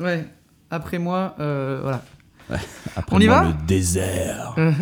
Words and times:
Ouais. 0.00 0.24
Après 0.70 0.98
moi, 0.98 1.34
euh, 1.40 1.80
voilà. 1.82 2.02
Après 2.96 3.16
On 3.16 3.20
y 3.20 3.26
moi, 3.26 3.42
va 3.42 3.48
Le 3.48 3.54
désert. 3.66 4.54
Euh, 4.58 4.72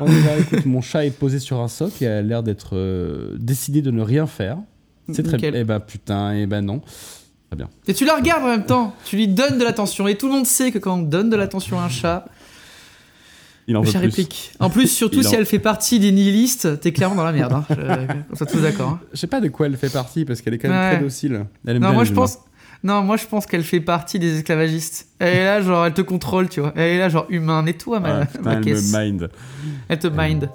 On 0.00 0.06
y 0.10 0.20
va, 0.20 0.36
écoute, 0.38 0.66
mon 0.66 0.80
chat 0.80 1.04
est 1.06 1.10
posé 1.10 1.38
sur 1.38 1.60
un 1.60 1.68
socle 1.68 2.02
et 2.02 2.06
a 2.08 2.22
l'air 2.22 2.42
d'être 2.42 2.76
euh, 2.76 3.36
décidé 3.38 3.82
de 3.82 3.90
ne 3.90 4.02
rien 4.02 4.26
faire. 4.26 4.58
C'est 5.12 5.22
très 5.22 5.36
bien. 5.38 5.52
Eh 5.54 5.64
ben 5.64 5.80
putain, 5.80 6.32
eh 6.34 6.46
ben 6.46 6.60
non. 6.62 6.80
Très 7.50 7.56
bien. 7.56 7.68
Et 7.86 7.94
tu 7.94 8.04
la 8.04 8.16
regardes 8.16 8.42
en 8.44 8.48
même 8.48 8.66
temps. 8.66 8.94
Tu 9.04 9.16
lui 9.16 9.26
donnes 9.28 9.58
de 9.58 9.64
l'attention. 9.64 10.06
Et 10.08 10.16
tout 10.16 10.26
le 10.26 10.32
monde 10.34 10.46
sait 10.46 10.70
que 10.70 10.78
quand 10.78 10.96
on 10.96 11.02
donne 11.02 11.30
de 11.30 11.36
l'attention 11.36 11.78
à 11.80 11.84
un 11.84 11.88
chat, 11.88 12.26
Il 13.68 13.76
en 13.76 13.80
le 13.80 13.86
veut 13.86 13.92
chat 13.92 14.00
plus. 14.00 14.08
réplique. 14.08 14.52
En 14.60 14.68
plus, 14.68 14.86
surtout 14.88 15.18
Il 15.20 15.24
si 15.24 15.34
en- 15.34 15.38
elle 15.38 15.46
fait 15.46 15.58
partie 15.58 15.98
des 15.98 16.12
nihilistes, 16.12 16.80
t'es 16.80 16.92
clairement 16.92 17.16
dans 17.16 17.24
la 17.24 17.32
merde. 17.32 17.52
Hein. 17.54 17.64
Je- 17.70 17.74
On 18.32 18.36
soit 18.36 18.46
tous 18.46 18.60
d'accord. 18.60 18.88
hein. 18.90 19.00
Je 19.12 19.18
sais 19.18 19.26
pas 19.26 19.40
de 19.40 19.48
quoi 19.48 19.66
elle 19.66 19.76
fait 19.76 19.88
partie 19.92 20.24
parce 20.24 20.40
qu'elle 20.42 20.54
est 20.54 20.58
quand 20.58 20.68
même 20.68 20.78
Ouais. 20.78 20.94
très 20.96 21.02
docile. 21.04 21.44
Elle 21.66 21.76
aime 21.76 21.82
Non, 21.82 21.88
bien 21.88 21.94
moi 21.94 22.04
je 22.04 22.12
pense. 22.12 22.38
Non, 22.84 23.02
moi 23.02 23.16
je 23.16 23.26
pense 23.26 23.46
qu'elle 23.46 23.64
fait 23.64 23.80
partie 23.80 24.18
des 24.18 24.36
esclavagistes. 24.38 25.08
Elle 25.18 25.36
est 25.36 25.44
là, 25.44 25.60
genre, 25.62 25.84
elle 25.86 25.94
te 25.94 26.02
contrôle, 26.02 26.48
tu 26.48 26.60
vois. 26.60 26.72
Elle 26.76 26.92
est 26.92 26.98
là, 26.98 27.08
genre, 27.08 27.26
humain, 27.28 27.62
nettoie 27.62 27.98
ma, 28.00 28.20
Ah, 28.22 28.26
ma 28.42 28.54
elle 28.54 28.60
caisse. 28.64 28.92
me 28.92 28.98
mind. 29.04 29.30
Elle 29.88 29.98
te 29.98 30.06
mind. 30.06 30.48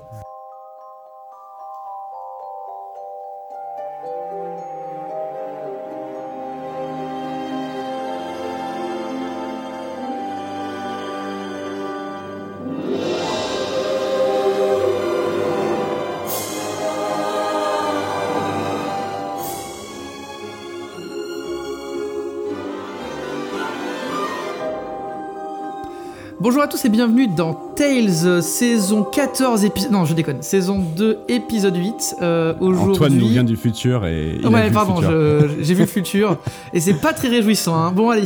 Bonjour 26.63 26.75
à 26.75 26.77
tous 26.79 26.85
et 26.85 26.89
bienvenue 26.89 27.27
dans 27.27 27.55
Tales, 27.75 28.25
euh, 28.25 28.39
saison 28.39 29.03
14, 29.03 29.65
épisode... 29.65 29.91
Non, 29.91 30.05
je 30.05 30.13
déconne. 30.13 30.41
Saison 30.41 30.79
2, 30.95 31.17
épisode 31.27 31.75
8. 31.75 32.15
Euh, 32.21 32.53
aujourd'hui... 32.61 32.93
Antoine 32.93 33.17
nous 33.17 33.27
vient 33.27 33.43
du 33.43 33.57
futur 33.57 34.05
et 34.05 34.37
il 34.39 34.45
a 34.45 34.49
Ouais, 34.49 34.69
vu 34.69 34.73
pardon, 34.73 35.01
j'ai 35.01 35.73
vu 35.73 35.81
le 35.81 35.87
futur. 35.87 36.37
et 36.73 36.79
c'est 36.79 36.93
pas 36.93 37.11
très 37.11 37.27
réjouissant. 37.27 37.75
Hein. 37.75 37.91
Bon, 37.91 38.11
allez. 38.11 38.23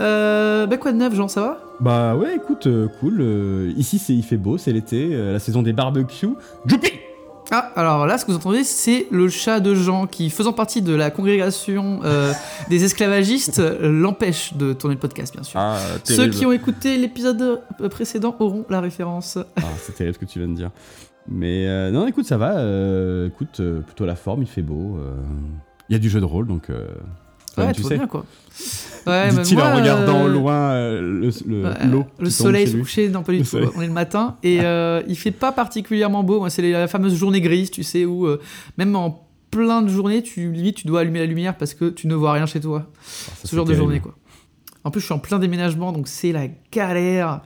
Euh, 0.00 0.66
bah, 0.66 0.76
quoi 0.76 0.90
de 0.90 0.96
neuf, 0.96 1.14
Jean, 1.14 1.28
ça 1.28 1.40
va? 1.40 1.58
Bah 1.78 2.16
ouais, 2.16 2.34
écoute, 2.34 2.66
euh, 2.66 2.88
cool. 2.98 3.18
euh, 3.20 3.72
ici, 3.76 4.00
c'est 4.00 4.12
il 4.12 4.24
fait 4.24 4.38
beau, 4.38 4.58
c'est 4.58 4.72
l'été, 4.72 5.10
la 5.14 5.38
saison 5.38 5.62
des 5.62 5.72
barbecues. 5.72 6.30
Youpi 6.68 6.90
Ah, 7.54 7.70
alors 7.76 8.06
là, 8.06 8.16
ce 8.16 8.24
que 8.24 8.30
vous 8.30 8.38
entendez, 8.38 8.64
c'est 8.64 9.06
le 9.10 9.28
chat 9.28 9.60
de 9.60 9.74
Jean 9.74 10.06
qui, 10.06 10.30
faisant 10.30 10.54
partie 10.54 10.80
de 10.80 10.94
la 10.94 11.10
congrégation 11.10 12.00
euh, 12.02 12.32
des 12.70 12.82
esclavagistes, 12.82 13.60
l'empêche 13.82 14.54
de 14.54 14.72
tourner 14.72 14.94
le 14.94 15.00
podcast, 15.00 15.34
bien 15.34 15.42
sûr. 15.42 15.60
Ah, 15.60 15.76
Ceux 16.04 16.28
qui 16.28 16.46
ont 16.46 16.52
écouté 16.52 16.96
l'épisode 16.96 17.60
euh, 17.80 17.88
précédent 17.90 18.34
auront 18.38 18.64
la 18.70 18.80
référence. 18.80 19.36
Ah, 19.56 19.62
c'est 19.82 19.94
terrible 19.94 20.14
ce 20.14 20.18
que 20.18 20.24
tu 20.24 20.38
viens 20.38 20.48
de 20.48 20.54
dire. 20.54 20.70
Mais 21.28 21.68
euh, 21.68 21.90
non, 21.90 22.06
écoute, 22.06 22.24
ça 22.24 22.38
va. 22.38 22.56
euh, 22.56 23.28
écoute, 23.28 23.60
plutôt 23.84 24.06
la 24.06 24.16
forme, 24.16 24.40
il 24.42 24.48
fait 24.48 24.62
beau. 24.62 24.98
Il 25.90 25.92
y 25.92 25.96
a 25.96 25.98
du 25.98 26.08
jeu 26.08 26.20
de 26.20 26.24
rôle, 26.24 26.46
donc. 26.46 26.68
Ouais, 27.58 27.72
tu 27.72 27.82
sais. 27.82 27.96
bien, 27.96 28.06
quoi. 28.06 28.24
Ouais, 29.04 29.30
Dit-il 29.30 29.58
en 29.60 29.74
regardant 29.74 30.20
euh, 30.20 30.24
au 30.26 30.28
loin 30.28 30.54
euh, 30.74 31.00
le- 31.00 31.30
le- 31.46 31.64
Ouais, 31.64 31.86
l'eau. 31.90 32.04
le 32.20 32.30
soleil 32.30 32.68
se 32.68 32.76
coucher, 32.76 33.08
non 33.08 33.24
pas 33.24 33.32
du 33.32 33.38
Le 33.38 33.44
tout. 33.44 33.72
On 33.76 33.82
est 33.82 33.86
le 33.88 33.92
matin 33.92 34.36
et 34.44 34.60
euh, 34.62 35.02
il 35.08 35.16
fait 35.16 35.32
pas 35.32 35.50
particulièrement 35.50 36.22
beau. 36.22 36.48
C'est 36.48 36.62
la 36.70 36.86
fameuse 36.86 37.16
journée 37.16 37.40
grise, 37.40 37.72
tu 37.72 37.82
sais, 37.82 38.04
où 38.04 38.26
euh, 38.28 38.40
même 38.78 38.94
en 38.94 39.26
plein 39.50 39.82
de 39.82 39.88
journée, 39.88 40.22
tu 40.22 40.52
limite 40.52 40.76
tu 40.76 40.86
dois 40.86 41.00
allumer 41.00 41.18
la 41.18 41.26
lumière 41.26 41.56
parce 41.56 41.74
que 41.74 41.86
tu 41.90 42.06
ne 42.06 42.14
vois 42.14 42.30
rien 42.32 42.46
chez 42.46 42.60
toi. 42.60 42.86
Ah, 42.86 42.94
ça, 43.42 43.48
Ce 43.48 43.56
genre 43.56 43.64
de 43.64 43.74
journée, 43.74 43.98
quoi. 43.98 44.14
En 44.84 44.92
plus, 44.92 45.00
je 45.00 45.06
suis 45.06 45.14
en 45.14 45.18
plein 45.18 45.40
déménagement, 45.40 45.90
donc 45.90 46.06
c'est 46.06 46.30
la 46.30 46.46
galère. 46.70 47.40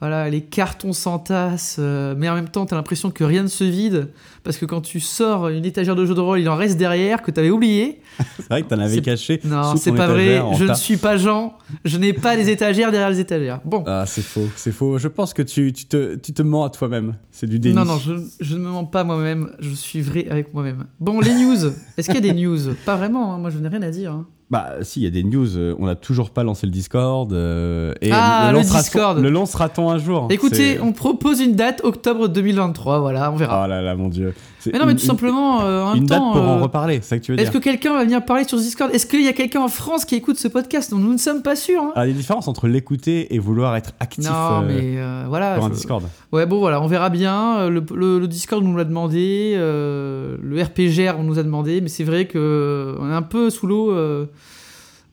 Voilà, 0.00 0.28
les 0.28 0.42
cartons 0.42 0.92
s'entassent, 0.92 1.76
euh, 1.78 2.14
mais 2.18 2.28
en 2.28 2.34
même 2.34 2.50
temps, 2.50 2.66
t'as 2.66 2.76
l'impression 2.76 3.10
que 3.10 3.24
rien 3.24 3.42
ne 3.42 3.48
se 3.48 3.64
vide, 3.64 4.10
parce 4.44 4.58
que 4.58 4.66
quand 4.66 4.82
tu 4.82 5.00
sors 5.00 5.48
une 5.48 5.64
étagère 5.64 5.96
de 5.96 6.04
jeu 6.04 6.14
de 6.14 6.20
rôle, 6.20 6.38
il 6.38 6.48
en 6.50 6.54
reste 6.54 6.76
derrière, 6.76 7.22
que 7.22 7.30
t'avais 7.30 7.48
oublié. 7.48 8.02
C'est 8.36 8.48
vrai 8.50 8.62
que 8.62 8.68
t'en 8.68 8.78
avais 8.78 9.00
caché. 9.00 9.40
Non, 9.44 9.74
c'est 9.76 9.92
pas 9.92 10.06
vrai, 10.06 10.42
je 10.58 10.64
ne 10.64 10.74
suis 10.74 10.98
pas 10.98 11.16
Jean, 11.16 11.56
je 11.86 11.96
n'ai 11.96 12.12
pas 12.12 12.36
les 12.36 12.50
étagères 12.50 12.90
derrière 12.90 13.08
les 13.08 13.20
étagères. 13.20 13.60
Bon. 13.64 13.84
Ah, 13.86 14.04
c'est 14.06 14.22
faux, 14.22 14.48
c'est 14.54 14.70
faux. 14.72 14.98
Je 14.98 15.08
pense 15.08 15.32
que 15.32 15.42
tu, 15.42 15.72
tu, 15.72 15.86
te, 15.86 16.14
tu 16.16 16.32
te 16.34 16.42
mens 16.42 16.64
à 16.64 16.70
toi-même. 16.70 17.14
C'est 17.30 17.46
du 17.46 17.58
déni. 17.58 17.74
Non, 17.74 17.84
non, 17.86 17.98
je, 17.98 18.12
je 18.40 18.54
ne 18.56 18.60
me 18.60 18.68
mens 18.68 18.84
pas 18.84 19.02
moi-même, 19.02 19.50
je 19.60 19.70
suis 19.74 20.02
vrai 20.02 20.26
avec 20.28 20.52
moi-même. 20.52 20.84
Bon, 21.00 21.20
les 21.20 21.32
news. 21.34 21.72
Est-ce 21.96 22.06
qu'il 22.10 22.16
y 22.24 22.28
a 22.28 22.32
des 22.32 22.38
news? 22.38 22.74
Pas 22.84 22.96
vraiment, 22.96 23.34
hein, 23.34 23.38
moi 23.38 23.48
je 23.50 23.58
n'ai 23.58 23.68
rien 23.68 23.82
à 23.82 23.90
dire. 23.90 24.12
hein. 24.12 24.26
Bah, 24.48 24.74
si, 24.82 25.00
il 25.00 25.02
y 25.02 25.06
a 25.06 25.10
des 25.10 25.24
news. 25.24 25.56
euh, 25.56 25.74
on 25.80 25.86
n'a 25.86 25.96
toujours 25.96 26.30
pas 26.30 26.44
lancé 26.44 26.66
le 26.66 26.72
Discord. 26.72 27.32
euh, 27.32 27.92
et 28.00 28.10
Ah, 28.12 28.50
le 28.52 28.58
lancera-t-on- 28.58 28.82
Discord. 28.82 29.18
Le 29.18 29.28
lancera-t-on 29.30 29.90
un 29.90 29.98
jour? 29.98 30.28
Écoutez, 30.30 30.74
C'est- 30.74 30.80
on 30.80 30.92
propose 30.92 31.40
une 31.40 31.54
date, 31.56 31.80
octobre 31.82 32.28
2023, 32.28 33.00
voilà, 33.00 33.32
on 33.32 33.36
verra. 33.36 33.64
Oh 33.64 33.68
là 33.68 33.82
là, 33.82 33.96
mon 33.96 34.08
dieu. 34.08 34.34
Mais 34.72 34.78
non, 34.78 34.86
mais 34.86 34.92
une- 34.92 34.98
tout 34.98 35.04
simplement, 35.04 35.62
euh, 35.62 35.82
en 35.82 35.94
Une, 35.94 36.00
même 36.00 36.08
date 36.08 36.18
temps. 36.18 36.32
pour 36.32 36.42
en 36.42 36.58
euh, 36.58 36.62
reparler, 36.62 36.96
c'est 37.02 37.08
ça 37.08 37.18
que 37.18 37.24
tu 37.24 37.32
veux 37.32 37.40
Est-ce 37.40 37.50
que 37.50 37.58
quelqu'un 37.58 37.92
va 37.94 38.04
venir 38.04 38.24
parler 38.24 38.44
sur 38.44 38.58
ce 38.58 38.62
Discord? 38.62 38.90
Est-ce 38.94 39.06
qu'il 39.06 39.22
y 39.22 39.28
a 39.28 39.32
quelqu'un 39.32 39.60
en 39.60 39.68
France 39.68 40.04
qui 40.04 40.14
écoute 40.14 40.38
ce 40.38 40.48
podcast? 40.48 40.92
Nous 40.92 41.12
ne 41.12 41.18
sommes 41.18 41.42
pas 41.42 41.56
sûrs 41.56 41.80
hein 41.82 41.92
Alors, 41.94 42.04
il 42.06 42.08
y 42.08 42.10
a 42.10 42.12
une 42.12 42.16
différence 42.18 42.48
entre 42.48 42.68
l'écouter 42.68 43.34
et 43.34 43.38
vouloir 43.38 43.74
être 43.76 43.92
actif 44.00 44.24
Non, 44.24 44.30
euh, 44.32 44.60
mais 44.66 44.98
euh, 44.98 45.24
voilà. 45.28 45.54
sur 45.56 45.64
un 45.64 45.68
je- 45.68 45.74
Discord. 45.74 46.04
Ouais, 46.32 46.46
bon, 46.46 46.58
voilà, 46.58 46.80
on 46.82 46.86
verra 46.86 47.10
bien. 47.10 47.58
Euh, 47.58 47.70
Le, 47.70 47.82
le- 47.94 48.18
le 48.18 48.28
Discord 48.28 48.62
nous 48.64 48.76
l'a 48.76 48.84
demandé, 48.84 49.54
euh, 49.56 50.36
le 50.42 50.62
RPGR 50.62 51.16
on 51.18 51.22
nous 51.22 51.38
a 51.38 51.42
demandé, 51.42 51.80
mais 51.80 51.88
c'est 51.88 52.04
vrai 52.04 52.26
que 52.26 52.38
euh, 52.38 52.96
on 53.00 53.10
est 53.10 53.14
un 53.14 53.22
peu 53.22 53.50
sous 53.50 53.66
l'eau. 53.66 53.90
euh, 53.92 54.26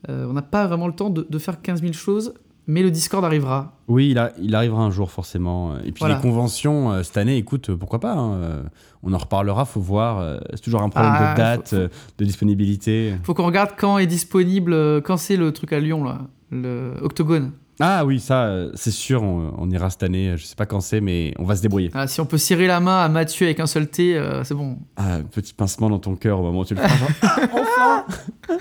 euh, 0.10 0.26
on 0.30 0.34
n'a 0.34 0.42
pas 0.42 0.68
vraiment 0.68 0.88
le 0.88 0.94
temps 0.94 1.10
de, 1.10 1.26
de 1.30 1.38
faire 1.40 1.62
15 1.62 1.82
000 1.82 1.94
choses, 1.94 2.34
mais 2.68 2.82
le 2.84 2.92
Discord 2.92 3.24
arrivera. 3.26 3.74
Oui, 3.88 4.10
il, 4.12 4.18
a- 4.18 4.32
il 4.42 4.56
arrivera 4.56 4.84
un 4.84 4.92
jour 4.92 5.12
forcément. 5.12 5.78
Et 5.80 5.92
puis 5.92 6.00
Voilà. 6.00 6.16
les 6.16 6.22
conventions 6.22 6.92
euh, 6.92 7.04
cette 7.04 7.18
année, 7.18 7.38
écoute, 7.38 7.70
euh, 7.70 7.76
pourquoi 7.78 8.00
pas 8.00 8.14
hein, 8.14 8.34
euh, 8.36 8.64
On 9.04 9.14
en 9.14 9.18
reparlera, 9.18 9.66
faut 9.66 9.82
voir. 9.82 10.20
euh, 10.20 10.40
C'est 10.54 10.62
toujours 10.64 10.82
un 10.82 10.90
problème 10.90 11.14
Ah, 11.16 11.34
de 11.34 11.38
date, 11.38 11.70
faut- 11.70 11.76
faut- 11.76 11.82
euh, 11.82 11.88
de 12.18 12.26
disponibilité. 12.26 13.16
Faut 13.24 13.34
qu'on 13.34 13.46
regarde 13.46 13.72
quand 13.78 13.98
est 13.98 14.08
disponible, 14.08 15.02
quand 15.04 15.18
c'est 15.18 15.36
le 15.38 15.52
truc 15.52 15.74
à 15.74 15.80
Lyon, 15.80 16.04
là, 16.04 16.20
le 16.52 16.94
Octogone. 17.02 17.52
Ah 17.80 18.06
oui, 18.06 18.20
ça, 18.20 18.68
c'est 18.76 18.92
sûr, 18.92 19.24
on, 19.24 19.52
on 19.58 19.70
ira 19.72 19.90
cette 19.90 20.04
année. 20.04 20.36
Je 20.38 20.46
sais 20.46 20.56
pas 20.56 20.68
quand 20.68 20.80
c'est, 20.80 21.02
mais 21.02 21.34
on 21.40 21.44
va 21.44 21.56
se 21.56 21.62
débrouiller. 21.64 21.90
Ah, 21.96 22.06
si 22.06 22.22
on 22.22 22.26
peut 22.28 22.38
serrer 22.38 22.68
la 22.68 22.80
main 22.80 23.00
à 23.00 23.10
Mathieu 23.10 23.48
avec 23.48 23.60
un 23.60 23.66
seul 23.66 23.88
T, 23.88 24.16
euh, 24.16 24.44
c'est 24.44 24.54
bon. 24.54 24.78
Ah, 24.96 25.18
petit 25.32 25.56
pincement 25.56 25.90
dans 25.90 25.98
ton 25.98 26.16
cœur 26.16 26.40
au 26.40 26.44
moment 26.44 26.60
où 26.60 26.66
tu 26.66 26.76
le 26.76 26.82
feras. 26.82 27.08
Ah, 27.24 27.40
enfin 27.52 28.06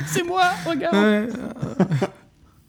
C'est 0.06 0.26
moi, 0.26 0.44
regarde 0.66 0.94
Ouais. 0.96 1.28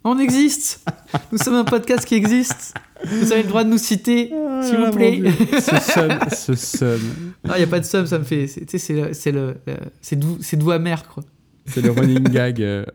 On 0.04 0.20
existe. 0.20 0.86
Nous 1.32 1.38
sommes 1.38 1.56
un 1.56 1.64
podcast 1.64 2.06
qui 2.06 2.16
existe. 2.16 2.74
Vous 3.06 3.32
avez 3.32 3.44
le 3.44 3.48
droit 3.50 3.64
de 3.64 3.70
nous 3.70 3.78
citer, 3.78 4.28
s'il 4.62 4.76
Ah, 4.78 4.90
vous 4.90 4.96
plaît. 4.96 5.22
Ce 5.62 5.78
seum, 5.92 6.20
ce 6.36 6.56
seum. 6.56 7.00
Ah, 7.48 7.60
y 7.60 7.64
a 7.64 7.68
pas 7.68 7.80
de 7.80 7.86
somme, 7.86 8.06
ça 8.06 8.20
me 8.20 8.24
fait. 8.24 8.48
c'est- 8.48 8.66
Tu 8.66 8.78
sais, 8.78 8.80
c'est 8.80 8.94
le, 9.02 9.14
c'est 9.14 9.32
le, 9.32 9.56
le- 9.68 9.74
c'est 10.02 10.16
doux, 10.18 10.38
c'est 10.42 10.58
doux 10.58 10.72
amer, 10.72 11.08
quoi. 11.08 11.24
C'est 11.66 11.82
le 11.82 11.92
running 11.92 12.24
gag. 12.24 12.62
euh. 12.62 12.86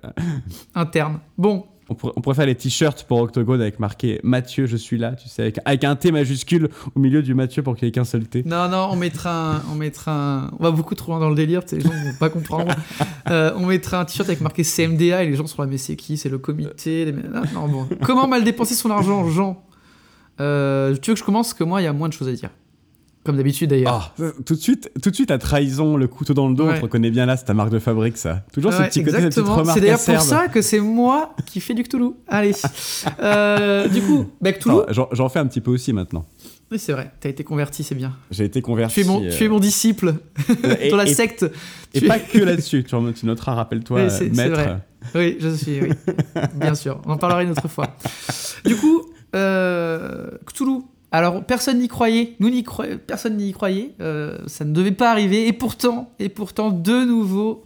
Interne. 0.74 1.20
Bon, 1.38 1.64
On, 1.90 1.94
pourrait, 1.94 2.12
on 2.16 2.20
pourrait 2.20 2.34
faire 2.34 2.46
les 2.46 2.54
t-shirts 2.54 3.04
pour 3.04 3.18
Octogone 3.20 3.60
avec 3.60 3.80
marqué 3.80 4.20
Mathieu, 4.22 4.66
je 4.66 4.76
suis 4.76 4.98
là, 4.98 5.12
tu 5.12 5.28
sais, 5.28 5.42
avec, 5.42 5.58
avec 5.64 5.84
un 5.84 5.96
T 5.96 6.12
majuscule 6.12 6.68
au 6.94 7.00
milieu 7.00 7.22
du 7.22 7.34
Mathieu 7.34 7.62
pour 7.62 7.76
qu'il 7.76 7.86
n'y 7.86 7.88
ait 7.88 7.92
qu'un 7.92 8.04
seul 8.04 8.26
T. 8.26 8.42
non, 8.44 8.68
non, 8.68 8.88
on 8.90 8.96
mettra 8.96 9.56
un, 9.56 9.62
on 9.72 9.74
mettra 9.74 10.12
un, 10.12 10.50
on 10.58 10.62
va 10.64 10.70
beaucoup 10.70 10.94
trop 10.94 11.12
loin 11.12 11.20
dans 11.20 11.30
le 11.30 11.34
délire, 11.34 11.62
les 11.72 11.80
gens 11.80 11.88
vont 11.88 12.14
pas 12.18 12.30
comprendre. 12.30 12.74
Euh, 13.30 13.52
on 13.56 13.66
mettra 13.66 14.00
un 14.00 14.06
t-shirt 14.06 14.26
avec 14.26 14.40
marqué 14.40 14.62
CMDA 14.62 15.22
et 15.22 15.28
les 15.28 15.36
gens 15.36 15.46
seront 15.46 15.64
là, 15.64 15.68
mais 15.68 15.76
c'est 15.76 15.96
qui? 15.96 16.16
C'est 16.16 16.30
le 16.30 16.38
comité 16.38 17.04
les... 17.04 17.12
non, 17.12 17.42
non, 17.52 17.68
bon. 17.68 17.88
Comment 18.02 18.26
mal 18.26 18.42
dépenser 18.42 18.74
son 18.74 18.90
argent, 18.90 19.28
Jean? 19.28 19.62
Euh, 20.40 20.96
Tu 20.96 21.10
veux 21.10 21.14
que 21.14 21.20
je 21.20 21.24
commence? 21.24 21.52
Que 21.52 21.62
moi, 21.62 21.82
il 21.82 21.84
y 21.84 21.88
a 21.88 21.92
moins 21.92 22.08
de 22.08 22.14
choses 22.14 22.28
à 22.28 22.32
dire. 22.32 22.48
Comme 23.28 23.36
d'habitude, 23.36 23.68
d'ailleurs. 23.68 24.14
Ah, 24.18 24.24
tout 24.46 24.54
de 24.54 24.58
suite, 24.58 24.90
tout 25.02 25.10
de 25.10 25.14
suite, 25.14 25.28
la 25.28 25.36
trahison, 25.36 25.98
le 25.98 26.08
couteau 26.08 26.32
dans 26.32 26.48
le 26.48 26.54
dos, 26.54 26.66
Ouais. 26.68 26.76
on 26.78 26.82
reconnaît 26.84 27.10
bien 27.10 27.26
là, 27.26 27.36
c'est 27.36 27.44
ta 27.44 27.52
marque 27.52 27.68
de 27.68 27.78
fabrique, 27.78 28.16
ça. 28.16 28.42
Toujours 28.54 28.72
ce 28.72 28.80
petit 28.84 29.04
côté, 29.04 29.20
cette 29.20 29.34
petite 29.34 29.44
remarque 29.46 29.74
C'est 29.76 29.80
d'ailleurs 29.82 30.02
pour 30.02 30.20
ça 30.22 30.48
que 30.48 30.62
c'est 30.62 30.80
moi 30.80 31.34
qui 31.44 31.60
fais 31.60 31.74
du 31.74 31.82
Cthulhu. 31.82 32.12
Allez. 32.26 32.52
Euh, 33.20 33.86
du 33.88 34.00
coup, 34.00 34.30
bah, 34.40 34.52
Cthulhu. 34.52 34.76
J'en 35.12 35.28
fais 35.28 35.40
un 35.40 35.46
petit 35.46 35.60
peu 35.60 35.70
aussi 35.72 35.92
maintenant. 35.92 36.24
Oui, 36.72 36.78
c'est 36.78 36.92
vrai. 36.92 37.10
T'as 37.20 37.28
été 37.28 37.44
converti, 37.44 37.82
c'est 37.82 37.94
bien. 37.94 38.16
J'ai 38.30 38.44
été 38.44 38.62
converti. 38.62 38.94
Tu 38.94 39.00
es 39.02 39.04
mon, 39.04 39.22
euh, 39.22 39.30
tu 39.36 39.44
es 39.44 39.48
mon 39.48 39.60
disciple 39.60 40.14
et- 40.80 40.88
dans 40.90 40.96
la 40.96 41.06
et- 41.06 41.12
secte. 41.14 41.44
Et 41.92 42.00
Tu- 42.00 42.06
pas 42.06 42.18
que 42.18 42.38
là-dessus, 42.38 42.82
tu, 42.84 42.96
tu 43.14 43.26
noteras, 43.26 43.54
rappelle-toi, 43.54 44.06
Oui, 44.20 44.30
maître. 44.34 44.52
vrai. 44.54 44.78
Oui, 45.14 45.36
je 45.38 45.48
suis, 45.54 45.82
oui. 45.82 45.90
Bien 46.54 46.74
sûr. 46.74 46.98
On 47.04 47.12
en 47.12 47.16
parlera 47.18 47.42
une 47.42 47.50
autre 47.50 47.68
fois. 47.68 47.88
Du 48.64 48.74
coup, 48.76 49.02
euh, 49.34 50.30
Cthulhu. 50.46 50.80
Alors, 51.10 51.42
personne 51.44 51.78
n'y 51.78 51.88
croyait. 51.88 52.36
Nous 52.38 52.50
n'y 52.50 52.62
croyons. 52.62 52.98
Personne 53.06 53.36
n'y 53.36 53.52
croyait. 53.52 53.94
Euh, 54.00 54.38
ça 54.46 54.64
ne 54.64 54.72
devait 54.72 54.92
pas 54.92 55.10
arriver. 55.10 55.46
Et 55.46 55.52
pourtant, 55.52 56.10
et 56.18 56.28
pourtant, 56.28 56.70
de 56.70 57.04
nouveaux 57.04 57.64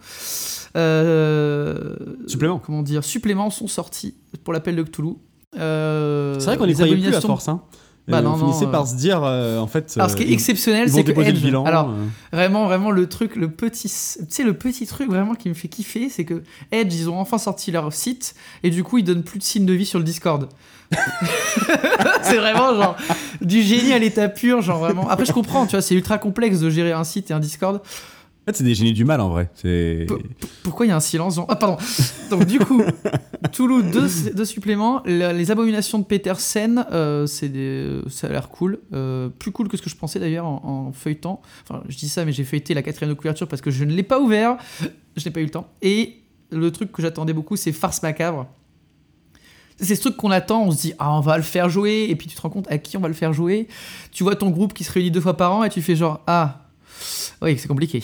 euh, 0.76 1.94
Suppléments. 2.26 2.60
Comment 2.64 2.82
dire 2.82 3.04
Suppléments 3.04 3.50
sont 3.50 3.66
sortis 3.68 4.14
pour 4.44 4.52
l'appel 4.52 4.76
de 4.76 4.82
Cthulhu. 4.82 5.14
Euh, 5.58 6.38
C'est 6.38 6.46
vrai 6.46 6.56
qu'on 6.56 6.64
y 6.64 6.68
les 6.68 6.74
croyait 6.74 6.96
plus 6.96 7.14
à 7.14 7.20
force. 7.20 7.48
Hein. 7.48 7.62
Bah 8.08 8.20
non, 8.20 8.32
on 8.32 8.36
finissait 8.36 8.64
non, 8.64 8.72
par 8.72 8.82
euh. 8.82 8.86
se 8.86 8.96
dire, 8.96 9.22
euh, 9.22 9.58
en 9.58 9.68
fait. 9.68 9.92
Alors, 9.96 10.10
ce 10.10 10.16
qui 10.16 10.24
euh, 10.24 10.26
est 10.26 10.32
exceptionnel, 10.32 10.88
ils 10.88 10.92
c'est 10.92 11.02
que 11.02 11.08
déposer 11.08 11.30
le 11.30 11.36
Edge, 11.38 11.44
bilan. 11.44 11.64
alors 11.64 11.90
euh. 11.90 12.04
vraiment, 12.32 12.64
vraiment 12.66 12.90
le 12.90 13.08
truc, 13.08 13.36
le 13.36 13.48
petit, 13.48 13.88
tu 13.88 14.24
sais, 14.28 14.42
le 14.42 14.54
petit 14.54 14.86
truc 14.86 15.08
vraiment 15.08 15.34
qui 15.34 15.48
me 15.48 15.54
fait 15.54 15.68
kiffer, 15.68 16.08
c'est 16.08 16.24
que 16.24 16.42
Edge, 16.72 16.92
ils 16.92 17.08
ont 17.08 17.20
enfin 17.20 17.38
sorti 17.38 17.70
leur 17.70 17.92
site 17.92 18.34
et 18.64 18.70
du 18.70 18.82
coup, 18.82 18.98
ils 18.98 19.04
donnent 19.04 19.22
plus 19.22 19.38
de 19.38 19.44
signes 19.44 19.66
de 19.66 19.72
vie 19.72 19.86
sur 19.86 20.00
le 20.00 20.04
Discord. 20.04 20.48
c'est 22.22 22.36
vraiment 22.36 22.74
genre 22.74 22.96
du 23.40 23.62
génie 23.62 23.92
à 23.92 23.98
l'état 23.98 24.28
pur, 24.28 24.60
genre 24.62 24.78
vraiment. 24.78 25.08
Après, 25.08 25.24
je 25.24 25.32
comprends, 25.32 25.66
tu 25.66 25.72
vois, 25.72 25.82
c'est 25.82 25.94
ultra 25.94 26.18
complexe 26.18 26.60
de 26.60 26.70
gérer 26.70 26.92
un 26.92 27.04
site 27.04 27.30
et 27.30 27.34
un 27.34 27.40
Discord. 27.40 27.76
En 27.76 28.44
fait, 28.50 28.56
c'est 28.56 28.64
des 28.64 28.74
génies 28.74 28.92
du 28.92 29.04
mal 29.04 29.20
en 29.20 29.28
vrai. 29.28 29.50
C'est. 29.54 30.06
P- 30.08 30.14
Pourquoi 30.64 30.84
il 30.84 30.88
y 30.88 30.92
a 30.92 30.96
un 30.96 31.00
silence 31.00 31.36
genre... 31.36 31.46
Ah, 31.48 31.54
pardon. 31.54 31.76
Donc, 32.28 32.44
du 32.44 32.58
coup, 32.58 32.82
Toulouse, 33.52 33.84
deux, 33.92 34.32
deux 34.32 34.44
suppléments. 34.44 35.00
La- 35.06 35.32
les 35.32 35.52
abominations 35.52 36.00
de 36.00 36.04
Petersen, 36.04 36.84
euh, 36.90 37.26
c'est 37.26 37.48
des... 37.48 38.00
ça 38.08 38.26
a 38.26 38.30
l'air 38.30 38.48
cool. 38.48 38.80
Euh, 38.92 39.28
plus 39.28 39.52
cool 39.52 39.68
que 39.68 39.76
ce 39.76 39.82
que 39.82 39.88
je 39.90 39.94
pensais 39.94 40.18
d'ailleurs 40.18 40.46
en, 40.46 40.88
en 40.88 40.92
feuilletant. 40.92 41.40
Enfin, 41.68 41.84
je 41.88 41.96
dis 41.96 42.08
ça, 42.08 42.24
mais 42.24 42.32
j'ai 42.32 42.42
feuilleté 42.42 42.74
la 42.74 42.82
quatrième 42.82 43.14
de 43.14 43.18
couverture 43.18 43.46
parce 43.46 43.62
que 43.62 43.70
je 43.70 43.84
ne 43.84 43.92
l'ai 43.92 44.02
pas 44.02 44.18
ouvert. 44.18 44.56
Je 45.16 45.24
n'ai 45.24 45.30
pas 45.30 45.38
eu 45.40 45.44
le 45.44 45.50
temps. 45.50 45.68
Et 45.80 46.16
le 46.50 46.68
truc 46.72 46.90
que 46.90 47.00
j'attendais 47.00 47.32
beaucoup, 47.34 47.54
c'est 47.54 47.70
Farce 47.70 48.02
Macabre. 48.02 48.48
C'est 49.82 49.96
ce 49.96 50.00
truc 50.00 50.16
qu'on 50.16 50.30
attend, 50.30 50.62
on 50.64 50.70
se 50.70 50.80
dit, 50.80 50.92
ah, 50.98 51.12
on 51.16 51.20
va 51.20 51.36
le 51.36 51.42
faire 51.42 51.68
jouer, 51.68 52.06
et 52.08 52.16
puis 52.16 52.28
tu 52.28 52.36
te 52.36 52.40
rends 52.40 52.50
compte 52.50 52.70
à 52.70 52.78
qui 52.78 52.96
on 52.96 53.00
va 53.00 53.08
le 53.08 53.14
faire 53.14 53.32
jouer. 53.32 53.66
Tu 54.12 54.22
vois 54.22 54.36
ton 54.36 54.50
groupe 54.50 54.72
qui 54.74 54.84
se 54.84 54.92
réunit 54.92 55.10
deux 55.10 55.20
fois 55.20 55.36
par 55.36 55.52
an, 55.52 55.64
et 55.64 55.70
tu 55.70 55.82
fais 55.82 55.96
genre, 55.96 56.20
ah, 56.26 56.68
oui, 57.42 57.58
c'est 57.58 57.66
compliqué. 57.68 58.02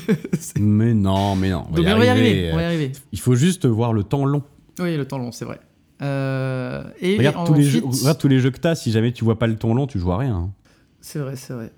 Mais 0.58 0.94
non, 0.94 1.36
mais 1.36 1.50
non. 1.50 1.66
On 1.70 1.74
va 1.80 1.82
y 2.04 2.08
arriver. 2.08 2.48
euh, 2.48 2.52
On 2.52 2.56
va 2.56 2.62
y 2.62 2.64
arriver. 2.66 2.92
Il 3.12 3.20
faut 3.20 3.36
juste 3.36 3.66
voir 3.66 3.92
le 3.92 4.02
temps 4.02 4.24
long. 4.24 4.42
Oui, 4.80 4.96
le 4.96 5.06
temps 5.06 5.18
long, 5.18 5.30
c'est 5.32 5.44
vrai. 5.44 5.60
Euh, 6.02 6.82
et 7.00 7.16
Regarde, 7.18 7.46
tous 7.46 7.54
les 7.54 7.62
jeux, 7.62 7.84
ensuite- 7.86 8.00
regarde 8.02 8.18
tous 8.18 8.28
les 8.28 8.40
jeux 8.40 8.50
que 8.50 8.58
t'as. 8.58 8.74
Si 8.74 8.90
jamais 8.90 9.12
tu 9.12 9.24
vois 9.24 9.38
pas 9.38 9.46
le 9.46 9.54
temps 9.56 9.72
long, 9.74 9.86
tu 9.86 10.00
joues 10.00 10.10
à 10.12 10.18
rien. 10.18 10.34
hein. 10.34 10.50
C'est 11.00 11.20
vrai, 11.20 11.36
c'est 11.36 11.52
vrai. 11.52 11.70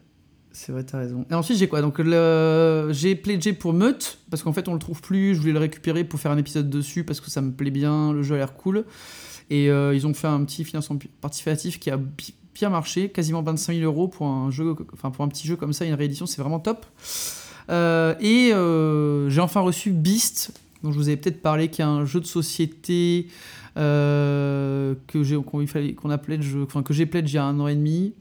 C'est 0.52 0.72
vrai, 0.72 0.84
t'as 0.84 0.98
raison. 0.98 1.26
Et 1.30 1.34
ensuite, 1.34 1.58
j'ai 1.58 1.66
quoi? 1.68 1.82
Donc, 1.82 1.98
le... 1.98 2.88
j'ai 2.92 3.16
pledgé 3.16 3.52
pour 3.52 3.72
Meute, 3.74 4.18
parce 4.30 4.42
qu'en 4.42 4.52
fait, 4.52 4.68
on 4.68 4.72
le 4.72 4.78
trouve 4.78 5.02
plus. 5.02 5.34
Je 5.34 5.40
voulais 5.40 5.52
le 5.52 5.58
récupérer 5.58 6.04
pour 6.04 6.20
faire 6.20 6.30
un 6.30 6.38
épisode 6.38 6.70
dessus, 6.70 7.04
parce 7.04 7.20
que 7.20 7.28
ça 7.30 7.42
me 7.42 7.50
plaît 7.52 7.72
bien. 7.72 8.12
Le 8.12 8.22
jeu 8.22 8.36
a 8.36 8.38
l'air 8.38 8.54
cool. 8.54 8.84
Et 9.50 9.70
euh, 9.70 9.94
ils 9.94 10.06
ont 10.06 10.14
fait 10.14 10.26
un 10.26 10.42
petit 10.44 10.64
financement 10.64 10.98
participatif 11.20 11.78
qui 11.78 11.90
a 11.90 11.96
bi- 11.96 12.34
bien 12.54 12.70
marché, 12.70 13.08
quasiment 13.10 13.42
25 13.42 13.74
000 13.74 13.84
euros 13.84 14.08
pour 14.08 14.26
un, 14.26 14.50
jeu, 14.50 14.74
enfin, 14.92 15.10
pour 15.10 15.24
un 15.24 15.28
petit 15.28 15.46
jeu 15.46 15.56
comme 15.56 15.72
ça, 15.72 15.84
une 15.84 15.94
réédition, 15.94 16.26
c'est 16.26 16.40
vraiment 16.40 16.60
top. 16.60 16.86
Euh, 17.70 18.14
et 18.20 18.52
euh, 18.52 19.28
j'ai 19.30 19.40
enfin 19.40 19.60
reçu 19.60 19.90
Beast, 19.90 20.52
dont 20.82 20.92
je 20.92 20.98
vous 20.98 21.08
avais 21.08 21.16
peut-être 21.16 21.42
parlé, 21.42 21.68
qui 21.68 21.80
est 21.80 21.84
un 21.84 22.04
jeu 22.04 22.20
de 22.20 22.26
société 22.26 23.26
euh, 23.76 24.94
que 25.08 25.24
enfin 26.62 26.82
j'ai 26.94 27.06
pledge 27.06 27.32
il 27.32 27.36
y 27.36 27.38
a 27.38 27.44
un 27.44 27.58
an 27.60 27.66
et 27.66 27.74
demi, 27.74 28.14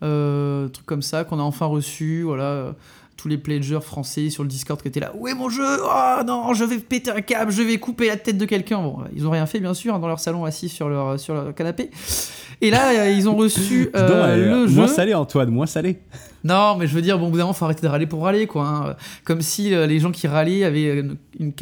truc 0.00 0.86
comme 0.86 1.02
ça 1.02 1.24
qu'on 1.24 1.38
a 1.38 1.42
enfin 1.42 1.66
reçu, 1.66 2.22
voilà. 2.22 2.74
Euh, 3.20 3.22
tous 3.22 3.28
les 3.28 3.38
pledgers 3.38 3.80
français 3.82 4.30
sur 4.30 4.42
le 4.42 4.48
Discord 4.48 4.80
qui 4.80 4.88
étaient 4.88 5.00
là, 5.00 5.12
est 5.28 5.34
mon 5.34 5.48
jeu 5.48 5.64
Oh 5.84 6.22
non, 6.26 6.54
je 6.54 6.64
vais 6.64 6.78
péter 6.78 7.10
un 7.10 7.20
câble, 7.20 7.52
je 7.52 7.62
vais 7.62 7.78
couper 7.78 8.08
la 8.08 8.16
tête 8.16 8.38
de 8.38 8.44
quelqu'un. 8.44 8.80
Bon, 8.82 8.98
ils 9.14 9.26
ont 9.26 9.30
rien 9.30 9.46
fait 9.46 9.60
bien 9.60 9.74
sûr, 9.74 9.94
hein, 9.94 9.98
dans 9.98 10.08
leur 10.08 10.20
salon 10.20 10.44
assis 10.44 10.68
sur 10.68 10.88
leur, 10.88 11.18
sur 11.20 11.34
leur 11.34 11.54
canapé. 11.54 11.90
Et 12.62 12.70
là, 12.70 12.90
euh, 12.90 13.10
ils 13.10 13.28
ont 13.28 13.36
reçu 13.36 13.90
euh, 13.94 14.08
euh, 14.10 14.62
le 14.64 14.66
jeu. 14.68 14.76
Moins 14.76 14.86
salé, 14.88 15.14
Antoine, 15.14 15.50
moins 15.50 15.66
salé. 15.66 15.98
Non, 16.44 16.76
mais 16.76 16.86
je 16.86 16.94
veux 16.94 17.02
dire, 17.02 17.18
bon, 17.18 17.26
au 17.26 17.30
bout 17.30 17.36
d'un 17.36 17.44
moment, 17.44 17.52
faut 17.52 17.64
arrêter 17.64 17.82
de 17.82 17.88
râler 17.88 18.06
pour 18.06 18.22
râler, 18.22 18.46
quoi. 18.46 18.66
hein. 18.66 18.96
Comme 19.24 19.42
si 19.42 19.74
euh, 19.74 19.86
les 19.86 19.98
gens 19.98 20.10
qui 20.10 20.26
râlaient 20.26 20.64
avaient 20.64 21.00
une, 21.00 21.16
une 21.38 21.52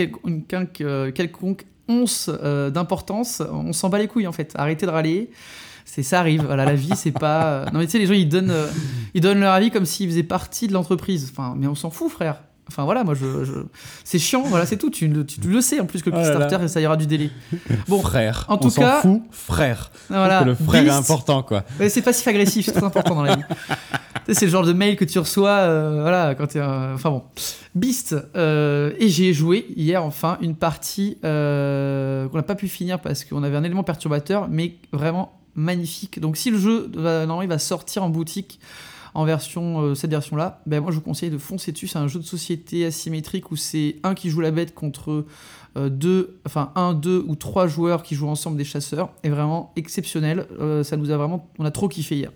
euh, 0.81 1.11
quelconque 1.13 1.67
once 1.89 2.31
euh, 2.43 2.71
d'importance. 2.71 3.43
On 3.53 3.73
s'en 3.73 3.89
bat 3.89 3.99
les 3.99 4.09
couilles, 4.09 4.27
en 4.27 4.33
fait. 4.33 4.53
Arrêtez 4.57 4.87
de 4.87 4.91
râler. 4.91 5.31
C'est 5.99 6.05
ça 6.05 6.21
arrive. 6.21 6.45
Voilà, 6.45 6.65
la 6.65 6.75
vie, 6.77 6.93
c'est 6.95 7.11
pas. 7.11 7.45
euh, 7.47 7.65
Non, 7.73 7.81
mais 7.81 7.87
tu 7.87 7.91
sais, 7.91 7.99
les 7.99 8.07
gens, 8.07 8.13
ils 8.15 8.29
donnent, 8.29 8.53
euh, 8.53 8.69
ils 9.15 9.21
donnent 9.21 9.41
leur 9.41 9.53
avis 9.53 9.73
comme 9.73 9.85
s'ils 9.85 10.09
faisaient 10.09 10.23
partie 10.23 10.69
de 10.69 10.73
l'entreprise. 10.73 11.29
Enfin, 11.33 11.55
mais 11.59 11.67
on 11.67 11.75
s'en 11.75 11.91
fout, 11.91 12.09
frère. 12.09 12.37
Enfin 12.71 12.85
voilà, 12.85 13.03
moi 13.03 13.15
je, 13.15 13.45
je- 13.47 13.53
c'est 14.05 14.19
chiant, 14.19 14.43
voilà 14.43 14.65
c'est 14.67 14.77
tout. 14.77 14.91
Tu, 14.91 15.09
le- 15.09 15.25
tu 15.27 15.41
le 15.41 15.61
sais 15.63 15.81
en 15.81 15.87
plus 15.87 16.03
que 16.03 16.11
Oh. 16.11 16.13
Kickstarter 16.13 16.59
et 16.63 16.69
ça 16.69 16.81
ira 16.83 16.97
du 16.99 17.07
délai. 17.09 17.31
Bon, 17.89 18.01
frère. 18.01 18.45
en 18.47 18.55
on 18.55 18.59
tout 18.59 18.71
s'en 18.71 18.83
cas- 18.83 19.01
fout, 19.01 19.23
frère. 19.33 19.91
voilà. 20.09 20.45
Le 20.45 20.55
frère 20.55 20.85
est 20.87 20.91
important, 20.91 21.43
quoi. 21.43 21.65
C'est 21.89 22.03
passif 22.03 22.29
agressif, 22.29 22.67
c'est 22.67 22.73
très 22.73 22.85
important 22.85 23.15
dans 23.17 23.23
la 23.23 23.35
vie. 23.37 23.43
C'est 24.31 24.45
le 24.45 24.51
genre 24.53 24.67
de 24.67 24.75
mail 24.75 24.97
que 24.97 25.07
tu 25.07 25.19
reçois, 25.19 25.49
euh, 25.49 26.03
voilà, 26.03 26.35
quand 26.37 26.47
t'es. 26.49 26.61
un- 26.61 26.93
Enfin 26.95 27.09
bon. 27.11 27.23
Beast. 27.75 28.15
euh, 28.37 28.93
et 29.01 29.09
j'ai 29.09 29.33
joué 29.33 29.67
hier, 29.75 30.05
enfin, 30.05 30.37
une 30.43 30.55
partie 30.55 31.17
euh, 31.25 32.29
qu'on 32.29 32.37
n'a 32.37 32.43
pas 32.43 32.55
pu 32.55 32.69
finir 32.69 33.01
parce 33.01 33.25
qu'on 33.25 33.43
avait 33.43 33.57
un 33.57 33.65
élément 33.65 33.83
perturbateur, 33.83 34.47
mais 34.51 34.75
vraiment 34.93 35.33
magnifique. 35.59 36.21
Donc, 36.21 36.37
si 36.37 36.51
le 36.51 36.59
jeu, 36.59 36.91
il 36.95 37.49
va 37.49 37.59
sortir 37.59 38.05
en 38.05 38.09
boutique 38.09 38.61
en 39.15 39.25
version, 39.25 39.81
euh, 39.81 39.95
cette 39.95 40.11
version-là, 40.11 40.61
ben 40.67 40.81
moi 40.81 40.91
je 40.91 40.97
vous 40.97 41.03
conseille 41.03 41.31
de 41.31 41.39
foncer 41.39 41.73
dessus. 41.73 41.89
C'est 41.89 41.99
un 41.99 42.09
jeu 42.09 42.21
de 42.21 42.25
société 42.25 42.85
asymétrique 42.85 43.51
où 43.51 43.57
c'est 43.57 43.97
un 44.05 44.15
qui 44.15 44.31
joue 44.31 44.41
la 44.41 44.51
bête 44.51 44.75
contre 44.75 45.25
euh, 45.77 45.89
deux, 45.89 46.39
enfin 46.47 46.71
un, 46.77 46.95
deux 46.95 47.25
ou 47.27 47.35
trois 47.35 47.67
joueurs 47.67 48.03
qui 48.03 48.15
jouent 48.15 48.29
ensemble 48.29 48.57
des 48.57 48.65
chasseurs. 48.65 49.11
Et 49.25 49.29
vraiment 49.29 49.73
exceptionnel. 49.77 50.47
Euh, 50.61 50.85
ça 50.85 50.97
nous 50.97 51.11
a 51.11 51.17
vraiment, 51.17 51.49
on 51.59 51.65
a 51.65 51.71
trop 51.71 51.89
kiffé 51.89 52.17
hier. 52.17 52.31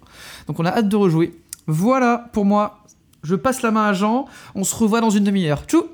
Donc 0.49 0.59
on 0.59 0.65
a 0.65 0.71
hâte 0.71 0.89
de 0.89 0.97
rejouer. 0.97 1.39
Voilà 1.67 2.31
pour 2.33 2.45
moi. 2.45 2.79
Je 3.23 3.37
passe 3.37 3.63
la 3.63 3.71
main 3.71 3.85
à 3.85 3.93
Jean. 3.93 4.27
On 4.57 4.65
se 4.65 4.75
revoit 4.75 5.01
dans 5.01 5.11
une 5.11 5.25
demi-heure. 5.25 5.65
Tchou 5.67 5.85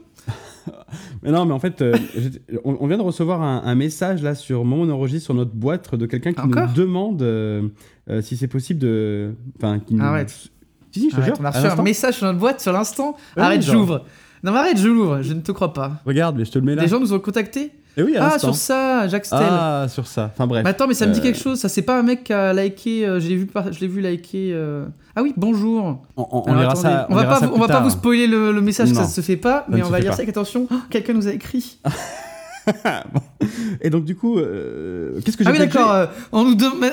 Mais 1.23 1.31
non, 1.31 1.45
mais 1.45 1.53
en 1.53 1.59
fait, 1.59 1.83
euh, 1.83 1.97
on, 2.65 2.77
on 2.81 2.87
vient 2.87 2.97
de 2.99 3.03
recevoir 3.03 3.43
un, 3.43 3.63
un 3.65 3.75
message 3.75 4.23
là 4.23 4.35
sur 4.35 4.65
moment 4.65 4.83
on 4.83 4.91
enregistre 4.91 5.27
sur 5.27 5.35
notre 5.35 5.53
boîte 5.55 5.95
de 5.95 6.07
quelqu'un 6.07 6.33
qui 6.33 6.41
Encore 6.41 6.69
nous 6.69 6.75
demande 6.75 7.23
euh, 7.23 7.69
euh, 8.11 8.23
si 8.23 8.37
c'est 8.37 8.49
possible 8.49 8.81
de. 8.81 9.35
Enfin, 9.57 9.79
qui 9.81 9.95
nous- 9.95 10.05
Arrête. 10.05 10.31
Si, 10.31 10.51
si, 11.01 11.11
je 11.11 11.17
te 11.17 11.21
Arrête, 11.21 11.35
jure. 11.35 11.43
on 11.43 11.45
a 11.45 11.49
à 11.49 11.61
reçu 11.61 11.81
un 11.81 11.83
message 11.83 12.15
sur 12.17 12.27
notre 12.27 12.39
boîte 12.39 12.61
sur 12.61 12.73
l'instant. 12.73 13.17
Arrête, 13.37 13.63
j'ouvre. 13.63 14.05
Non 14.45 14.53
mais 14.53 14.59
arrête, 14.59 14.79
je 14.79 14.89
l'ouvre. 14.89 15.23
Je 15.23 15.33
ne 15.33 15.41
te 15.41 15.53
crois 15.53 15.73
pas. 15.73 15.93
Regarde, 16.07 16.37
mais 16.37 16.45
je 16.45 16.51
te 16.53 16.59
le 16.59 16.65
mets 16.65 16.75
là. 16.75 16.83
Les 16.83 16.89
gens 16.89 17.01
nous 17.01 17.13
ont 17.13 17.19
contactés. 17.19 17.73
Oui, 17.97 18.17
à 18.17 18.35
Ah, 18.35 18.39
sur 18.39 18.55
ça, 18.55 19.09
Jacques 19.09 19.25
Stel. 19.25 19.41
Ah, 19.43 19.87
sur 19.89 20.07
ça. 20.07 20.31
Enfin 20.33 20.47
bref. 20.47 20.63
Mais 20.63 20.71
attends, 20.71 20.87
mais 20.87 20.95
ça 20.95 21.05
me 21.07 21.13
dit 21.13 21.19
Euh, 21.19 21.23
quelque 21.25 21.39
chose. 21.39 21.59
Ça, 21.59 21.69
c'est 21.69 21.83
pas 21.83 21.99
un 21.99 22.05
mec 22.05 22.23
qui 22.25 22.33
a 22.33 22.53
liké. 22.53 23.05
euh, 23.05 23.19
je 23.19 23.29
l'ai 23.29 23.35
vu, 23.35 23.51
je 23.73 23.81
l'ai 23.81 23.89
vu 23.89 24.01
liker. 24.01 24.51
euh, 24.53 24.85
Ah 25.17 25.23
oui, 25.25 25.35
bonjour. 25.37 25.83
On, 26.17 26.23
on- 26.23 26.27
on 26.31 26.43
Alors, 26.45 26.61
lira 26.61 26.73
attendez, 26.75 26.83
ça. 26.89 27.07
on 27.11 27.15
va 27.17 27.25
pas, 27.25 27.41
ça 27.41 27.47
vous- 27.49 27.55
on 27.57 27.59
va 27.59 27.67
pas 27.67 27.81
vous 27.81 27.91
spoiler 27.91 28.29
le, 28.29 28.53
le 28.53 28.61
message, 28.61 28.93
Non. 28.93 29.01
ça 29.01 29.07
se 29.09 29.21
fait 29.21 29.37
pas. 29.37 29.67
mais 29.69 29.83
on 29.83 29.89
va 29.89 29.99
lire 29.99 30.11
pas. 30.11 30.17
ça 30.17 30.23
avec 30.23 30.29
attention. 30.29 30.69
Oh, 30.71 30.75
Quelqu'un 30.91 31.15
nous 31.15 31.27
a 31.27 31.33
écrit. 31.33 31.79
Et 33.81 33.91
donc 33.91 34.05
du 34.05 34.17
coup, 34.17 34.39
euh, 34.39 35.21
qu'est-ce 35.25 35.37
que 35.37 35.45
j'ai 35.45 35.51
Ah 35.51 35.53
oui, 35.53 35.59
d'accord. 35.59 35.93
euh, 35.93 36.07
on 36.33 36.45
nous 36.45 36.55
demande. 36.55 36.81
ouais, 36.83 36.91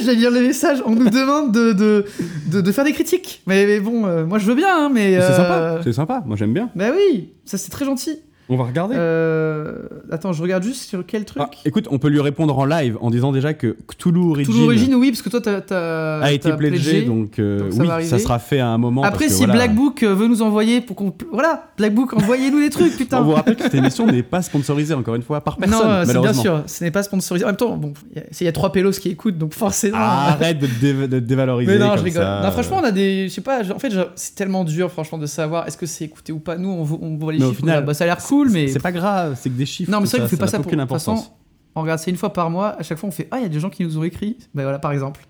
je 0.00 0.06
vais 0.06 0.14
lire 0.14 0.30
le 0.30 0.40
message. 0.40 0.82
On 0.86 0.94
nous 0.94 1.08
demande 1.10 1.52
de, 1.52 1.72
de, 1.72 2.04
de, 2.50 2.60
de 2.60 2.72
faire 2.72 2.84
des 2.84 2.92
critiques. 2.92 3.42
Mais, 3.46 3.66
mais 3.66 3.80
bon, 3.80 4.06
euh, 4.06 4.24
moi 4.24 4.38
je 4.38 4.46
veux 4.46 4.54
bien, 4.54 4.86
hein, 4.86 4.90
mais. 4.92 5.20
C'est 5.20 5.34
sympa. 5.36 5.80
C'est 5.82 5.92
sympa. 5.92 6.22
Moi 6.26 6.36
j'aime 6.36 6.52
bien. 6.52 6.70
Bah 6.74 6.86
oui, 6.94 7.32
ça 7.44 7.58
c'est 7.58 7.70
très 7.70 7.84
gentil. 7.84 8.18
On 8.48 8.56
va 8.56 8.64
regarder. 8.64 8.94
Euh, 8.98 9.74
Attends, 10.10 10.32
je 10.32 10.42
regarde 10.42 10.62
juste 10.62 10.82
sur 10.82 11.04
quel 11.06 11.24
truc. 11.24 11.42
Ah, 11.44 11.50
écoute, 11.64 11.88
on 11.90 11.98
peut 11.98 12.08
lui 12.08 12.20
répondre 12.20 12.56
en 12.58 12.64
live 12.66 12.98
en 13.00 13.10
disant 13.10 13.32
déjà 13.32 13.54
que 13.54 13.76
Cthulhu 13.88 14.20
Origin, 14.30 14.52
Tout 14.52 14.60
l'origine, 14.60 14.94
oui, 14.96 15.10
parce 15.10 15.22
que 15.22 15.30
toi 15.30 15.40
t'as. 15.40 16.20
a 16.20 16.30
été 16.32 16.52
pledgé, 16.52 17.02
donc, 17.02 17.38
euh, 17.38 17.70
donc 17.70 17.86
ça 17.86 17.96
oui, 17.98 18.04
ça 18.06 18.18
sera 18.18 18.38
fait 18.38 18.60
à 18.60 18.68
un 18.68 18.78
moment. 18.78 19.02
Après, 19.02 19.26
parce 19.26 19.30
que 19.32 19.38
si 19.38 19.44
voilà. 19.46 19.54
Black 19.54 19.74
Book 19.74 20.02
euh, 20.02 20.14
veut 20.14 20.28
nous 20.28 20.42
envoyer 20.42 20.80
pour 20.80 20.94
qu'on. 20.96 21.12
Voilà, 21.32 21.68
Black 21.78 21.94
Book, 21.94 22.12
envoyez-nous 22.12 22.60
des 22.60 22.70
trucs, 22.70 22.96
putain. 22.96 23.20
On 23.20 23.24
vous 23.24 23.32
rappelle 23.32 23.56
que 23.56 23.62
cette 23.62 23.74
émission 23.74 24.06
n'est 24.06 24.22
pas 24.22 24.42
sponsorisée 24.42 24.94
encore 24.94 25.14
une 25.14 25.22
fois 25.22 25.40
par 25.40 25.56
personne, 25.56 25.78
non, 25.78 25.84
c'est 26.00 26.12
bien 26.12 26.20
malheureusement. 26.20 26.42
sûr, 26.42 26.62
ce 26.66 26.84
n'est 26.84 26.90
pas 26.90 27.02
sponsorisé. 27.02 27.44
En 27.44 27.48
même 27.48 27.56
temps, 27.56 27.76
bon, 27.76 27.92
il 28.14 28.44
y 28.44 28.48
a- 28.48 28.52
trois 28.52 28.70
pélos 28.72 28.92
qui 29.00 29.08
écoutent, 29.08 29.38
donc 29.38 29.54
forcément. 29.54 29.96
Arrête 29.98 30.58
de 30.58 30.68
dé- 31.08 31.20
dévaloriser. 31.20 31.72
Mais 31.72 31.78
non, 31.78 31.88
comme 31.90 31.98
je 31.98 32.04
rigole. 32.04 32.22
ça. 32.22 32.40
Non, 32.44 32.50
franchement, 32.52 32.78
on 32.82 32.84
a 32.84 32.92
des. 32.92 33.28
Je 33.28 33.34
sais 33.34 33.40
pas, 33.40 33.60
en 33.74 33.78
fait, 33.78 33.92
c'est 34.16 34.34
tellement 34.34 34.64
dur, 34.64 34.90
franchement, 34.92 35.18
de 35.18 35.26
savoir 35.26 35.66
est-ce 35.66 35.76
que 35.78 35.86
c'est 35.86 36.04
écouté 36.04 36.30
ou 36.32 36.38
pas. 36.40 36.56
Nous, 36.56 36.68
on, 36.68 36.82
vo- 36.84 36.98
on 37.00 37.16
voit 37.16 37.32
les 37.32 37.38
Mais 37.38 37.46
chiffres, 37.46 37.60
final, 37.60 37.84
bah, 37.84 37.94
ça 37.94 38.04
a 38.04 38.06
l'air 38.06 38.18
cool, 38.18 38.33
mais. 38.50 38.68
C'est 38.68 38.80
pas 38.80 38.92
grave, 38.92 39.36
c'est 39.40 39.50
que 39.50 39.54
des 39.56 39.66
chiffres. 39.66 39.90
Non, 39.90 40.00
mais 40.00 40.06
c'est 40.06 40.18
vrai 40.18 40.26
qu'on 40.26 40.30
fait 40.30 40.36
pas 40.36 40.46
ça 40.48 40.58
pour. 40.58 40.66
aucune 40.66 40.80
De 40.80 40.86
façon, 40.86 41.12
importance. 41.12 41.32
on 41.74 41.82
regarde, 41.82 41.98
c'est 42.00 42.10
une 42.10 42.16
fois 42.16 42.32
par 42.32 42.50
mois. 42.50 42.70
À 42.78 42.82
chaque 42.82 42.98
fois, 42.98 43.08
on 43.08 43.12
fait 43.12 43.28
Ah, 43.30 43.38
il 43.38 43.42
y 43.42 43.46
a 43.46 43.48
des 43.48 43.60
gens 43.60 43.70
qui 43.70 43.84
nous 43.84 43.96
ont 43.98 44.04
écrit. 44.04 44.36
Bah 44.54 44.62
voilà, 44.62 44.78
par 44.78 44.92
exemple. 44.92 45.26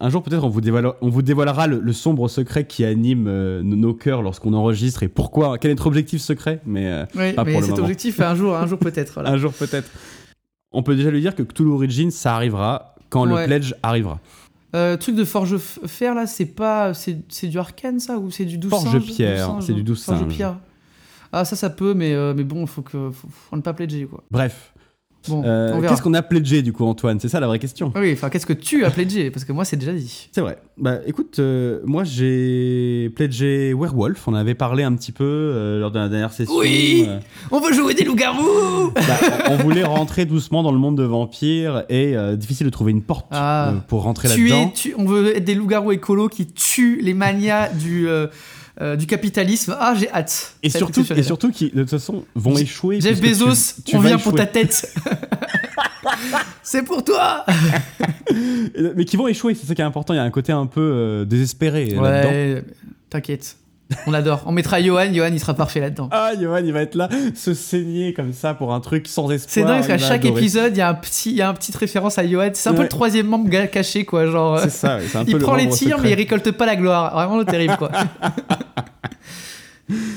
Un 0.00 0.10
jour, 0.10 0.22
peut-être, 0.24 0.42
on, 0.42 0.48
vous 0.48 0.60
dévoile- 0.60 0.94
on 1.02 1.08
vous 1.08 1.22
dévoilera 1.22 1.68
le, 1.68 1.78
le 1.78 1.92
sombre 1.92 2.26
secret 2.28 2.66
qui 2.66 2.84
anime 2.84 3.26
euh, 3.28 3.62
nos- 3.62 3.94
cœurs 3.94 4.22
lorsqu'on 4.22 4.52
enregistre 4.52 5.04
et 5.04 5.08
pourquoi, 5.08 5.56
quel 5.58 5.70
est 5.70 5.74
notre 5.74 5.86
objectif 5.86 6.20
secret. 6.20 6.60
Mais 6.66 6.86
euh, 6.88 7.04
Oui, 7.14 7.32
Pas 7.32 7.44
mais 7.44 7.52
pour 7.52 7.60
le 7.60 7.66
cet 7.66 7.70
moment. 7.76 7.82
objectif, 7.84 8.20
un 8.20 8.34
jour, 8.34 8.56
un 8.56 8.66
jour 8.66 8.78
peut-être. 8.78 9.12
Voilà. 9.14 9.30
un 9.32 9.36
jour, 9.36 9.52
peut-être. 9.52 9.88
On 10.72 10.82
peut 10.82 10.96
déjà 10.96 11.10
lui 11.12 11.20
dire 11.20 11.36
que 11.36 11.44
Cthulhu 11.44 11.70
Origin, 11.70 12.10
ça 12.10 12.34
arrivera 12.34 12.96
quand 13.08 13.28
Ouais. 13.30 13.42
le 13.42 13.46
pledge 13.46 13.74
arrivera. 13.84 14.18
Euh, 14.74 14.96
truc 14.96 15.14
de 15.14 15.24
Forge 15.24 15.56
Fer, 15.58 16.16
là, 16.16 16.26
c'est 16.26 16.46
pas. 16.46 16.92
C'est 16.94 17.46
du 17.46 17.56
arcane, 17.60 18.00
ça 18.00 18.18
Ou 18.18 18.32
c'est 18.32 18.44
du 18.44 18.58
douce 18.58 18.70
Forge 18.72 18.98
Pierre, 18.98 19.58
c'est 19.60 19.66
du 19.72 19.78
singe, 19.78 19.84
douce 19.84 20.04
Forge. 20.06 20.26
Pierre. 20.26 20.56
Ah, 21.32 21.44
ça, 21.44 21.56
ça 21.56 21.70
peut, 21.70 21.94
mais, 21.94 22.12
euh, 22.14 22.32
mais 22.36 22.44
bon, 22.44 22.66
faut 22.66 22.82
que. 22.82 23.10
Faut, 23.10 23.28
faut 23.30 23.56
ne 23.56 23.62
pas 23.62 23.72
pledger, 23.72 24.04
quoi. 24.06 24.22
Bref. 24.30 24.70
Bon, 25.26 25.42
Euh. 25.42 25.80
Qu'est-ce 25.88 26.02
qu'on 26.02 26.12
a 26.12 26.20
pledgé 26.20 26.60
du 26.60 26.74
coup, 26.74 26.84
Antoine? 26.84 27.18
C'est 27.18 27.30
ça 27.30 27.40
la 27.40 27.46
vraie 27.46 27.58
question. 27.58 27.90
Oui, 27.96 28.12
enfin, 28.12 28.28
qu'est-ce 28.28 28.44
que 28.44 28.52
tu 28.52 28.84
as 28.84 28.90
pledgé? 28.90 29.30
Parce 29.30 29.46
que 29.46 29.52
moi, 29.52 29.64
c'est 29.64 29.78
déjà 29.78 29.94
dit. 29.94 30.28
C'est 30.32 30.42
vrai. 30.42 30.58
Bah 30.76 30.98
écoute, 31.06 31.38
euh, 31.38 31.80
moi 31.86 32.04
j'ai 32.04 33.10
pledgé 33.16 33.72
Werewolf. 33.72 34.28
On 34.28 34.34
avait 34.34 34.54
parlé 34.54 34.82
un 34.82 34.94
petit 34.94 35.12
peu 35.12 35.24
euh, 35.24 35.80
lors 35.80 35.90
de 35.92 35.98
la 35.98 36.10
dernière 36.10 36.32
session. 36.34 36.54
Oui 36.58 37.08
On 37.50 37.58
veut 37.60 37.72
jouer 37.72 37.94
des 37.94 38.04
loups-garous 38.04 38.90
bah, 38.94 39.02
on 39.50 39.56
voulait 39.56 39.84
rentrer 39.84 40.26
doucement 40.26 40.62
dans 40.62 40.72
le 40.72 40.78
monde 40.78 40.98
de 40.98 41.04
vampires 41.04 41.84
et 41.88 42.14
difficile 42.36 42.66
de 42.66 42.70
trouver 42.72 42.90
une 42.92 43.02
porte 43.02 43.26
Ah. 43.30 43.72
pour 43.88 44.02
rentrer 44.02 44.28
là-dedans. 44.28 44.72
tu- 44.74 44.94
on 44.98 45.04
veut 45.06 45.36
être 45.36 45.44
des 45.44 45.54
loups-garous 45.54 45.92
écolos 45.92 46.28
qui 46.28 46.46
tuent 46.48 46.98
les 47.00 47.14
manias 47.14 47.68
du, 47.68 48.08
euh, 48.80 48.96
du 48.96 49.06
capitalisme. 49.06 49.76
Ah, 49.78 49.94
j'ai 49.98 50.10
hâte. 50.10 50.54
Et 50.62 50.70
surtout, 50.70 50.86
et 50.86 51.02
exceptionnel. 51.02 51.24
surtout 51.24 51.50
qui 51.52 51.70
de 51.70 51.80
toute 51.82 51.90
façon 51.90 52.24
vont 52.34 52.56
échouer. 52.56 53.00
Jeff 53.00 53.20
puisque 53.20 53.38
tu- 53.42 53.44
Bezos, 53.48 53.74
tu 53.84 53.96
on 53.96 54.00
vient 54.00 54.18
pour 54.18 54.34
ta 54.34 54.46
tête. 54.46 54.92
c'est 56.62 56.82
pour 56.82 57.04
toi. 57.04 57.44
Mais 58.96 59.04
qui 59.04 59.16
vont 59.16 59.28
échouer, 59.28 59.54
c'est 59.54 59.66
ça 59.66 59.74
qui 59.74 59.80
est 59.80 59.84
important. 59.84 60.12
Il 60.14 60.16
y 60.16 60.20
a 60.20 60.24
un 60.24 60.30
côté 60.30 60.52
un 60.52 60.66
peu 60.66 60.80
euh, 60.80 61.24
désespéré 61.24 61.86
là-dedans. 61.86 62.28
Ouais, 62.30 62.64
t'inquiète. 63.10 63.56
On 64.06 64.14
adore. 64.14 64.42
On 64.46 64.52
mettra 64.52 64.82
Johan, 64.82 65.12
Johan 65.12 65.30
il 65.32 65.40
sera 65.40 65.54
parfait 65.54 65.80
là-dedans. 65.80 66.08
Ah, 66.10 66.32
Johan, 66.40 66.62
il 66.64 66.72
va 66.72 66.82
être 66.82 66.94
là, 66.94 67.08
se 67.34 67.54
saigner 67.54 68.14
comme 68.14 68.32
ça 68.32 68.54
pour 68.54 68.72
un 68.72 68.80
truc 68.80 69.06
sans 69.06 69.30
espoir. 69.30 69.52
C'est 69.52 69.62
dingue 69.62 69.76
parce 69.76 69.86
qu'à 69.86 69.98
chaque 69.98 70.24
épisode, 70.24 70.74
il 70.74 70.78
y 70.78 70.82
a 70.82 70.88
un 70.88 70.94
petit, 70.94 71.30
il 71.30 71.36
y 71.36 71.42
a 71.42 71.48
un 71.48 71.54
petite 71.54 71.76
référence 71.76 72.18
à 72.18 72.26
Johan. 72.26 72.50
C'est 72.54 72.70
un 72.70 72.74
peu 72.74 72.82
le 72.82 72.88
troisième 72.88 73.26
membre 73.26 73.50
caché, 73.66 74.04
quoi. 74.04 74.26
Genre, 74.26 74.58
C'est 74.60 74.70
ça, 74.70 74.96
ouais, 74.96 75.02
c'est 75.06 75.18
un 75.18 75.24
peu 75.24 75.32
il 75.32 75.36
le 75.36 75.40
prend 75.40 75.56
les 75.56 75.68
tirs, 75.68 75.96
secret. 75.96 76.02
mais 76.02 76.10
il 76.10 76.14
récolte 76.14 76.50
pas 76.52 76.66
la 76.66 76.76
gloire. 76.76 77.12
Vraiment 77.14 77.44
terrible, 77.44 77.76
quoi. 77.76 77.90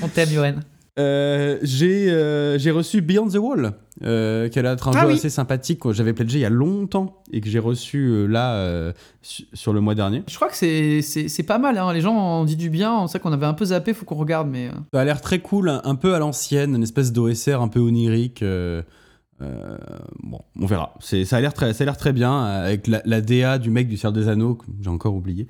On 0.02 0.08
t'aime, 0.08 0.30
Johan. 0.30 0.54
Euh, 1.00 1.60
j'ai 1.62 2.10
euh, 2.12 2.58
j'ai 2.58 2.72
reçu 2.72 3.02
Beyond 3.02 3.28
the 3.28 3.36
Wall, 3.38 3.74
euh, 4.04 4.50
qui 4.50 4.58
a 4.58 4.64
d'être 4.64 4.88
un 4.88 4.92
Ah 4.96 5.02
jeu 5.02 5.08
oui. 5.08 5.14
assez 5.14 5.30
sympathique 5.30 5.80
que 5.82 5.94
j'avais 5.94 6.14
pledgé 6.14 6.40
il 6.40 6.42
y 6.42 6.46
a 6.46 6.50
longtemps 6.50 7.22
et 7.32 7.40
que 7.40 7.50
j'ai 7.50 7.60
reçu 7.60 8.28
là 8.28 8.92
su- 9.22 9.46
sur 9.54 9.74
le 9.74 9.80
mois 9.82 9.94
dernier. 9.96 10.24
Je 10.28 10.36
crois 10.36 10.50
que 10.50 10.56
c'est- 10.56 11.44
pas 11.48 11.60
mal. 11.60 11.78
Hein. 11.78 11.94
Les 11.94 12.02
gens 12.02 12.16
ont 12.16 12.46
dit 12.46 12.56
du 12.56 12.70
bien. 12.72 12.94
On 12.98 13.06
sait 13.08 13.20
qu'on 13.20 13.32
avait 13.32 13.46
un 13.46 13.54
peu 13.54 13.66
zappé. 13.66 13.94
Faut 13.94 14.06
qu'on 14.06 14.16
regarde, 14.16 14.48
mais. 14.50 14.70
Ça 14.94 15.02
a 15.02 15.06
l'air 15.06 15.22
très 15.22 15.40
cool, 15.40 15.70
un, 15.70 15.82
un 15.84 15.96
peu 15.96 16.16
à 16.16 16.20
l'ancienne, 16.20 16.76
une 16.76 16.84
espèce 16.84 17.12
d'OSR 17.14 17.62
un 17.62 17.68
peu 17.68 17.80
onirique. 17.80 18.42
euh, 18.42 18.82
bon, 20.24 20.40
on 20.60 20.66
verra. 20.66 20.96
C'est- 21.00 21.24
Ça 21.26 21.38
a 21.38 21.42
l'air 21.42 21.54
très, 21.54 21.74
ça 21.74 21.84
a 21.84 21.86
l'air 21.86 21.98
très 21.98 22.12
bien 22.12 22.44
avec 22.44 22.88
la, 22.88 23.04
la 23.06 23.22
DA 23.22 23.60
du 23.60 23.70
mec 23.70 23.88
du 23.88 23.96
Seigneur 23.98 24.14
des 24.14 24.28
Anneaux 24.30 24.56
que 24.56 24.66
j'ai 24.82 24.90
encore 24.90 25.14
oublié. 25.14 25.48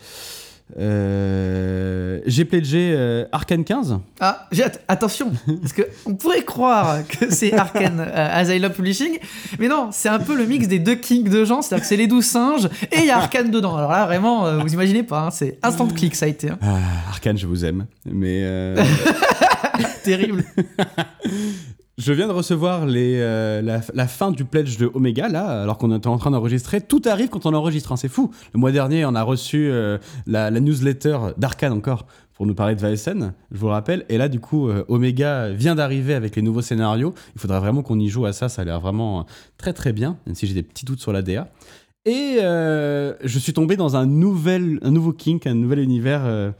Euh, 0.77 2.19
j'ai 2.25 2.43
pledgé 2.43 2.93
euh, 2.93 3.25
Arkane 3.31 3.63
15. 3.63 3.99
Ah, 4.19 4.47
j'ai 4.51 4.63
att- 4.63 4.81
attention, 4.89 5.31
parce 5.61 5.71
que 5.73 5.83
on 6.05 6.15
pourrait 6.15 6.43
croire 6.43 7.07
que 7.07 7.31
c'est 7.33 7.53
Arkane 7.53 7.99
euh, 8.01 8.29
Asylum 8.41 8.71
Publishing, 8.73 9.17
mais 9.59 9.69
non, 9.69 9.89
c'est 9.93 10.09
un 10.09 10.19
peu 10.19 10.35
le 10.35 10.45
mix 10.45 10.67
des 10.67 10.79
deux 10.79 10.95
kings 10.95 11.29
de 11.29 11.45
gens, 11.45 11.61
c'est-à-dire 11.61 11.83
que 11.83 11.87
c'est 11.87 11.95
les 11.95 12.07
douze 12.07 12.25
singes 12.25 12.65
et 12.91 12.99
il 12.99 13.05
y 13.05 13.09
a 13.11 13.17
Arkane 13.17 13.49
dedans. 13.49 13.77
Alors 13.77 13.91
là, 13.91 14.05
vraiment, 14.05 14.45
euh, 14.45 14.57
vous 14.59 14.73
imaginez 14.73 15.03
pas, 15.03 15.21
hein, 15.27 15.31
c'est 15.31 15.57
instant 15.63 15.87
clic, 15.87 16.15
ça 16.15 16.25
a 16.25 16.29
été 16.29 16.49
hein. 16.49 16.59
Ah, 16.61 16.77
Arkane, 17.09 17.37
je 17.37 17.47
vous 17.47 17.63
aime. 17.63 17.85
Mais 18.05 18.43
terrible. 20.03 20.43
je 21.97 22.13
viens 22.13 22.27
de 22.27 22.33
recevoir 22.33 22.83
euh, 22.87 23.61
la, 23.61 24.07
fin 24.07 24.31
du 24.31 24.45
pledge 24.45 24.77
de 24.77 24.89
Omega, 24.93 25.29
là, 25.29 25.63
alors 25.63 25.79
qu'on 25.79 25.95
était 25.95 26.07
en 26.07 26.17
train 26.17 26.29
d'enregistrer. 26.29 26.79
Tout 26.79 27.01
arrive 27.05 27.29
quand 27.29 27.47
on 27.47 27.53
enregistre, 27.55 27.91
hein, 27.91 27.95
c'est 27.95 28.07
fou. 28.07 28.29
Le 28.53 28.59
mois 28.59 28.71
dernier, 28.71 29.03
on 29.05 29.15
a 29.15 29.23
reçu 29.23 29.69
euh, 29.71 29.97
la, 30.27 30.51
newsletter 30.51 31.17
d'Arkane 31.37 31.73
encore 31.73 32.05
pour 32.35 32.45
nous 32.45 32.53
parler 32.53 32.75
de 32.75 32.81
Vaesen, 32.81 33.33
je 33.51 33.57
vous 33.57 33.65
le 33.65 33.71
rappelle. 33.71 34.05
Et 34.09 34.19
là, 34.19 34.29
du 34.29 34.39
coup, 34.39 34.69
euh, 34.69 34.85
Omega 34.89 35.49
vient 35.49 35.73
d'arriver 35.73 36.13
avec 36.13 36.35
les 36.35 36.43
nouveaux 36.43 36.61
scénarios. 36.61 37.15
Il 37.35 37.41
faudrait 37.41 37.59
vraiment 37.59 37.81
qu'on 37.81 37.99
y 37.99 38.09
joue 38.09 38.27
à 38.27 38.33
ça, 38.33 38.47
ça 38.47 38.61
a 38.61 38.65
l'air 38.65 38.79
vraiment 38.79 39.25
très 39.57 39.73
très 39.73 39.91
bien, 39.91 40.17
même 40.27 40.35
si 40.35 40.45
j'ai 40.45 40.53
des 40.53 40.61
petits 40.61 40.85
doutes 40.85 40.99
sur 40.99 41.11
la 41.11 41.23
DA. 41.23 41.49
Et 42.05 42.37
je 42.39 43.39
suis 43.39 43.53
tombé 43.53 43.75
dans 43.75 43.95
un, 43.95 44.05
nouvel, 44.05 44.79
un 44.83 44.91
nouveau 44.91 45.13
kink, 45.13 45.47
un 45.47 45.55
nouvel 45.55 45.79
univers. 45.79 46.53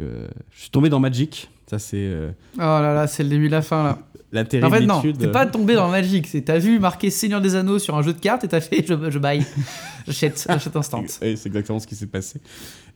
je 0.00 0.26
suis 0.52 0.70
tombé 0.70 0.88
dans 0.88 0.98
Magic. 0.98 1.48
Ça, 1.68 1.78
c'est 1.78 2.12
Oh 2.56 2.58
là 2.58 2.92
là, 2.92 3.06
c'est 3.06 3.22
le 3.22 3.28
début 3.28 3.46
de 3.46 3.52
la 3.52 3.62
fin 3.62 3.84
là. 3.84 3.98
La 4.32 4.42
En 4.42 4.70
fait, 4.70 4.86
non, 4.86 5.02
t'es 5.02 5.28
pas 5.28 5.46
tombé 5.46 5.74
dans 5.74 5.86
le 5.86 5.90
magique, 5.90 6.28
t'as 6.44 6.58
vu 6.58 6.78
marqué 6.78 7.10
Seigneur 7.10 7.40
des 7.40 7.56
Anneaux 7.56 7.78
sur 7.80 7.96
un 7.96 8.02
jeu 8.02 8.12
de 8.12 8.20
cartes 8.20 8.44
et 8.44 8.48
t'as 8.48 8.60
fait 8.60 8.84
je, 8.86 9.10
je 9.10 9.18
baille. 9.18 9.44
J'achète, 10.06 10.44
j'achète 10.48 10.76
instant. 10.76 11.02
Et 11.22 11.36
c'est 11.36 11.48
exactement 11.48 11.78
ce 11.78 11.86
qui 11.86 11.94
s'est 11.94 12.06
passé. 12.06 12.40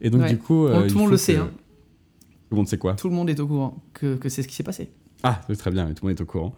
Et 0.01 0.11
donc, 0.11 0.23
Ouais. 0.23 0.29
du 0.31 0.39
coup. 0.39 0.67
Euh, 0.67 0.87
tout 0.89 0.95
le 0.95 1.01
monde 1.01 1.11
le 1.11 1.17
que- 1.17 1.23
sait, 1.23 1.37
hein. 1.37 1.51
Tout 2.49 2.51
le 2.53 2.57
monde 2.57 2.69
sait 2.69 2.79
quoi 2.79 2.95
Tout 2.95 3.09
le 3.09 3.15
monde 3.15 3.29
est 3.31 3.41
au 3.41 3.47
courant 3.47 3.83
que, 3.93 4.15
que 4.17 4.29
c'est 4.29 4.43
ce 4.43 4.49
qui 4.49 4.55
s'est 4.55 4.63
passé. 4.63 4.91
Ah, 5.23 5.41
très 5.59 5.71
bien, 5.71 5.87
tout 5.89 6.05
le 6.07 6.11
monde 6.11 6.19
est 6.19 6.23
au 6.23 6.27
courant. 6.27 6.55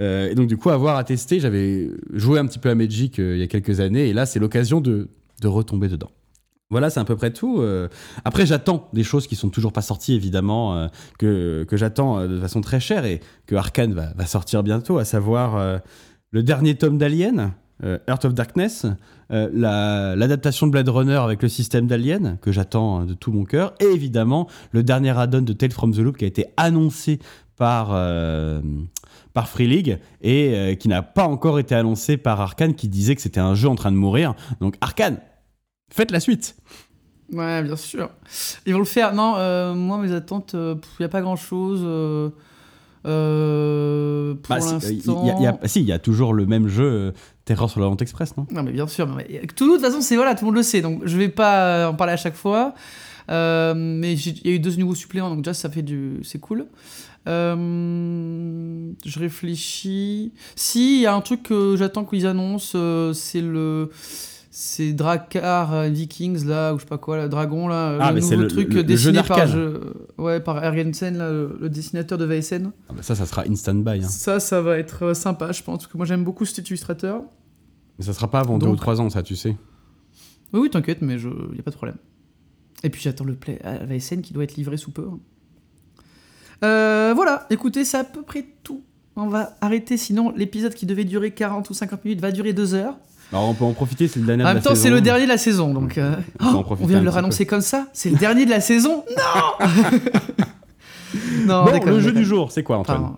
Euh, 0.00 0.30
et 0.30 0.34
donc, 0.34 0.48
du 0.48 0.56
coup, 0.56 0.70
avoir 0.70 0.96
à 0.96 1.04
tester, 1.04 1.40
j'avais 1.40 1.88
joué 2.12 2.38
un 2.38 2.46
petit 2.46 2.58
peu 2.58 2.68
à 2.70 2.74
Magic 2.74 3.18
euh, 3.18 3.36
il 3.36 3.40
y 3.40 3.42
a 3.42 3.46
quelques 3.46 3.80
années, 3.80 4.08
et 4.08 4.12
là, 4.12 4.26
c'est 4.26 4.38
l'occasion 4.38 4.80
de, 4.80 5.08
de 5.40 5.48
retomber 5.48 5.88
dedans. 5.88 6.10
Voilà, 6.70 6.88
c'est 6.88 7.00
à 7.00 7.04
peu 7.04 7.16
près 7.16 7.32
tout. 7.32 7.60
Euh, 7.60 7.88
après, 8.24 8.46
j'attends 8.46 8.88
des 8.92 9.02
choses 9.02 9.26
qui 9.26 9.34
sont 9.34 9.48
toujours 9.50 9.72
pas 9.72 9.82
sorties, 9.82 10.14
évidemment, 10.14 10.76
euh, 10.76 10.86
que, 11.18 11.64
que 11.68 11.76
j'attends 11.76 12.18
euh, 12.18 12.28
de 12.28 12.40
façon 12.40 12.60
très 12.60 12.78
chère 12.78 13.04
et 13.04 13.20
que 13.46 13.56
Arkane 13.56 13.92
va, 13.92 14.26
sortir 14.26 14.62
bientôt, 14.62 14.98
à 14.98 15.04
savoir 15.04 15.80
le 16.30 16.42
dernier 16.42 16.76
tome 16.76 16.96
d'Alien, 16.96 17.52
Earth 17.82 18.24
of 18.24 18.34
Darkness, 18.34 18.86
la- 19.30 20.14
l'adaptation 20.14 20.66
de 20.66 20.72
Blade 20.72 20.88
Runner 20.88 21.16
avec 21.16 21.42
le 21.42 21.48
système 21.48 21.88
d'Alien, 21.88 22.38
que 22.40 22.52
j'attends 22.52 23.00
euh, 23.00 23.04
de 23.04 23.14
tout 23.14 23.32
mon 23.32 23.44
cœur, 23.44 23.74
et 23.80 23.86
évidemment 23.86 24.46
le 24.70 24.84
dernier 24.84 25.18
add-on 25.18 25.42
de 25.42 25.52
Tales 25.52 25.72
from 25.72 25.92
the 25.92 25.98
Loop 25.98 26.16
qui 26.18 26.24
a 26.24 26.28
été 26.28 26.46
annoncé 26.56 27.18
par, 27.56 27.88
Free 29.46 29.66
League 29.66 29.98
et 30.22 30.76
qui 30.78 30.88
n'a 30.88 31.02
pas 31.02 31.26
encore 31.26 31.58
été 31.58 31.74
annoncé 31.74 32.16
par 32.16 32.40
Arkane 32.40 32.74
qui 32.74 32.88
disait 32.88 33.14
que 33.16 33.22
c'était 33.22 33.40
un 33.40 33.54
jeu 33.54 33.68
en 33.68 33.74
train 33.74 33.90
de 33.90 33.96
mourir. 33.96 34.34
Donc 34.60 34.76
Arkane, 34.80 35.18
faites 35.90 36.10
la 36.10 36.20
suite. 36.20 36.56
Ouais, 37.32 37.62
bien 37.62 37.76
sûr. 37.76 38.10
Ils 38.66 38.72
vont 38.72 38.80
le 38.80 38.84
faire. 38.84 39.14
Non, 39.14 39.34
euh, 39.36 39.74
moi, 39.74 39.98
mes 39.98 40.12
attentes, 40.12 40.54
il 40.54 40.78
n'y 40.98 41.06
a 41.06 41.08
pas 41.08 41.20
grand-chose. 41.20 41.80
euh, 41.84 42.30
euh, 43.06 44.34
pour 44.34 44.54
Bah, 44.56 44.60
si, 44.60 44.68
euh, 44.68 44.72
l'instant. 44.72 45.20
il 45.22 45.28
y 45.28 45.30
a- 45.30 45.36
il 45.38 45.42
y 45.42 45.46
a- 45.46 45.58
si, 45.68 45.80
il 45.80 45.86
y 45.86 45.92
a 45.92 45.98
toujours 45.98 46.34
le 46.34 46.44
même 46.46 46.68
jeu 46.68 46.84
euh, 46.84 47.12
Terror 47.44 47.70
sur 47.70 47.80
l'Orient 47.80 47.96
Express, 47.96 48.36
non? 48.36 48.46
Non, 48.50 48.62
mais 48.62 48.72
bien 48.72 48.86
sûr. 48.86 49.06
Mais, 49.08 49.24
de 49.42 49.46
toute 49.52 49.80
façon, 49.80 50.00
c'est 50.00 50.16
voilà, 50.16 50.34
tout 50.34 50.44
le 50.44 50.46
monde 50.50 50.56
le 50.56 50.62
sait. 50.62 50.80
Donc, 50.82 51.02
je 51.06 51.16
vais 51.16 51.28
pas 51.30 51.88
en 51.88 51.94
parler 51.94 52.12
à 52.12 52.16
chaque 52.18 52.34
fois. 52.36 52.74
Euh, 53.30 53.74
mais 53.76 54.14
il 54.14 54.46
y 54.46 54.50
a 54.50 54.54
eu 54.56 54.58
deux 54.60 54.74
nouveaux 54.76 54.94
suppléments, 54.96 55.30
donc 55.30 55.38
déjà, 55.38 55.54
ça 55.54 55.70
fait 55.70 55.82
du. 55.82 56.18
C'est 56.24 56.40
cool. 56.40 56.66
Euh, 57.28 58.90
je 59.04 59.18
réfléchis. 59.18 60.32
Si, 60.56 60.96
il 60.96 61.02
y 61.02 61.06
a 61.06 61.14
un 61.14 61.20
truc 61.20 61.44
que 61.44 61.76
j'attends 61.76 62.04
qu'ils 62.04 62.26
annoncent, 62.26 62.72
euh, 62.76 63.12
c'est 63.12 63.40
le. 63.40 63.90
C'est 64.52 64.92
Drakkar 64.94 65.72
euh, 65.74 65.88
Vikings, 65.88 66.44
là, 66.44 66.74
ou 66.74 66.78
je 66.78 66.82
sais 66.82 66.88
pas 66.88 66.98
quoi, 66.98 67.16
le 67.22 67.28
dragon, 67.28 67.68
là. 67.68 67.96
Ah, 68.00 68.08
le 68.10 68.16
mais 68.16 68.20
c'est 68.20 68.30
nouveau 68.32 68.42
le- 68.42 68.48
truc 68.48 68.74
le- 68.74 68.82
dessiné 68.82 69.22
par, 69.22 69.46
je- 69.46 69.78
ouais, 70.18 70.40
par 70.40 70.62
Ergensen, 70.64 71.16
là, 71.16 71.30
le, 71.30 71.68
dessinateur 71.68 72.18
de 72.18 72.24
VSN. 72.24 72.72
Ah 72.88 72.92
bah 72.94 73.02
Ça, 73.02 73.14
ça 73.14 73.26
sera 73.26 73.44
instant 73.48 73.74
buy. 73.76 74.00
hein. 74.02 74.08
Ça, 74.08 74.40
ça 74.40 74.60
va 74.60 74.76
être 74.78 75.04
euh, 75.06 75.14
sympa, 75.14 75.52
je 75.52 75.62
pense, 75.62 75.78
parce 75.78 75.86
que 75.92 75.96
moi 75.96 76.04
j'aime 76.04 76.24
beaucoup 76.24 76.44
cet 76.44 76.68
illustrateur. 76.68 77.22
Mais 77.98 78.04
ça 78.04 78.12
sera 78.12 78.28
pas 78.28 78.40
avant 78.40 78.58
deux 78.58 78.66
Donc- 78.66 78.74
ou 78.74 78.78
trois 78.78 79.00
ans, 79.00 79.08
ça, 79.08 79.22
tu 79.22 79.36
sais. 79.36 79.56
Oui, 80.52 80.60
oui, 80.62 80.70
t'inquiète, 80.70 81.00
mais 81.00 81.14
il 81.14 81.28
n'y 81.52 81.60
a 81.60 81.62
pas 81.62 81.70
de 81.70 81.76
problème. 81.76 81.98
Et 82.82 82.90
puis 82.90 83.00
j'attends 83.02 83.24
le 83.24 83.36
play 83.36 83.60
à 83.62 83.84
VSN 83.84 84.20
qui 84.20 84.32
doit 84.32 84.42
être 84.42 84.56
livré 84.56 84.76
sous 84.78 84.90
peu. 84.90 85.06
Euh, 86.64 87.12
voilà, 87.14 87.46
écoutez, 87.50 87.84
c'est 87.84 87.98
à 87.98 88.04
peu 88.04 88.22
près 88.22 88.44
tout. 88.62 88.82
On 89.16 89.28
va 89.28 89.56
arrêter, 89.60 89.96
sinon 89.96 90.32
l'épisode 90.36 90.74
qui 90.74 90.86
devait 90.86 91.04
durer 91.04 91.30
40 91.32 91.68
ou 91.70 91.74
50 91.74 92.04
minutes 92.04 92.20
va 92.20 92.32
durer 92.32 92.52
2 92.52 92.74
heures. 92.74 92.96
Alors, 93.32 93.48
on 93.48 93.54
peut 93.54 93.64
en 93.64 93.72
profiter, 93.72 94.08
c'est 94.08 94.18
le 94.20 94.26
dernier 94.26 94.42
En 94.42 94.48
de 94.48 94.54
même 94.54 94.56
la 94.56 94.62
temps, 94.62 94.74
c'est 94.74 94.82
saison. 94.82 94.94
le 94.94 95.00
dernier 95.00 95.24
de 95.24 95.28
la 95.28 95.38
saison, 95.38 95.72
donc... 95.72 95.98
euh, 95.98 96.16
On 96.40 96.44
peut 96.44 96.56
en 96.56 96.64
oh, 96.68 96.76
on 96.80 96.86
vient 96.86 96.98
de 96.98 97.04
le 97.04 97.10
petit 97.10 97.12
peu. 97.12 97.18
annoncer 97.18 97.46
comme 97.46 97.60
ça 97.60 97.86
C'est 97.92 98.10
le 98.10 98.16
dernier 98.16 98.44
de 98.44 98.50
la 98.50 98.60
saison 98.60 99.04
Non 99.16 99.66
Non, 101.46 101.64
Bon, 101.64 101.72
déconne, 101.72 101.94
le 101.94 102.00
jeu 102.00 102.12
du 102.12 102.24
jour, 102.24 102.50
c'est 102.50 102.62
quoi, 102.62 102.78
Antoine. 102.78 103.12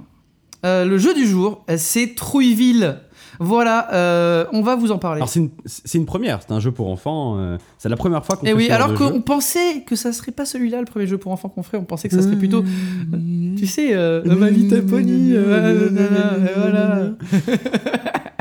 Euh, 0.65 0.85
le 0.85 0.99
jeu 0.99 1.15
du 1.15 1.27
jour, 1.27 1.65
euh, 1.71 1.77
c'est 1.79 2.15
Trouilleville. 2.15 2.99
Voilà, 3.41 3.93
euh, 3.93 4.45
on 4.53 4.63
va 4.63 4.77
vous 4.77 4.93
en 4.93 4.99
parler. 4.99 5.19
Alors, 5.19 5.29
c'est 5.29 5.99
une, 5.99 6.07
première, 6.07 6.41
c'est 6.43 6.53
un 6.53 6.61
jeu 6.61 6.71
pour 6.71 6.89
enfants. 6.89 7.37
euh, 7.39 7.59
c'est 7.79 7.89
la 7.89 7.97
première 7.97 8.25
fois 8.25 8.37
qu'on 8.37 8.47
Et 8.47 8.51
Eh 8.51 8.55
oui, 8.55 8.71
alors 8.71 8.93
de 8.93 8.97
qu'on 8.97 9.21
pensait 9.21 9.83
que 9.87 9.97
ça 9.97 10.13
serait 10.13 10.33
pas 10.33 10.45
celui-là, 10.45 10.79
le 10.79 10.85
premier 10.85 11.07
jeu 11.07 11.19
pour 11.19 11.33
enfants 11.33 11.49
qu'on 11.49 11.63
ferait, 11.63 11.79
on 11.79 11.85
pensait 11.85 12.09
que 12.09 12.15
ça 12.15 12.23
serait 12.23 12.37
plutôt, 12.37 12.63
tu 13.57 13.67
sais, 13.67 13.95
euh, 13.95 14.23
Ma 14.25 14.47
Pony, 14.83 15.33
euh, 15.35 15.89
voilà. 16.57 17.11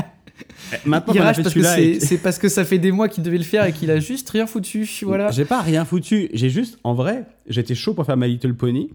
Eh, 0.74 0.90
Maintenant 0.90 1.14
Il 1.14 1.22
rage 1.22 1.42
parce 1.42 1.54
que 1.54 1.64
c'est 1.64 2.14
et- 2.14 2.18
parce 2.18 2.38
que 2.38 2.50
ça 2.50 2.66
fait 2.66 2.80
des 2.80 2.92
mois 2.92 3.08
qu'il 3.10 3.24
devait 3.24 3.38
le 3.38 3.44
faire 3.44 3.66
et 3.66 3.74
qu'il 3.74 3.92
a 3.92 4.00
juste 4.00 4.30
rien 4.30 4.48
foutu, 4.48 4.88
voilà. 5.04 5.32
J'ai 5.32 5.46
pas 5.46 5.62
rien 5.62 5.86
foutu. 5.86 6.30
J'ai 6.34 6.50
juste, 6.50 6.80
en 6.84 6.94
vrai, 6.94 7.26
j'étais 7.48 7.76
chaud 7.76 7.94
pour 7.94 8.06
faire 8.06 8.18
My 8.18 8.28
Little 8.28 8.56
Pony. 8.56 8.90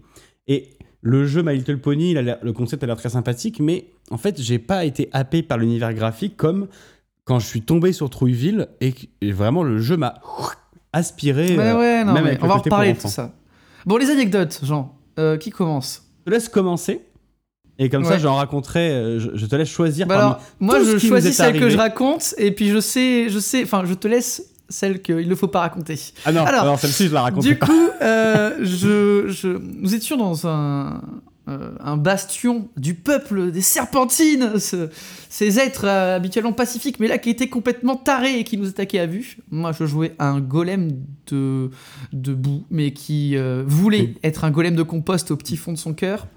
Et 0.47 0.69
le 1.01 1.25
jeu 1.25 1.43
My 1.43 1.55
Little 1.57 1.79
Pony, 1.79 2.13
le 2.15 2.51
concept 2.51 2.83
a 2.83 2.87
l'air 2.87 2.97
très 2.97 3.09
sympathique, 3.09 3.59
mais 3.59 3.85
en 4.11 4.17
fait, 4.17 4.41
j'ai 4.41 4.59
pas 4.59 4.85
été 4.85 5.09
happé 5.11 5.43
par 5.43 5.57
l'univers 5.57 5.93
graphique 5.93 6.37
comme 6.37 6.67
quand 7.25 7.39
je 7.39 7.45
suis 7.45 7.61
tombé 7.61 7.91
sur 7.91 8.09
Trouilleville 8.09 8.67
et, 8.81 8.93
vraiment 9.31 9.63
le 9.63 9.79
jeu 9.79 9.97
m'a 9.97 10.15
aspiré. 10.93 11.57
Ouais, 11.57 11.63
euh, 11.63 11.77
ouais, 11.77 12.03
non, 12.03 12.13
même 12.13 12.25
avec 12.25 12.39
on 12.41 12.43
le 12.43 12.49
va 12.49 12.55
reparler 12.57 12.93
de 12.93 12.99
tout 12.99 13.09
ça. 13.09 13.33
Bon, 13.85 13.97
les 13.97 14.09
anecdotes, 14.09 14.61
Jean, 14.63 14.97
euh, 15.19 15.37
qui 15.37 15.49
commence? 15.49 16.03
Je 16.25 16.31
te 16.31 16.35
laisse 16.35 16.49
commencer. 16.49 17.01
Et 17.79 17.89
comme 17.89 18.03
ça, 18.05 18.17
j'en 18.17 18.35
raconterai. 18.35 18.89
euh, 18.89 19.19
Je, 19.19 19.29
je 19.35 19.45
te 19.45 19.55
laisse 19.55 19.69
choisir. 19.69 20.07
Bah 20.07 20.15
parmi 20.15 20.29
alors, 20.31 20.41
moi, 20.59 20.79
tout 20.79 20.85
ce 20.85 20.89
je 20.89 20.93
nous 21.05 21.09
choisis 21.09 21.31
est 21.31 21.33
celle 21.33 21.59
que 21.59 21.69
je 21.69 21.77
raconte, 21.77 22.33
et 22.37 22.51
puis 22.51 22.69
je 22.69 22.79
sais, 22.79 23.29
je 23.29 23.39
sais, 23.39 23.63
enfin, 23.63 23.83
je 23.85 23.93
te 23.93 24.07
laisse 24.07 24.43
celle 24.69 25.01
qu'il 25.01 25.29
ne 25.29 25.35
faut 25.35 25.47
pas 25.47 25.59
raconter. 25.61 25.97
Ah 26.25 26.31
non, 26.31 26.43
Alors, 26.45 26.61
alors, 26.63 26.79
celle-ci, 26.79 27.07
je 27.07 27.13
la 27.13 27.21
raconte 27.21 27.43
Du 27.43 27.55
pas. 27.55 27.67
coup, 27.67 27.89
euh, 28.01 28.57
je, 28.61 29.27
je, 29.29 29.47
nous 29.47 29.93
étions 29.95 30.17
dans 30.17 30.47
un, 30.47 31.01
euh, 31.47 31.71
un 31.79 31.95
bastion 31.97 32.67
du 32.75 32.93
peuple 32.93 33.51
des 33.51 33.61
serpentines, 33.61 34.59
ce- 34.59 34.89
ces 35.29 35.59
êtres 35.59 35.85
euh, 35.85 36.15
habituellement 36.17 36.51
pacifiques, 36.53 36.99
mais 36.99 37.07
là 37.07 37.17
qui 37.17 37.29
étaient 37.29 37.47
complètement 37.47 37.95
tarés 37.95 38.39
et 38.39 38.43
qui 38.43 38.57
nous 38.57 38.67
attaquaient 38.67 38.99
à 38.99 39.05
vue. 39.05 39.37
Moi, 39.49 39.71
je 39.71 39.85
jouais 39.85 40.13
un 40.19 40.39
golem 40.41 40.91
de, 41.31 41.69
de 42.13 42.33
boue, 42.33 42.63
mais 42.69 42.91
qui 42.91 43.37
euh, 43.37 43.63
voulait 43.65 44.15
être 44.23 44.43
un 44.43 44.51
golem 44.51 44.75
de 44.75 44.83
compost 44.83 45.31
au 45.31 45.37
petit 45.37 45.57
fond 45.57 45.71
de 45.73 45.77
son 45.77 45.93
cœur, 45.93 46.27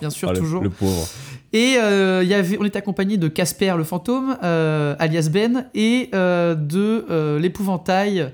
bien 0.00 0.10
sûr, 0.10 0.30
Ah, 0.30 0.34
toujours. 0.34 0.62
le 0.62 0.70
pauvre. 0.70 1.08
Et 1.52 1.72
il 1.72 2.28
y 2.28 2.34
avait, 2.34 2.58
on 2.60 2.64
était 2.64 2.78
accompagné 2.78 3.16
de 3.16 3.26
Casper 3.26 3.74
le 3.76 3.82
fantôme, 3.82 4.36
alias 4.40 5.28
Ben, 5.32 5.66
et 5.74 6.08
de 6.12 7.38
l'épouvantail, 7.38 8.32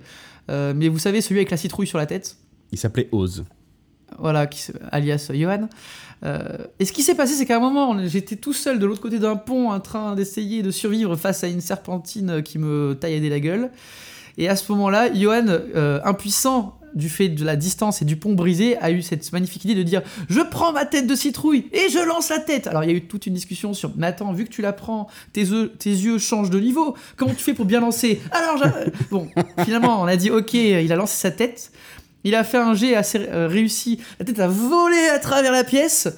mais 0.49 0.89
vous 0.89 0.99
savez, 0.99 1.21
celui 1.23 1.39
avec 1.41 1.51
la 1.51 1.57
citrouille 1.57 1.87
sur 1.87 1.97
la 1.99 2.05
tête 2.07 2.37
Il 2.73 2.79
s'appelait 2.79 3.09
Oz. 3.13 3.45
voilà, 4.19 4.47
qui 4.47 4.71
alias 4.93 5.31
Johan. 5.33 5.69
Euh, 6.25 6.43
et 6.79 6.85
ce 6.85 6.93
qui 6.93 7.03
s'est 7.03 7.15
passé, 7.15 7.35
c'est 7.35 7.47
qu'à 7.47 7.57
un 7.57 7.61
moment, 7.61 7.97
j'étais 8.07 8.37
tout 8.37 8.53
seul 8.55 8.79
de 8.79 8.87
l'autre 8.87 9.03
côté 9.03 9.19
d'un 9.19 9.37
pont 9.37 9.71
en 9.71 9.81
train 9.81 10.15
d'essayer 10.15 10.63
de 10.63 10.71
survivre 10.71 11.15
face 11.17 11.45
à 11.45 11.49
une 11.49 11.61
serpentine 11.61 12.43
qui 12.43 12.59
me 12.59 12.95
tailladait 12.99 13.29
la 13.29 13.41
gueule. 13.41 13.71
Et 14.39 14.49
à 14.49 14.57
ce 14.57 14.71
moment-là, 14.73 15.13
Johan, 15.15 15.47
euh, 15.49 16.01
impuissant 16.05 16.79
du 16.95 17.09
fait 17.11 17.29
de 17.29 17.45
la 17.45 17.57
distance 17.57 18.01
et 18.01 18.07
du 18.07 18.17
pont 18.17 18.33
brisé, 18.33 18.79
a 18.79 18.91
eu 18.91 19.03
cette 19.03 19.31
magnifique 19.33 19.65
idée 19.65 19.75
de 19.75 19.83
dire 19.83 20.01
Je 20.31 20.41
prends 20.41 20.73
ma 20.73 20.87
tête 20.87 21.07
de 21.07 21.15
citrouille 21.15 21.67
et 21.73 21.91
je 21.91 21.99
lance 21.99 22.31
la 22.31 22.39
tête. 22.39 22.67
Alors 22.67 22.85
il 22.85 22.91
y 22.91 22.93
a 22.95 22.97
eu 22.97 23.03
toute 23.07 23.27
une 23.27 23.35
discussion 23.35 23.75
sur 23.75 23.93
Mais 23.97 24.07
attends, 24.07 24.33
vu 24.33 24.45
que 24.45 24.51
tu 24.51 24.63
la 24.63 24.73
prends, 24.73 25.07
tes, 25.35 25.45
œufs- 25.53 25.71
tes 25.79 25.91
yeux 25.91 26.17
changent 26.19 26.49
de 26.51 26.59
niveau. 26.59 26.95
Comment 27.17 27.35
tu 27.35 27.43
fais 27.45 27.53
pour 27.55 27.67
bien 27.67 27.81
lancer? 27.81 28.21
Alors, 28.31 28.57
j'a- 28.57 28.75
bon, 29.11 29.29
finalement, 29.65 30.01
on 30.01 30.07
a 30.07 30.17
dit 30.17 30.31
Ok, 30.31 30.55
il 30.55 30.91
a 30.91 30.97
lancé 30.97 31.17
sa 31.19 31.31
tête. 31.31 31.71
Il 32.27 32.35
a 32.35 32.43
fait 32.43 32.59
un 32.59 32.75
jet 32.75 32.97
assez 32.97 33.21
euh, 33.21 33.47
réussi. 33.47 34.01
La 34.19 34.25
tête 34.25 34.41
a 34.41 34.49
volé 34.49 34.99
à 35.15 35.21
travers 35.21 35.53
la 35.53 35.63
pièce. 35.63 36.09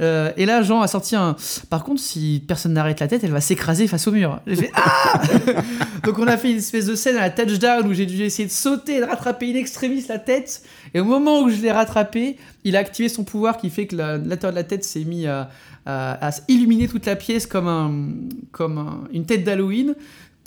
Euh, 0.00 0.30
et 0.36 0.46
là, 0.46 0.62
Jean 0.62 0.80
a 0.80 0.86
sorti 0.86 1.16
un. 1.16 1.34
Par 1.70 1.82
contre, 1.82 2.00
si 2.00 2.40
personne 2.46 2.72
n'arrête 2.72 3.00
la 3.00 3.08
tête, 3.08 3.24
elle 3.24 3.32
va 3.32 3.40
s'écraser 3.40 3.88
face 3.88 4.06
au 4.06 4.12
mur. 4.12 4.40
J'ai 4.46 4.54
fait 4.54 4.70
Ah 4.74 5.20
Donc, 6.04 6.20
on 6.20 6.26
a 6.28 6.36
fait 6.36 6.52
une 6.52 6.58
espèce 6.58 6.86
de 6.86 6.94
scène 6.94 7.16
à 7.16 7.22
la 7.22 7.30
touchdown 7.30 7.84
où 7.84 7.92
j'ai 7.92 8.06
dû 8.06 8.22
essayer 8.22 8.46
de 8.46 8.52
sauter 8.52 8.98
et 8.98 9.00
de 9.00 9.06
rattraper 9.06 9.50
in 9.52 9.56
extremis 9.56 10.04
la 10.08 10.20
tête. 10.20 10.62
Et 10.94 11.00
au 11.00 11.04
moment 11.04 11.42
où 11.42 11.50
je 11.50 11.56
l'ai 11.56 11.72
rattrapé, 11.72 12.36
il 12.62 12.76
a 12.76 12.78
activé 12.78 13.08
son 13.08 13.24
pouvoir 13.24 13.56
qui 13.56 13.70
fait 13.70 13.88
que 13.88 13.96
de 13.96 14.46
la 14.54 14.62
tête 14.62 14.84
s'est 14.84 15.04
mis 15.04 15.26
à, 15.26 15.50
illuminer 16.46 16.86
toute 16.86 17.06
la 17.06 17.16
pièce 17.16 17.48
comme, 17.48 17.66
un, 17.66 17.92
comme 18.52 18.78
un- 18.78 19.00
une 19.12 19.26
tête 19.26 19.42
d'Halloween 19.42 19.96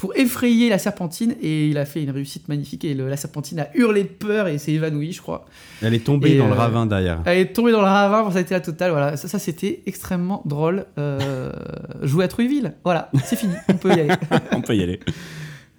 pour 0.04 0.14
effrayer 0.18 0.68
la 0.70 0.78
serpentine. 0.80 1.34
Et 1.42 1.70
il 1.70 1.78
a 1.78 1.86
fait 1.86 2.04
une 2.04 2.10
réussite 2.12 2.50
magnifique. 2.50 2.84
Et 2.84 2.94
le- 2.94 3.08
la 3.08 3.16
serpentine 3.16 3.60
a 3.62 3.70
hurlé 3.74 4.04
de 4.04 4.10
peur 4.10 4.50
et 4.50 4.58
s'est 4.58 4.74
évanouie, 4.74 5.14
je 5.14 5.22
crois. 5.22 5.46
Elle 5.82 5.94
est 5.94 6.04
tombée 6.04 6.32
Et, 6.34 6.38
dans 6.38 6.48
le 6.48 6.52
euh, 6.52 6.56
ravin 6.56 6.86
derrière. 6.86 7.22
Elle 7.24 7.38
est 7.38 7.54
tombée 7.54 7.72
dans 7.72 7.80
le 7.80 7.86
ravin, 7.88 8.30
ça 8.30 8.40
a 8.40 8.42
été 8.42 8.54
la 8.54 8.60
totale. 8.60 8.92
Voilà, 8.92 9.16
ça, 9.16 9.30
ça, 9.30 9.40
c'était 9.40 9.82
extrêmement 9.86 10.42
drôle. 10.46 10.88
Euh, 10.98 11.54
jouer 12.02 12.26
à 12.26 12.28
Trouilleville, 12.28 12.74
voilà, 12.84 13.10
c'est 13.24 13.38
fini, 13.38 13.54
on 13.70 13.76
peut 13.76 13.90
y 13.96 14.02
aller. 14.02 14.14
On 14.52 14.60
peut 14.60 14.76
y 14.76 14.84
aller. 14.84 15.00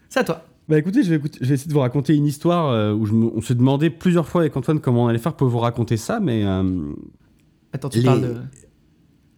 C'est 0.09 0.21
à 0.21 0.25
toi. 0.25 0.43
Bah 0.71 0.79
écoutez, 0.79 1.03
je 1.03 1.11
vais, 1.11 1.17
écouter- 1.17 1.39
je 1.43 1.47
vais 1.47 1.55
essayer 1.57 1.69
de 1.69 1.75
vous 1.75 1.81
raconter 1.81 2.15
une 2.15 2.25
histoire 2.25 2.71
euh, 2.71 2.95
où 2.95 3.05
je 3.05 3.13
me- 3.13 3.31
on 3.37 3.43
s'est 3.43 3.55
demandé 3.55 3.91
plusieurs 3.91 4.27
fois 4.27 4.41
avec 4.41 4.57
Antoine 4.57 4.81
comment 4.81 5.05
on 5.05 5.09
allait 5.09 5.19
faire 5.19 5.35
pour 5.35 5.49
vous 5.49 5.59
raconter 5.59 5.99
ça, 5.99 6.19
mais 6.21 6.43
euh, 6.47 6.63
Attends, 7.75 7.91
tu 7.91 7.99
Les- 7.99 8.05
parles 8.07 8.23
de. 8.23 8.35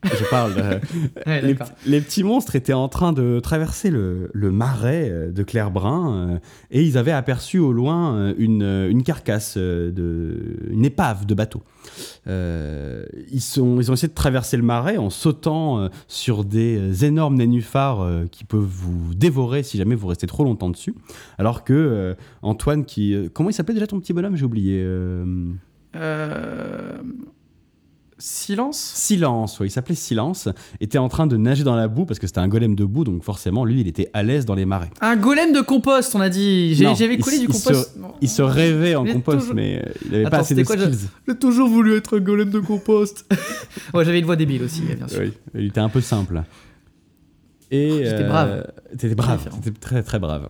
Je 0.06 0.24
parle. 0.30 0.54
de- 0.54 0.80
Ouais, 1.26 1.42
les, 1.86 2.00
petits 2.00 2.22
monstres 2.22 2.54
étaient 2.56 2.72
en 2.72 2.88
train 2.88 3.12
de 3.12 3.40
traverser 3.40 3.90
le, 3.90 4.30
le 4.32 4.50
marais 4.52 5.08
euh, 5.10 5.32
de 5.32 5.42
Clairbrun 5.42 6.14
euh, 6.34 6.38
et 6.70 6.82
ils 6.82 6.96
avaient 6.98 7.12
aperçu 7.12 7.58
au 7.58 7.72
loin 7.72 8.14
euh, 8.16 8.34
une, 8.38 8.62
euh, 8.62 8.90
une 8.90 9.02
carcasse, 9.02 9.54
euh, 9.56 9.90
de, 9.90 10.58
une 10.70 10.84
épave 10.84 11.26
de 11.26 11.34
bateau. 11.34 11.62
Euh, 12.26 13.04
ils, 13.30 13.40
sont, 13.40 13.80
ils 13.80 13.90
ont 13.90 13.94
essayé 13.94 14.08
de 14.08 14.14
traverser 14.14 14.56
le 14.56 14.62
marais 14.62 14.96
en 14.96 15.10
sautant 15.10 15.78
euh, 15.80 15.88
sur 16.08 16.44
des 16.44 16.76
euh, 16.78 17.06
énormes 17.06 17.36
nénuphars 17.36 18.00
euh, 18.02 18.26
qui 18.30 18.44
peuvent 18.44 18.60
vous 18.68 19.14
dévorer 19.14 19.62
si 19.62 19.78
jamais 19.78 19.94
vous 19.94 20.06
restez 20.08 20.26
trop 20.26 20.44
longtemps 20.44 20.70
dessus. 20.70 20.94
Alors 21.38 21.64
que 21.64 21.72
euh, 21.72 22.14
Antoine, 22.42 22.84
qui. 22.84 23.14
euh, 23.14 23.28
comment 23.32 23.50
il 23.50 23.52
s'appelait 23.52 23.74
déjà 23.74 23.86
ton 23.86 24.00
petit 24.00 24.12
bonhomme? 24.12 24.36
J'ai 24.36 24.44
oublié. 24.44 24.82
euh, 24.84 25.24
Euh, 25.94 26.98
Silence 28.18 28.78
Silence, 28.94 29.60
ouais, 29.60 29.66
il 29.66 29.70
s'appelait 29.70 29.94
Silence, 29.94 30.48
était 30.80 30.96
en 30.96 31.08
train 31.08 31.26
de 31.26 31.36
nager 31.36 31.64
dans 31.64 31.76
la 31.76 31.86
boue 31.86 32.06
parce 32.06 32.18
que 32.18 32.26
c'était 32.26 32.38
un 32.40 32.48
golem 32.48 32.74
de 32.74 32.84
boue, 32.84 33.04
donc 33.04 33.22
forcément 33.22 33.64
lui 33.66 33.82
il 33.82 33.88
était 33.88 34.08
à 34.14 34.22
l'aise 34.22 34.46
dans 34.46 34.54
les 34.54 34.64
marais. 34.64 34.90
Un 35.02 35.16
golem 35.16 35.52
de 35.52 35.60
compost, 35.60 36.14
on 36.14 36.20
a 36.20 36.30
dit. 36.30 36.74
J'avais 36.74 37.18
collé 37.18 37.38
du 37.38 37.46
compost. 37.46 37.92
se-. 37.94 37.98
Il 38.22 38.28
se 38.30 38.40
rêvait 38.42 38.94
en 38.94 39.04
compost, 39.04 39.38
toujours- 39.40 39.54
mais 39.54 39.82
euh, 39.84 39.92
il 40.06 40.12
n'avait 40.12 40.30
pas 40.30 40.38
assez 40.38 40.54
de 40.54 40.62
quoi, 40.62 40.78
skills. 40.78 41.08
J'ai 41.28 41.36
toujours 41.36 41.68
voulu 41.68 41.94
être 41.96 42.16
un 42.16 42.20
golem 42.20 42.48
de 42.50 42.60
compost. 42.60 43.26
ouais, 43.94 44.04
j'avais 44.04 44.18
une 44.20 44.24
voix 44.26 44.36
débile 44.36 44.62
aussi, 44.62 44.80
bien 44.80 45.08
sûr. 45.08 45.20
Oui, 45.20 45.32
il 45.54 45.66
était 45.66 45.80
un 45.80 45.90
peu 45.90 46.00
simple. 46.00 46.42
Et 47.70 47.90
J'étais 48.04 48.22
euh, 48.22 48.28
brave. 48.28 48.72
T'étais 48.96 49.14
brave, 49.14 49.48
t'étais 49.62 49.78
très 49.78 50.02
très 50.02 50.18
brave. 50.18 50.48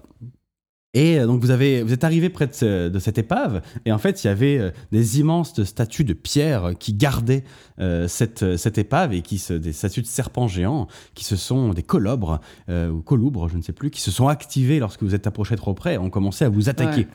Et 0.97 1.19
euh, 1.19 1.27
donc 1.27 1.43
vous, 1.43 1.51
avez, 1.51 1.83
vous 1.83 1.93
êtes 1.93 2.05
arrivé 2.05 2.31
près 2.31 2.47
de, 2.47 2.55
ce- 2.55 2.89
de 2.89 2.99
cette 2.99 3.19
épave, 3.19 3.61
et 3.85 3.93
en 3.93 3.99
fait 3.99 4.25
il 4.25 4.29
y 4.29 4.31
avait 4.31 4.57
euh, 4.59 4.71
des 4.93 5.21
immenses 5.21 5.63
statues 5.65 6.05
de 6.05 6.15
pierre 6.15 6.73
qui 6.79 6.95
gardaient 6.95 7.45
euh, 7.81 8.09
cette, 8.09 8.57
cette 8.57 8.79
épave, 8.79 9.13
et 9.13 9.21
qui 9.21 9.37
se, 9.39 9.53
des 9.53 9.75
statues 9.75 10.01
de 10.01 10.07
serpents 10.07 10.49
géants, 10.49 10.87
qui 11.15 11.25
se 11.25 11.37
sont 11.37 11.75
des 11.75 11.83
colobres, 11.83 12.41
ou 12.69 13.03
coloubres, 13.03 13.49
je 13.51 13.59
ne 13.59 13.63
sais 13.63 13.73
plus, 13.75 13.91
qui 13.91 14.01
se 14.01 14.11
sont 14.11 14.29
activés 14.29 14.79
lorsque 14.79 15.03
vous 15.03 15.15
êtes 15.15 15.27
approché 15.27 15.55
trop 15.57 15.75
près, 15.75 15.99
ont 15.99 16.09
commencé 16.11 16.45
à 16.47 16.49
vous 16.49 16.69
attaquer. 16.71 17.07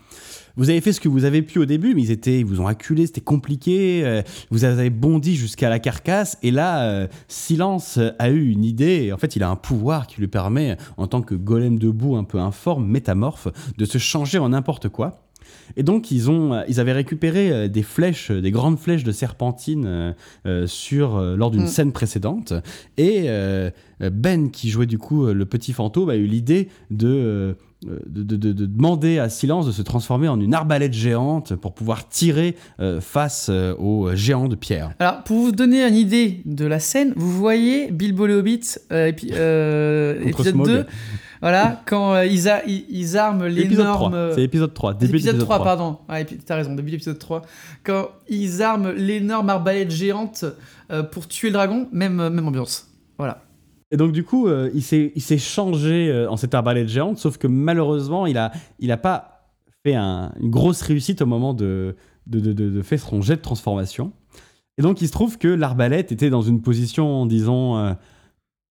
Vous 0.58 0.70
avez 0.70 0.82
fait 0.82 0.94
ce 0.94 1.00
que 1.00 1.10
vous 1.10 1.26
avez 1.26 1.42
pu 1.42 1.60
au 1.60 1.66
début, 1.66 1.96
mais 1.96 2.02
ils, 2.04 2.12
étaient, 2.12 2.40
ils 2.40 2.46
vous 2.46 2.62
ont 2.62 2.68
acculé, 2.68 3.06
c'était 3.08 3.22
compliqué. 3.22 4.02
euh, 4.04 4.22
vous 4.50 4.64
avez 4.64 4.90
bondi 4.90 5.36
jusqu'à 5.36 5.70
la 5.70 5.80
carcasse. 5.80 6.38
Et 6.44 6.52
là, 6.52 6.84
euh, 6.84 7.08
Silence 7.28 8.00
a 8.20 8.30
eu 8.30 8.50
une 8.50 8.64
idée. 8.64 9.04
Et 9.06 9.14
en 9.14 9.18
fait, 9.18 9.36
il 9.36 9.44
a 9.44 9.50
un 9.50 9.56
pouvoir 9.56 10.08
qui 10.08 10.20
lui 10.20 10.28
permet, 10.28 10.78
en 10.98 11.08
tant 11.08 11.22
que 11.22 11.36
golem 11.36 11.80
debout 11.80 12.16
un 12.16 12.24
peu 12.24 12.40
informe, 12.40 12.86
métamorphe, 12.88 13.48
de 13.78 13.86
se 13.86 13.98
changer 13.98 14.38
en 14.38 14.50
n'importe 14.50 14.90
quoi. 14.90 15.24
Et 15.76 15.84
donc, 15.84 16.12
ils, 16.12 16.30
ont, 16.30 16.54
euh, 16.54 16.64
ils 16.68 16.80
avaient 16.80 16.92
récupéré 16.94 17.68
des 17.70 17.84
flèches, 17.84 18.32
des 18.32 18.52
grandes 18.52 18.78
flèches 18.80 19.04
de 19.04 19.12
serpentine 19.12 20.14
euh, 20.46 20.68
sur, 20.68 21.16
euh, 21.16 21.36
lors 21.36 21.52
d'une 21.52 21.64
Mm. 21.64 21.68
scène 21.68 21.92
précédente. 21.92 22.54
Et 22.98 23.24
euh, 23.28 23.70
Ben, 24.00 24.50
qui 24.52 24.70
jouait 24.70 24.86
du 24.86 24.98
coup 24.98 25.26
le 25.28 25.46
petit 25.46 25.74
fantôme, 25.74 26.10
a 26.10 26.16
eu 26.16 26.26
l'idée 26.26 26.70
de, 26.90 27.56
de, 27.84 28.22
de- 28.24 28.36
de- 28.36 28.52
de 28.54 28.66
demander 28.68 29.18
à 29.18 29.28
Silence 29.30 29.66
de 29.66 29.72
se 29.72 29.82
transformer 29.82 30.28
en 30.28 30.40
une 30.40 30.54
arbalète 30.54 30.94
géante 30.94 31.56
pour 31.56 31.74
pouvoir 31.74 32.08
tirer 32.10 32.56
euh, 32.80 33.02
face 33.02 33.48
euh, 33.50 33.74
aux 33.78 34.16
géants 34.16 34.48
de 34.48 34.56
pierre. 34.56 34.92
Alors, 35.00 35.24
pour 35.24 35.38
vous 35.38 35.52
donner 35.52 35.84
une 35.88 35.96
idée 35.96 36.42
de 36.46 36.66
la 36.66 36.80
scène, 36.80 37.14
vous 37.16 37.32
voyez 37.32 37.90
Bilbo 37.92 38.28
le 38.28 38.36
Hobbit, 38.36 38.62
euh, 38.92 39.12
épi- 39.12 39.32
euh, 39.34 40.22
épisode 40.24 40.54
Smaug. 40.54 40.68
2, 40.68 40.86
voilà, 41.42 41.82
quand 41.88 42.14
euh, 42.14 42.26
ils, 42.26 42.48
a- 42.50 42.64
ils- 42.68 42.86
ils 42.90 43.18
arment 43.18 43.46
l'énorme... 43.46 44.12
3. 44.12 44.32
C'est 44.36 44.44
épisode 44.44 44.74
3. 44.76 44.94
Début 44.94 45.16
épisode 45.16 45.34
d'épisode 45.38 45.46
3, 45.48 45.56
3. 45.56 45.66
pardon. 45.66 45.98
Ah, 46.08 46.22
épi- 46.22 46.38
t'as 46.46 46.56
raison, 46.58 46.76
début 46.76 46.90
de 46.92 46.96
l'épisode 46.98 47.18
3. 47.18 47.42
Quand 47.84 48.10
ils 48.30 48.62
arment 48.62 48.92
l'énorme 48.96 49.50
arbalète 49.50 49.90
géante 49.90 50.46
euh, 50.92 51.02
pour 51.02 51.28
tuer 51.28 51.48
le 51.50 51.54
dragon, 51.54 51.88
même, 51.92 52.20
euh, 52.20 52.30
même 52.30 52.48
ambiance. 52.48 52.88
Voilà. 53.18 53.42
Et 53.92 53.98
donc 53.98 54.12
du 54.14 54.24
coup, 54.24 54.48
euh, 54.48 54.70
il 54.74 54.82
s'est 54.82 55.38
changé 55.38 56.10
euh, 56.10 56.30
en 56.30 56.38
cette 56.38 56.54
arbalète 56.54 56.88
géante, 56.88 57.18
sauf 57.18 57.38
que 57.38 57.48
malheureusement, 57.48 58.26
il 58.26 58.38
a, 58.38 58.52
il 58.80 58.92
a 58.92 58.98
pas 58.98 59.50
fait 59.86 59.96
un- 59.96 60.32
une 60.40 60.50
grosse 60.50 60.82
réussite 60.82 61.22
au 61.22 61.26
moment 61.26 61.54
de 61.54 61.96
faire 62.84 63.00
son 63.00 63.22
jet 63.22 63.36
de 63.36 63.42
transformation. 63.42 64.14
Et 64.78 64.82
donc 64.82 65.02
il 65.02 65.08
se 65.08 65.12
trouve 65.12 65.38
que 65.38 65.48
l'arbalète 65.50 66.12
était 66.12 66.30
dans 66.30 66.42
une 66.42 66.62
position, 66.62 67.26
disons, 67.26 67.78
euh, 67.78 67.94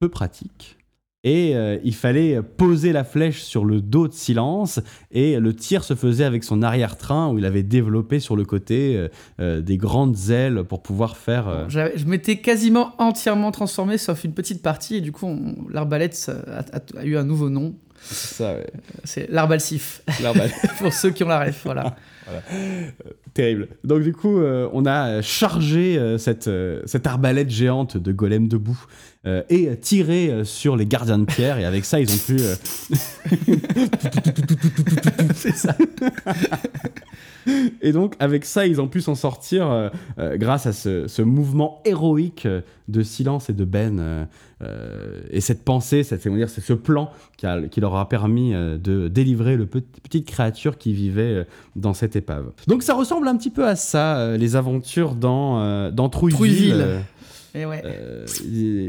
peu 0.00 0.08
pratique. 0.08 0.77
Et 1.24 1.56
euh, 1.56 1.78
il 1.82 1.94
fallait 1.94 2.40
poser 2.42 2.92
la 2.92 3.02
flèche 3.02 3.42
sur 3.42 3.64
le 3.64 3.80
dos 3.80 4.06
de 4.06 4.12
Silence, 4.12 4.80
et 5.10 5.40
le 5.40 5.52
tir 5.52 5.82
se 5.82 5.94
faisait 5.94 6.24
avec 6.24 6.44
son 6.44 6.62
arrière-train, 6.62 7.32
où 7.32 7.38
il 7.38 7.44
avait 7.44 7.64
développé 7.64 8.20
sur 8.20 8.36
le 8.36 8.44
côté 8.44 8.96
euh, 8.96 9.08
euh, 9.40 9.60
des 9.60 9.76
grandes 9.76 10.30
ailes 10.30 10.62
pour 10.62 10.80
pouvoir 10.80 11.16
faire... 11.16 11.66
Je 11.68 12.04
m'étais 12.06 12.36
quasiment 12.36 12.92
entièrement 12.98 13.50
transformé, 13.50 13.98
sauf 13.98 14.22
une 14.22 14.32
petite 14.32 14.62
partie, 14.62 14.96
et 14.96 15.00
du 15.00 15.10
coup, 15.10 15.28
l'arbalète 15.70 16.30
a 16.96 17.04
eu 17.04 17.16
un 17.16 17.24
nouveau 17.24 17.50
nom. 17.50 17.74
Ça, 18.02 18.54
ouais. 18.54 18.66
C'est 19.04 19.28
L'arbalète. 19.30 20.52
pour 20.78 20.92
ceux 20.92 21.10
qui 21.10 21.24
ont 21.24 21.28
la 21.28 21.44
ref, 21.44 21.62
voilà. 21.64 21.96
Terrible. 23.34 23.68
Donc 23.84 24.02
du 24.02 24.12
coup, 24.12 24.38
euh, 24.38 24.68
on 24.72 24.86
a 24.86 25.22
chargé 25.22 25.98
euh, 25.98 26.18
cette, 26.18 26.48
euh, 26.48 26.82
cette 26.86 27.06
arbalète 27.06 27.50
géante 27.50 27.96
de 27.96 28.12
golem 28.12 28.48
debout 28.48 28.78
euh, 29.26 29.42
et 29.48 29.76
tiré 29.78 30.28
euh, 30.28 30.44
sur 30.44 30.76
les 30.76 30.86
gardiens 30.86 31.18
de 31.18 31.24
pierre. 31.24 31.58
Et 31.58 31.64
avec 31.64 31.84
ça, 31.84 32.00
ils 32.00 32.10
ont 32.12 32.18
pu... 32.18 32.36
euh, 32.40 32.54
C'est 35.34 35.56
ça. 35.56 35.76
Et 37.82 37.92
donc, 37.92 38.14
avec 38.18 38.44
ça, 38.44 38.66
ils 38.66 38.80
ont 38.80 38.88
pu 38.88 39.00
s'en 39.00 39.14
sortir 39.14 39.70
euh, 39.70 39.88
euh, 40.18 40.36
grâce 40.36 40.66
à 40.66 40.72
ce, 40.72 41.06
ce 41.08 41.22
mouvement 41.22 41.80
héroïque 41.84 42.46
euh, 42.46 42.60
de 42.88 43.02
silence 43.02 43.50
et 43.50 43.52
de 43.52 43.64
Ben. 43.64 43.98
euh, 44.62 45.20
et 45.30 45.40
cette 45.40 45.64
pensée, 45.64 46.02
cette- 46.02 46.22
c'est 46.22 46.30
dire, 46.30 46.48
c'est 46.50 46.60
ce 46.60 46.72
plan 46.72 47.10
qui, 47.36 47.46
a- 47.46 47.62
qui 47.68 47.80
leur 47.80 47.94
a 47.96 48.08
permis 48.08 48.52
de 48.52 49.08
délivrer 49.08 49.56
le 49.56 49.66
petit- 49.66 50.00
petite 50.02 50.26
créature 50.26 50.78
qui 50.78 50.92
vivait 50.92 51.46
dans 51.76 51.94
cette 51.94 52.16
épave. 52.16 52.50
Donc, 52.66 52.82
ça 52.82 52.94
ressemble 52.94 53.28
un 53.28 53.36
petit 53.36 53.50
peu 53.50 53.66
à 53.66 53.76
ça, 53.76 54.36
les 54.36 54.56
aventures 54.56 55.14
dans, 55.14 55.90
dans 55.92 56.08
Trouilleville. 56.08 56.70
Trouilleville. 56.72 57.00
Et 57.54 57.64
ouais. 57.64 57.82
euh, 57.84 58.26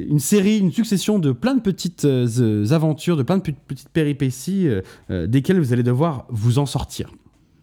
une 0.10 0.20
série, 0.20 0.58
une 0.60 0.72
succession 0.72 1.18
de 1.18 1.32
plein 1.32 1.56
de 1.56 1.62
petites 1.62 2.04
euh, 2.06 2.66
aventures, 2.72 3.16
de 3.16 3.24
plein 3.24 3.38
de 3.38 3.42
pe- 3.44 3.54
petites 3.68 3.90
péripéties 3.90 4.68
euh, 5.10 5.28
desquelles 5.28 5.60
vous 5.60 5.72
allez 5.72 5.82
devoir 5.84 6.26
vous 6.30 6.60
en 6.60 6.66
sortir. 6.66 7.10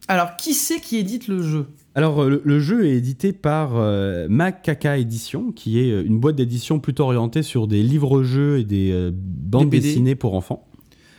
Alors, 0.09 0.37
qui 0.37 0.55
c'est 0.55 0.81
qui 0.81 0.99
édite 0.99 1.27
le 1.27 1.43
jeu? 1.43 1.67
Alors, 1.95 2.23
euh, 2.23 2.29
le, 2.29 2.43
le 2.45 2.61
jeu 2.61 2.87
est 2.87 2.95
édité 2.97 3.33
par 3.33 3.73
euh, 3.75 4.27
Macaca 4.29 4.99
Édition, 4.99 5.51
qui 5.51 5.81
est 5.81 5.91
euh, 5.91 6.05
une 6.05 6.21
boîte 6.21 6.37
d'édition 6.37 6.79
plutôt 6.79 7.05
orientée 7.05 7.43
sur 7.43 7.67
des 7.67 7.83
livres-jeux 7.83 8.59
et 8.59 8.65
des 8.65 8.93
euh, 8.93 9.11
bandes 9.13 9.71
Des 9.71 9.81
dessinées 9.81 10.15
pour 10.15 10.35
enfants. 10.35 10.69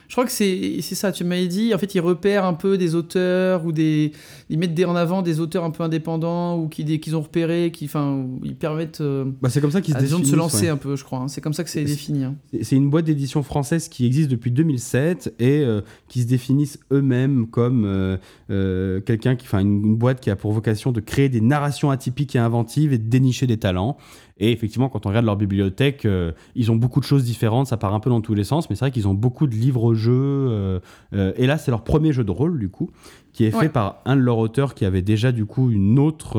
Je 0.07 0.13
crois 0.13 0.23
que 0.25 0.31
c'est 0.31 0.77
c'est 0.81 0.95
ça, 0.95 1.11
tu 1.11 1.23
m'avais 1.25 1.47
dit. 1.47 1.73
En 1.73 1.77
fait, 1.77 1.93
ils 1.93 1.99
repèrent 1.99 2.45
un 2.45 2.53
peu 2.53 2.77
des 2.77 2.95
auteurs 2.95 3.65
ou 3.65 3.71
des. 3.73 4.11
Ils 4.49 4.57
mettent 4.57 4.73
des, 4.73 4.85
en 4.85 4.95
avant 4.95 5.21
des 5.21 5.39
auteurs 5.41 5.65
un 5.65 5.69
peu 5.71 5.83
indépendants 5.83 6.57
ou 6.57 6.69
qu'ils 6.69 7.15
ont 7.15 7.21
repérés, 7.21 7.71
qui, 7.73 7.85
enfin, 7.85 8.25
ils 8.43 8.55
permettent 8.55 9.01
euh, 9.01 9.25
Bah, 9.41 9.49
c'est 9.49 9.59
comme 9.59 9.71
ça 9.71 9.81
qu'ils 9.81 9.93
se 9.95 9.99
gens 9.99 10.03
de 10.19 10.23
se 10.23 10.31
définissent, 10.31 10.35
lancer 10.37 10.61
ouais. 10.63 10.69
un 10.69 10.77
peu, 10.77 10.95
je 10.95 11.03
crois. 11.03 11.19
hein. 11.19 11.27
C'est 11.27 11.41
comme 11.41 11.51
ça 11.53 11.63
que 11.65 11.69
c'est 11.69 11.83
défini. 11.83 12.23
hein. 12.23 12.35
C'est- 12.61 12.77
une 12.77 12.89
boîte 12.89 13.05
d'édition 13.05 13.43
française 13.43 13.89
qui 13.89 14.05
existe 14.05 14.29
depuis 14.29 14.51
2007 14.51 15.33
et 15.39 15.59
euh, 15.59 15.81
qui 16.07 16.21
se 16.21 16.27
définissent 16.27 16.79
eux-mêmes 16.93 17.47
comme 17.47 17.83
euh, 17.85 18.17
euh, 18.49 19.01
quelqu'un 19.01 19.35
qui, 19.35 19.45
enfin, 19.45 19.59
une, 19.59 19.83
une 19.85 19.95
boîte 19.97 20.21
qui 20.21 20.29
a 20.29 20.35
pour 20.37 20.53
vocation 20.53 20.91
de 20.93 21.01
créer 21.01 21.27
des 21.27 21.41
narrations 21.41 21.91
atypiques 21.91 22.35
et 22.35 22.39
inventives 22.39 22.93
et 22.93 22.97
de 22.97 23.09
dénicher 23.09 23.45
des 23.47 23.57
talents. 23.57 23.97
Et 24.39 24.51
effectivement, 24.51 24.87
quand 24.89 25.05
on 25.05 25.09
regarde 25.09 25.25
leur 25.25 25.35
bibliothèque, 25.35 26.05
euh, 26.05 26.31
ils 26.55 26.71
ont 26.71 26.75
beaucoup 26.75 26.99
de 26.99 27.05
choses 27.05 27.23
différentes, 27.23 27.67
ça 27.67 27.77
part 27.77 27.93
un 27.93 27.99
peu 27.99 28.09
dans 28.09 28.21
tous 28.21 28.33
les 28.35 28.43
sens, 28.43 28.69
mais 28.69 28.75
c'est 28.75 28.85
vrai 28.85 28.91
qu'ils 28.91 29.07
ont 29.07 29.13
beaucoup 29.13 29.47
de 29.47 29.55
livres-jeux. 29.55 30.11
euh, 30.13 30.79
euh, 31.13 31.33
et 31.37 31.47
là, 31.47 31.57
c'est 31.57 31.71
leur 31.71 31.83
premier 31.83 32.13
jeu 32.13 32.23
de 32.23 32.31
rôle, 32.31 32.59
du 32.59 32.69
coup, 32.69 32.91
qui 33.33 33.45
est 33.45 33.51
fait 33.51 33.57
Ouais. 33.57 33.69
par 33.69 34.01
un 34.05 34.15
de 34.15 34.21
leurs 34.21 34.37
auteurs 34.37 34.75
qui 34.75 34.85
avait 34.85 35.01
déjà, 35.01 35.31
du 35.31 35.45
coup, 35.45 35.71
une 35.71 35.97
autre, 35.99 36.37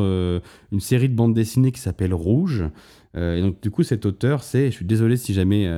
une 0.72 0.80
série 0.80 1.08
de 1.08 1.14
bandes 1.14 1.34
dessinées 1.34 1.72
qui 1.72 1.80
s'appelle 1.80 2.14
Rouge. 2.14 2.64
Et 3.16 3.40
donc, 3.40 3.60
du 3.60 3.70
coup, 3.70 3.82
cet 3.82 4.06
auteur, 4.06 4.42
c'est, 4.44 4.66
je 4.70 4.76
suis 4.76 4.84
désolé 4.84 5.16
si 5.16 5.34
jamais 5.34 5.68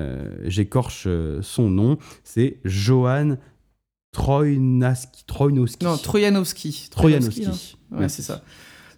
j'écorche 0.44 1.08
son 1.42 1.70
nom, 1.70 1.96
c'est 2.24 2.58
Johan. 2.64 3.36
Trojnowski. 4.12 5.84
Non, 5.84 5.96
Trojanowski. 5.96 6.88
Trojanowski. 6.90 7.42
là. 7.44 7.52
Ouais, 7.98 8.08
c'est 8.08 8.22
ça. 8.22 8.42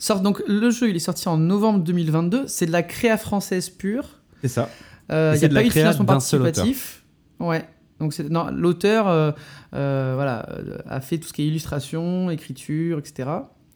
Sort, 0.03 0.21
donc, 0.21 0.43
le 0.49 0.69
jeu, 0.71 0.91
il 0.91 0.97
est 0.97 0.99
sorti 0.99 1.29
en 1.29 1.39
novembre 1.39 1.79
2022. 1.85 2.49
C'est 2.49 2.67
de 2.67 2.73
la 2.73 2.83
créa 2.83 3.17
française 3.17 3.71
pure. 3.71 4.19
C'est 4.41 4.49
ça. 4.49 4.69
Euh, 5.13 5.31
Il 5.33 5.39
c'est 5.39 5.43
n'y 5.43 5.45
a 5.45 5.49
de 5.49 5.55
pas 5.55 5.61
la 5.61 5.67
eu 5.67 5.69
de 5.69 5.73
financement 5.73 6.05
participatif. 6.05 7.05
Ouais. 7.39 7.65
Donc 8.01 8.19
non, 8.19 8.49
l'auteur 8.51 9.07
euh, 9.07 9.31
euh, 9.75 10.15
voilà 10.17 10.49
euh, 10.51 10.79
a 10.89 11.01
fait 11.01 11.19
tout 11.19 11.29
ce 11.29 11.33
qui 11.33 11.43
est 11.43 11.47
illustration, 11.47 12.33
écriture, 12.33 12.99
etc. 12.99 13.29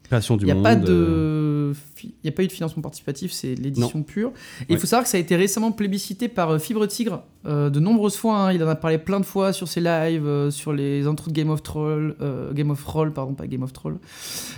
Création 0.07 0.37
du 0.37 0.45
Il 0.45 0.47
n'y 0.47 0.53
a 0.53 0.55
monde. 0.55 0.62
pas 0.64 0.75
euh, 0.77 1.71
de 1.71 1.75
fi- 1.97 2.14
il 2.23 2.27
y 2.27 2.29
a 2.29 2.33
pas 2.33 2.42
eu 2.45 2.47
de 2.47 2.53
financement 2.53 2.81
participatif, 2.83 3.33
c'est 3.33 3.55
l'édition 3.57 4.03
pure. 4.05 4.33
Et 4.69 4.73
il 4.75 4.79
faut 4.79 4.87
savoir 4.87 5.03
que 5.05 5.09
ça 5.11 5.16
a 5.16 5.21
été 5.21 5.35
récemment 5.37 5.73
plébiscité 5.73 6.29
par 6.29 6.51
euh, 6.51 6.59
Fibre 6.59 6.87
Tigre 6.87 7.25
euh, 7.47 7.71
de 7.71 7.81
nombreuses 7.81 8.16
fois. 8.16 8.37
hein. 8.38 8.53
Il 8.53 8.62
en 8.62 8.69
a 8.69 8.77
parlé 8.77 8.99
plein 8.99 9.19
de 9.19 9.25
fois 9.25 9.53
sur 9.53 9.66
ses 9.66 9.81
lives, 9.81 10.27
euh, 10.27 10.51
sur 10.53 10.73
les 10.73 11.07
intros 11.07 11.29
de 11.29 11.33
Game 11.33 11.51
of 11.51 11.62
Troll, 11.62 12.14
euh, 12.21 12.53
Game 12.53 12.71
of 12.71 12.85
Roll, 12.85 13.12
pardon, 13.12 13.35
pas 13.35 13.47
Game 13.49 13.62
of 13.62 13.73
Troll. 13.73 13.99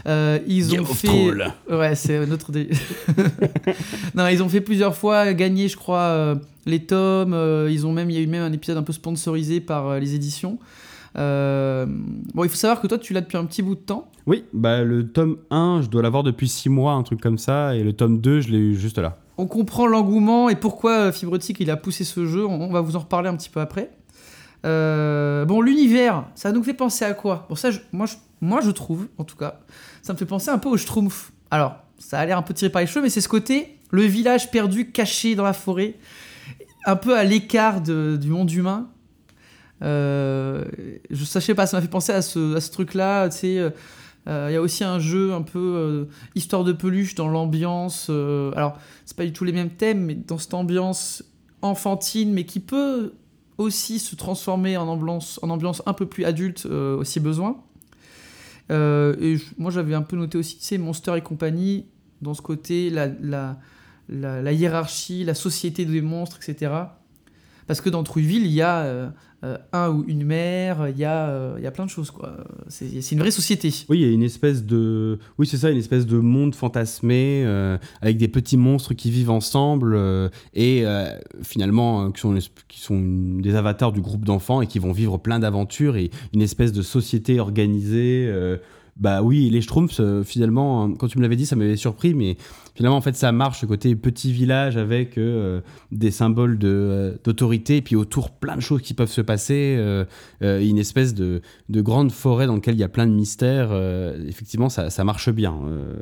Euh, 0.07 0.39
ils 0.47 0.69
Game 0.69 0.81
ont 0.81 0.83
of 0.91 0.99
fait 0.99 1.07
Troll. 1.07 1.53
Ouais, 1.71 1.95
c'est 1.95 2.27
notre 2.27 2.53
dé... 2.53 2.69
Non, 4.15 4.27
ils 4.29 4.43
ont 4.43 4.49
fait 4.49 4.61
plusieurs 4.61 4.95
fois 4.97 5.33
gagner, 5.33 5.69
je 5.69 5.77
crois, 5.77 6.01
euh, 6.01 6.35
les 6.67 6.85
tomes. 6.85 7.33
euh, 7.35 7.69
ils 7.71 7.87
ont 7.87 7.93
même, 7.93 8.11
il 8.11 8.17
y 8.17 8.19
a 8.19 8.23
eu 8.23 8.27
même 8.27 8.43
un 8.43 8.53
épisode 8.53 8.77
un 8.77 8.83
peu 8.83 8.93
sponsorisé 8.93 9.61
par 9.61 9.87
euh, 9.89 9.99
les 9.99 10.15
éditions. 10.15 10.59
Euh, 11.17 11.87
Bon, 12.35 12.45
il 12.45 12.51
faut 12.51 12.57
savoir 12.57 12.81
que 12.81 12.87
toi, 12.87 12.99
tu 12.99 13.13
l'as 13.13 13.21
depuis 13.21 13.37
un 13.39 13.45
petit 13.45 13.63
bout 13.63 13.75
de 13.75 13.81
temps. 13.81 14.11
Oui, 14.27 14.45
bah, 14.53 14.83
le 14.85 15.09
tome 15.09 15.39
1, 15.51 15.81
je 15.83 15.89
dois 15.89 16.03
l'avoir 16.03 16.23
depuis 16.23 16.49
6 16.49 16.69
mois, 16.69 16.93
un 16.93 17.03
truc 17.03 17.21
comme 17.21 17.39
ça. 17.39 17.75
Et 17.75 17.83
le 17.83 17.93
tome 17.93 18.21
2, 18.21 18.41
je 18.43 18.49
l'ai 18.51 18.59
eu 18.59 18.75
juste 18.77 18.99
là. 18.99 19.19
On 19.39 19.47
comprend 19.47 19.87
l'engouement 19.87 20.49
et 20.49 20.57
pourquoi 20.57 20.93
euh, 21.07 21.13
Fibrotic 21.13 21.59
il 21.61 21.71
a 21.71 21.77
poussé 21.77 22.05
ce 22.05 22.27
jeu. 22.27 22.45
On, 22.47 22.71
va 22.71 22.81
vous 22.81 22.97
en 22.97 23.01
reparler 23.01 23.29
un 23.29 23.37
petit 23.37 23.51
peu 23.51 23.61
après. 23.61 23.91
Euh, 24.67 25.45
bon, 25.45 25.61
l'univers, 25.61 26.25
ça 26.35 26.53
nous 26.53 26.63
fait 26.63 26.75
penser 26.75 27.05
à 27.05 27.15
quoi? 27.15 27.47
Bon, 27.49 27.55
ça, 27.55 27.71
je- 27.71 27.79
moi, 27.93 28.07
je, 28.07 28.17
moi, 28.41 28.61
je 28.61 28.71
trouve, 28.71 29.07
en 29.17 29.25
tout 29.25 29.37
cas, 29.37 29.61
ça 30.03 30.13
me 30.13 30.19
fait 30.19 30.27
penser 30.27 30.51
un 30.51 30.59
peu 30.59 30.69
au 30.69 30.77
Schtroumpf. 30.77 31.33
Alors, 31.51 31.77
ça 31.99 32.19
a 32.19 32.27
l'air 32.27 32.37
un 32.39 32.43
peu 32.43 32.53
tiré 32.55 32.71
par 32.71 32.81
les 32.81 32.87
cheveux, 32.87 33.03
mais 33.03 33.11
c'est 33.11 33.21
ce 33.21 33.29
côté, 33.29 33.79
le 33.91 34.03
village 34.03 34.51
perdu, 34.51 34.91
caché 34.91 35.35
dans 35.37 35.45
la 35.45 35.53
forêt, 35.53 35.95
un 36.87 36.97
peu 36.97 37.17
à 37.17 37.25
l'écart 37.25 37.81
du 37.81 38.29
monde 38.29 38.51
humain. 38.53 38.89
Euh, 39.83 40.65
je, 41.11 41.25
je 41.25 41.25
sais 41.25 41.55
pas, 41.55 41.67
ça 41.67 41.77
m'a 41.77 41.83
fait 41.83 41.89
penser 41.89 42.13
à 42.13 42.23
ce, 42.23 42.71
truc-là, 42.71 43.29
tu 43.29 43.37
sais. 43.37 43.59
euh, 43.59 43.71
euh, 44.29 44.49
Il 44.51 44.55
y 44.55 44.57
a 44.57 44.63
aussi 44.63 44.85
un 44.85 44.99
jeu 44.99 45.33
un 45.33 45.43
peu 45.43 46.09
histoire 46.35 46.65
de 46.65 46.73
peluche 46.73 47.15
dans 47.15 47.29
l'ambiance. 47.29 48.09
euh, 48.11 48.53
alors, 48.57 48.79
c'est 49.05 49.17
pas 49.17 49.25
du 49.25 49.33
tout 49.33 49.45
les 49.45 49.53
mêmes 49.53 49.71
thèmes, 49.71 50.05
mais 50.05 50.15
dans 50.15 50.39
cette 50.39 50.55
ambiance 50.55 51.25
enfantine, 51.63 52.33
mais 52.33 52.45
qui 52.45 52.61
peut 52.61 53.15
aussi 53.57 53.99
se 53.99 54.15
transformer 54.17 54.77
en 54.77 54.87
ambiance, 54.87 55.41
en 55.43 55.51
ambiance 55.51 55.83
un 55.87 55.93
peu 55.93 56.07
plus 56.07 56.25
adulte 56.25 56.67
aussi 56.67 57.21
besoin. 57.21 57.57
Et 58.71 59.37
moi 59.57 59.71
j'avais 59.71 59.95
un 59.95 60.03
peu 60.03 60.17
noté 60.17 60.39
aussi, 60.39 60.59
tu 60.59 60.65
sais, 60.65 60.79
Monster 60.79 61.15
et 61.17 61.23
compagnie, 61.23 61.87
dans 62.21 62.35
ce 62.35 62.43
côté, 62.43 62.91
la 62.91 64.53
hiérarchie, 64.53 65.25
la 65.25 65.35
société 65.35 65.85
des 65.85 66.03
monstres, 66.03 66.39
etc. 66.43 66.73
Parce 67.69 67.83
que 67.83 67.91
dans 67.91 68.03
Trouilleville, 68.03 68.47
il 68.47 68.53
y 68.53 68.63
a 68.63 68.79
euh, 68.79 69.11
euh, 69.45 69.59
un 69.75 69.91
ou 69.91 70.03
une 70.09 70.25
mère, 70.25 70.89
il 70.89 70.97
y, 70.97 71.05
a, 71.05 71.29
euh, 71.29 71.55
il 71.59 71.65
y 71.65 71.67
a 71.67 71.71
plein 71.71 71.85
de 71.85 71.91
choses, 71.91 72.11
quoi. 72.11 72.39
C'est 72.69 73.13
une 73.13 73.19
vraie 73.19 73.31
société. 73.31 73.69
Oui, 73.91 73.99
il 73.99 74.07
y 74.07 74.11
a 74.11 74.13
une 74.13 74.23
espèce 74.23 74.65
de. 74.65 75.19
Oui, 75.37 75.47
c'est 75.47 75.59
ça, 75.59 75.71
une 75.71 75.77
espèce 75.77 76.07
de 76.07 76.17
monde 76.17 76.55
fantasmé 76.55 77.45
avec 78.01 78.17
des 78.17 78.29
petits 78.29 78.57
monstres 78.57 78.95
qui 78.95 79.11
vivent 79.11 79.31
ensemble 79.31 80.01
et 80.55 80.85
finalement 81.43 82.11
qui, 82.11 82.21
sont, 82.21 82.39
qui 82.69 82.81
sont 82.81 83.01
des 83.01 83.55
avatars 83.55 83.93
du 83.93 84.01
groupe 84.01 84.25
d'enfants 84.25 84.63
et 84.63 84.67
qui 84.67 84.79
vont 84.79 84.93
vivre 84.93 85.19
plein 85.19 85.39
d'aventures 85.39 85.97
et 85.97 86.11
une 86.33 86.41
espèce 86.41 86.73
de 86.73 86.83
société 86.83 87.39
organisée. 87.39 88.33
bah 88.97 89.23
oui, 89.23 89.51
les 89.51 89.61
Schtroumpfs, 89.61 90.01
finalement, 90.25 90.85
hein, 90.85 90.95
quand 90.99 91.09
tu 91.09 91.19
me 91.19 91.23
l'avais 91.23 91.37
dit, 91.37 91.45
ça 91.45 91.55
m'avait 91.55 91.77
surpris, 91.77 92.15
mais 92.15 92.39
finalement, 92.79 92.97
en 92.97 93.01
fait, 93.01 93.17
ça 93.17 93.33
marche, 93.33 93.61
ce 93.61 93.67
côté 93.67 93.97
petit 93.97 94.31
village 94.33 94.77
avec 94.77 95.19
euh, 95.19 95.61
des 95.91 96.13
symboles 96.13 96.59
de, 96.59 96.69
euh, 96.69 97.17
d'autorité, 97.25 97.79
et 97.79 97.83
puis 97.83 97.97
autour, 97.97 98.31
plein 98.31 98.55
de 98.55 98.61
choses 98.61 98.83
qui 98.83 98.95
peuvent 98.95 99.11
se 99.11 99.21
passer, 99.21 99.75
euh, 99.79 100.05
une 100.41 100.79
espèce 100.79 101.13
de, 101.13 101.43
de 101.69 101.81
grande 101.81 102.13
forêt 102.13 102.47
dans 102.47 102.55
laquelle 102.55 102.77
il 102.77 102.81
y 102.81 102.85
a 102.85 102.89
plein 102.89 103.09
de 103.09 103.13
mystères. 103.13 103.73
effectivement, 104.29 104.69
ça, 104.69 104.91
ça 104.91 105.03
marche 105.03 105.29
bien 105.31 105.55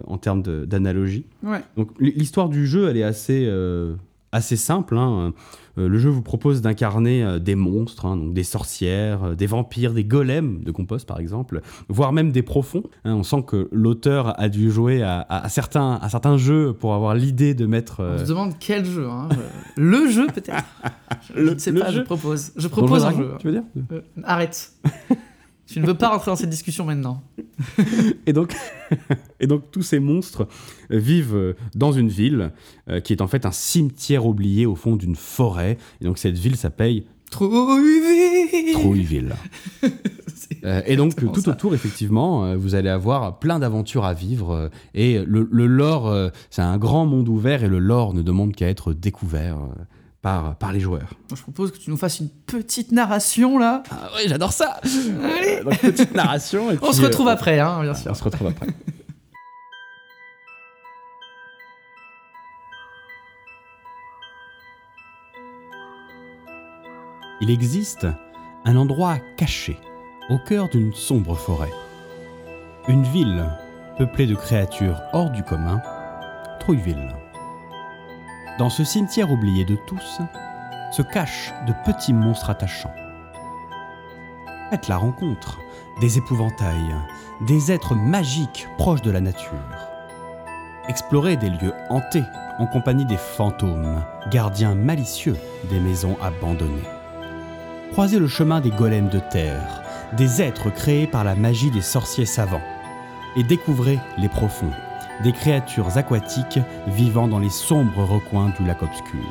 en 0.06 0.18
termes 0.18 0.42
de- 0.42 0.66
d'analogie. 0.66 1.24
Ouais. 1.42 1.62
Donc 1.78 1.90
l'histoire 1.98 2.50
du 2.50 2.66
jeu, 2.66 2.88
elle 2.90 2.98
est 2.98 3.02
assez, 3.02 3.50
assez 4.32 4.56
simple. 4.56 4.96
hein. 4.98 5.32
Euh, 5.78 5.88
le 5.88 5.98
jeu 5.98 6.08
vous 6.08 6.22
propose 6.22 6.62
d'incarner 6.62 7.22
euh, 7.22 7.38
des 7.38 7.54
monstres, 7.54 8.06
hein, 8.06 8.16
donc 8.16 8.32
des 8.32 8.44
sorcières, 8.44 9.22
euh, 9.24 9.34
des 9.34 9.46
vampires, 9.46 9.92
des 9.92 10.04
golems 10.04 10.64
de 10.64 10.70
compost 10.72 11.06
par 11.06 11.20
exemple, 11.20 11.60
voire 11.90 12.12
même 12.14 12.32
des 12.32 12.42
profonds. 12.42 12.84
hein. 13.04 13.12
on 13.14 13.22
sent 13.22 13.44
que 13.46 13.68
l'auteur 13.72 14.38
a 14.40 14.48
dû 14.48 14.70
jouer 14.70 15.02
à, 15.02 15.20
à- 15.20 15.44
à 15.44 15.48
certains, 15.50 15.98
à 16.00 16.08
certains 16.08 16.38
jeux 16.38 16.72
pour 16.72 16.94
avoir 16.94 17.14
l'idée 17.14 17.52
de 17.52 17.66
mettre... 17.66 17.96
On 18.00 18.04
euh, 18.04 18.18
se 18.24 18.28
demande 18.30 18.54
quel 18.58 18.86
jeu. 18.86 19.06
hein. 19.06 19.28
Je- 19.76 19.82
Le 19.82 20.08
jeu, 20.10 20.26
peut-être. 20.28 20.64
Je 21.34 21.40
ne 21.52 21.58
sais 21.58 21.72
pas, 21.72 21.90
je 21.90 22.00
propose. 22.00 22.52
Je 22.56 22.68
propose 22.68 23.04
un 23.04 23.12
jeu. 23.12 23.30
tu 23.38 23.46
veux 23.48 23.52
dire? 23.52 23.62
Euh, 23.92 24.00
arrête. 24.24 24.72
tu 25.66 25.80
ne 25.80 25.86
veux 25.86 25.94
pas 25.94 26.08
rentrer 26.08 26.30
dans 26.30 26.36
cette 26.36 26.50
discussion 26.50 26.84
maintenant. 26.84 27.22
Et 28.26 28.32
donc, 28.32 28.54
et 29.40 29.46
donc 29.46 29.70
tous 29.70 29.82
ces 29.82 29.98
monstres 29.98 30.48
vivent 30.90 31.54
dans 31.74 31.92
une 31.92 32.08
ville 32.08 32.52
euh, 32.88 33.00
qui 33.00 33.12
est 33.12 33.20
en 33.22 33.26
fait 33.26 33.46
un 33.46 33.52
cimetière 33.52 34.26
oublié 34.26 34.66
au 34.66 34.74
fond 34.76 34.96
d'une 34.96 35.16
forêt. 35.16 35.78
Et 36.00 36.04
donc 36.04 36.18
cette 36.18 36.38
ville 36.38 36.56
s'appelle 36.56 37.02
Trouilleville 37.30 38.72
Trouilleville. 38.72 39.34
Euh, 40.64 40.82
et 40.86 40.96
donc 40.96 41.16
tout 41.16 41.40
ça. 41.40 41.52
autour, 41.52 41.74
effectivement, 41.74 42.44
euh, 42.44 42.56
vous 42.56 42.74
allez 42.74 42.88
avoir 42.88 43.38
plein 43.38 43.58
d'aventures 43.58 44.04
à 44.04 44.14
vivre. 44.14 44.52
euh, 44.52 44.68
et 44.94 45.18
le, 45.24 45.48
le 45.50 45.66
lore, 45.66 46.30
c'est 46.50 46.62
un 46.62 46.78
grand 46.78 47.06
monde 47.06 47.28
ouvert 47.28 47.64
et 47.64 47.68
le 47.68 47.78
lore 47.78 48.14
ne 48.14 48.22
demande 48.22 48.54
qu'à 48.54 48.68
être 48.68 48.92
découvert 48.92 49.58
par, 50.26 50.56
par 50.56 50.72
les 50.72 50.80
joueurs. 50.80 51.08
Je 51.32 51.40
propose 51.40 51.70
que 51.70 51.78
tu 51.78 51.88
nous 51.88 51.96
fasses 51.96 52.18
une 52.18 52.28
petite 52.28 52.90
narration 52.90 53.58
là. 53.60 53.84
Ah 53.92 54.10
oui, 54.16 54.22
j'adore 54.26 54.52
ça 54.52 54.80
Allez. 54.82 55.60
Euh, 55.60 55.62
donc, 55.62 55.78
Petite 55.78 56.16
narration. 56.16 56.72
et 56.72 56.78
On 56.82 56.86
puis, 56.88 56.96
se 56.96 57.02
retrouve 57.02 57.28
euh, 57.28 57.30
après, 57.30 57.60
hein, 57.60 57.80
bien 57.82 57.94
sûr. 57.94 58.10
On 58.10 58.14
se 58.14 58.24
retrouve 58.24 58.48
après. 58.48 58.66
Il 67.40 67.48
existe 67.48 68.08
un 68.64 68.74
endroit 68.74 69.18
caché 69.36 69.78
au 70.28 70.38
cœur 70.38 70.68
d'une 70.70 70.92
sombre 70.92 71.36
forêt. 71.36 71.72
Une 72.88 73.04
ville 73.04 73.44
peuplé 73.96 74.26
de 74.26 74.34
créatures 74.34 75.00
hors 75.12 75.30
du 75.30 75.44
commun, 75.44 75.80
Trouilleville. 76.58 77.12
Dans 78.58 78.70
ce 78.70 78.84
cimetière 78.84 79.30
oublié 79.30 79.66
de 79.66 79.76
tous, 79.76 80.20
se 80.90 81.02
cachent 81.02 81.52
de 81.66 81.74
petits 81.84 82.14
monstres 82.14 82.48
attachants. 82.48 82.94
Faites 84.70 84.88
la 84.88 84.96
rencontre 84.96 85.58
des 86.00 86.16
épouvantails, 86.16 86.94
des 87.42 87.70
êtres 87.70 87.94
magiques 87.94 88.66
proches 88.78 89.02
de 89.02 89.10
la 89.10 89.20
nature. 89.20 89.52
Explorez 90.88 91.36
des 91.36 91.50
lieux 91.50 91.74
hantés 91.90 92.24
en 92.58 92.66
compagnie 92.66 93.04
des 93.04 93.18
fantômes, 93.18 94.02
gardiens 94.30 94.74
malicieux 94.74 95.36
des 95.68 95.78
maisons 95.78 96.16
abandonnées. 96.22 96.88
Croisez 97.92 98.18
le 98.18 98.28
chemin 98.28 98.60
des 98.60 98.70
golems 98.70 99.10
de 99.10 99.18
terre, 99.18 99.82
des 100.16 100.40
êtres 100.40 100.70
créés 100.70 101.06
par 101.06 101.24
la 101.24 101.34
magie 101.34 101.70
des 101.70 101.82
sorciers 101.82 102.24
savants, 102.24 102.64
et 103.36 103.42
découvrez 103.42 103.98
les 104.16 104.30
profonds, 104.30 104.72
des 105.22 105.32
créatures 105.32 105.96
aquatiques 105.96 106.60
vivant 106.86 107.28
dans 107.28 107.38
les 107.38 107.50
sombres 107.50 108.04
recoins 108.04 108.52
du 108.58 108.66
lac 108.66 108.82
obscur. 108.82 109.24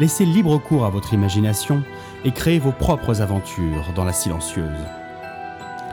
Laissez 0.00 0.24
libre 0.24 0.58
cours 0.58 0.84
à 0.84 0.90
votre 0.90 1.14
imagination 1.14 1.82
et 2.24 2.32
créez 2.32 2.58
vos 2.58 2.72
propres 2.72 3.20
aventures 3.20 3.92
dans 3.94 4.04
la 4.04 4.12
silencieuse. 4.12 4.86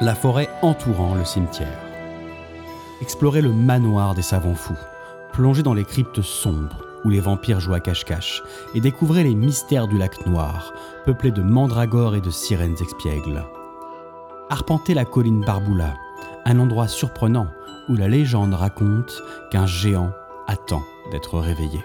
La 0.01 0.15
forêt 0.15 0.49
entourant 0.61 1.15
le 1.15 1.25
cimetière. 1.25 1.79
Explorez 3.01 3.41
le 3.41 3.51
manoir 3.51 4.15
des 4.15 4.21
savants 4.21 4.55
fous, 4.55 4.77
plongez 5.33 5.63
dans 5.63 5.73
les 5.73 5.85
cryptes 5.85 6.21
sombres 6.21 6.85
où 7.05 7.09
les 7.09 7.19
vampires 7.19 7.59
jouent 7.59 7.73
à 7.73 7.79
cache-cache 7.79 8.43
et 8.75 8.81
découvrez 8.81 9.23
les 9.23 9.35
mystères 9.35 9.87
du 9.87 9.97
lac 9.97 10.25
noir, 10.25 10.73
peuplé 11.05 11.31
de 11.31 11.41
mandragores 11.41 12.15
et 12.15 12.21
de 12.21 12.29
sirènes 12.29 12.75
expiègles. 12.81 13.43
Arpentez 14.49 14.93
la 14.93 15.05
colline 15.05 15.41
Barboula, 15.41 15.93
un 16.45 16.59
endroit 16.59 16.87
surprenant 16.87 17.47
où 17.89 17.95
la 17.95 18.07
légende 18.07 18.53
raconte 18.53 19.21
qu'un 19.51 19.65
géant 19.65 20.11
attend 20.47 20.83
d'être 21.11 21.39
réveillé. 21.39 21.83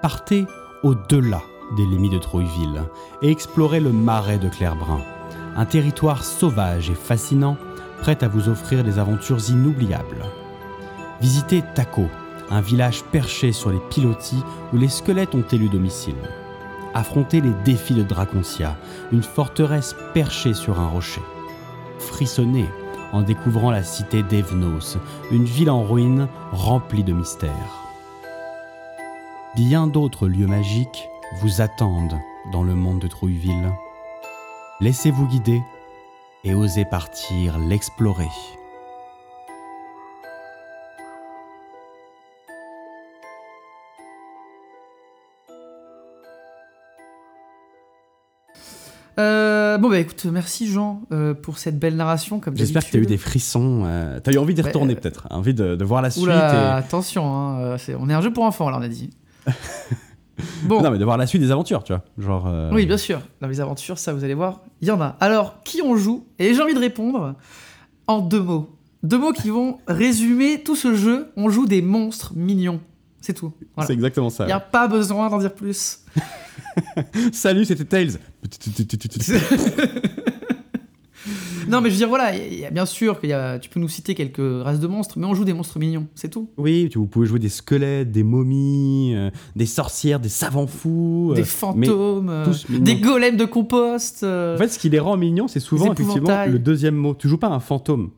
Partez 0.00 0.46
au-delà 0.82 1.42
des 1.76 1.84
limites 1.84 2.12
de 2.12 2.18
Troyville 2.18 2.82
et 3.22 3.30
explorez 3.30 3.80
le 3.80 3.92
marais 3.92 4.38
de 4.38 4.48
Clairbrun, 4.48 5.02
un 5.56 5.66
territoire 5.66 6.24
sauvage 6.24 6.90
et 6.90 6.94
fascinant 6.94 7.56
prêt 8.00 8.22
à 8.24 8.28
vous 8.28 8.48
offrir 8.48 8.82
des 8.82 8.98
aventures 8.98 9.50
inoubliables. 9.50 10.24
Visitez 11.20 11.62
Taco, 11.74 12.06
un 12.50 12.60
village 12.60 13.04
perché 13.04 13.52
sur 13.52 13.70
les 13.70 13.80
pilotis 13.90 14.42
où 14.72 14.78
les 14.78 14.88
squelettes 14.88 15.34
ont 15.34 15.44
élu 15.52 15.68
domicile. 15.68 16.16
Affrontez 16.94 17.40
les 17.40 17.52
défis 17.64 17.94
de 17.94 18.02
Draconcia, 18.02 18.76
une 19.12 19.22
forteresse 19.22 19.94
perchée 20.14 20.54
sur 20.54 20.80
un 20.80 20.88
rocher. 20.88 21.22
Frissonnez 21.98 22.66
en 23.12 23.22
découvrant 23.22 23.70
la 23.70 23.82
cité 23.82 24.22
d'Evnos, 24.22 24.98
une 25.30 25.44
ville 25.44 25.70
en 25.70 25.84
ruine 25.84 26.28
remplie 26.52 27.04
de 27.04 27.12
mystères. 27.12 27.50
Bien 29.56 29.86
d'autres 29.86 30.28
lieux 30.28 30.46
magiques 30.46 31.08
vous 31.40 31.60
attendent 31.60 32.18
dans 32.52 32.62
le 32.62 32.74
monde 32.74 33.00
de 33.00 33.08
Trouilleville. 33.08 33.72
Laissez-vous 34.80 35.26
guider 35.26 35.60
et 36.44 36.54
osez 36.54 36.84
partir 36.84 37.58
l'explorer. 37.58 38.30
Euh, 49.18 49.76
bon 49.78 49.88
bah 49.90 49.98
écoute, 49.98 50.24
merci 50.26 50.66
Jean 50.66 51.02
euh, 51.12 51.34
pour 51.34 51.58
cette 51.58 51.78
belle 51.78 51.96
narration. 51.96 52.40
Comme 52.40 52.56
J'espère 52.56 52.84
que 52.84 52.90
tu 52.90 52.96
as 52.96 53.00
eu 53.00 53.06
des 53.06 53.16
frissons. 53.18 53.82
Euh, 53.84 54.20
tu 54.22 54.30
as 54.30 54.32
eu 54.32 54.38
envie 54.38 54.54
d'y 54.54 54.60
Ouais, 54.62 54.68
retourner 54.68 54.94
euh, 54.94 54.96
peut-être, 54.96 55.26
envie 55.30 55.54
de, 55.54 55.74
de 55.76 55.84
voir 55.84 56.00
la 56.02 56.10
suite. 56.10 56.24
Oula, 56.24 56.54
et- 56.54 56.78
attention, 56.78 57.24
hein, 57.34 57.76
on 57.98 58.08
est 58.08 58.14
un 58.14 58.20
jeu 58.22 58.32
pour 58.32 58.44
enfants 58.44 58.70
là, 58.70 58.78
on 58.78 58.82
a 58.82 58.88
dit. 58.88 59.10
bon, 60.64 60.82
Non 60.82 60.90
mais 60.90 60.98
de 60.98 61.04
voir 61.04 61.16
la 61.18 61.26
suite 61.26 61.42
des 61.42 61.50
aventures, 61.50 61.82
tu 61.84 61.92
vois. 61.92 62.04
Genre. 62.18 62.48
oui, 62.72 62.86
bien 62.86 62.96
sûr. 62.98 63.20
Dans 63.40 63.48
les 63.48 63.60
aventures, 63.60 63.98
ça 63.98 64.12
vous 64.14 64.24
allez 64.24 64.34
voir, 64.34 64.60
il 64.80 64.88
y 64.88 64.90
en 64.90 65.00
a. 65.00 65.16
Alors, 65.20 65.62
qui 65.64 65.82
on 65.82 65.96
joue? 65.96 66.26
Et 66.38 66.54
j'ai 66.54 66.62
envie 66.62 66.74
de 66.74 66.78
répondre 66.80 67.34
en 68.06 68.20
deux 68.20 68.40
mots. 68.42 68.76
Deux 69.02 69.18
mots 69.18 69.32
qui 69.32 69.48
vont 69.50 69.78
résumer 69.88 70.62
tout 70.62 70.76
ce 70.76 70.94
jeu. 70.94 71.32
On 71.36 71.48
joue 71.50 71.66
des 71.66 71.80
monstres 71.82 72.32
mignons. 72.36 72.80
C'est 73.20 73.34
tout. 73.34 73.52
Voilà. 73.74 73.86
C'est 73.86 73.92
exactement 73.92 74.30
ça. 74.30 74.44
Il 74.44 74.48
n'y 74.48 74.52
a 74.52 74.60
pas 74.60 74.88
besoin 74.88 75.28
d'en 75.28 75.38
dire 75.38 75.54
plus. 75.54 76.00
Salut, 77.32 77.64
c'était 77.64 77.84
Tails. 77.84 78.12
non, 81.68 81.80
mais 81.82 81.90
je 81.90 81.94
veux 81.94 81.98
dire, 81.98 82.08
voilà, 82.08 82.34
il 82.34 82.58
y 82.58 82.64
a 82.64 82.70
bien 82.70 82.86
sûr 82.86 83.20
que 83.20 83.58
tu 83.58 83.68
peux 83.68 83.78
nous 83.78 83.88
citer 83.88 84.14
quelques 84.14 84.40
races 84.64 84.80
de 84.80 84.86
monstres, 84.86 85.18
mais 85.18 85.26
on 85.26 85.34
joue 85.34 85.44
des 85.44 85.52
monstres 85.52 85.78
mignons, 85.78 86.06
c'est 86.14 86.30
tout. 86.30 86.48
Oui, 86.56 86.88
tu- 86.90 86.98
vous 86.98 87.06
pouvez 87.06 87.26
jouer 87.26 87.38
des 87.38 87.50
squelettes, 87.50 88.10
des 88.10 88.22
momies, 88.22 89.12
euh, 89.14 89.30
des 89.54 89.66
sorcières, 89.66 90.18
des 90.18 90.30
savants 90.30 90.66
fous. 90.66 91.32
des 91.34 91.42
euh, 91.42 91.44
fantômes, 91.44 92.30
euh, 92.30 92.46
des 92.70 92.96
golems 92.96 93.36
de 93.36 93.44
compost. 93.44 94.24
En 94.24 94.56
fait, 94.56 94.68
ce 94.68 94.78
qui 94.78 94.88
les 94.88 94.98
rend 94.98 95.16
mignons, 95.18 95.46
c'est 95.48 95.60
souvent 95.60 95.92
effectivement 95.92 96.46
le 96.46 96.58
deuxième 96.58 96.96
mot. 96.96 97.14
Tu 97.14 97.28
joues 97.28 97.38
pas 97.38 97.48
un 97.48 97.60
fantôme. 97.60 98.10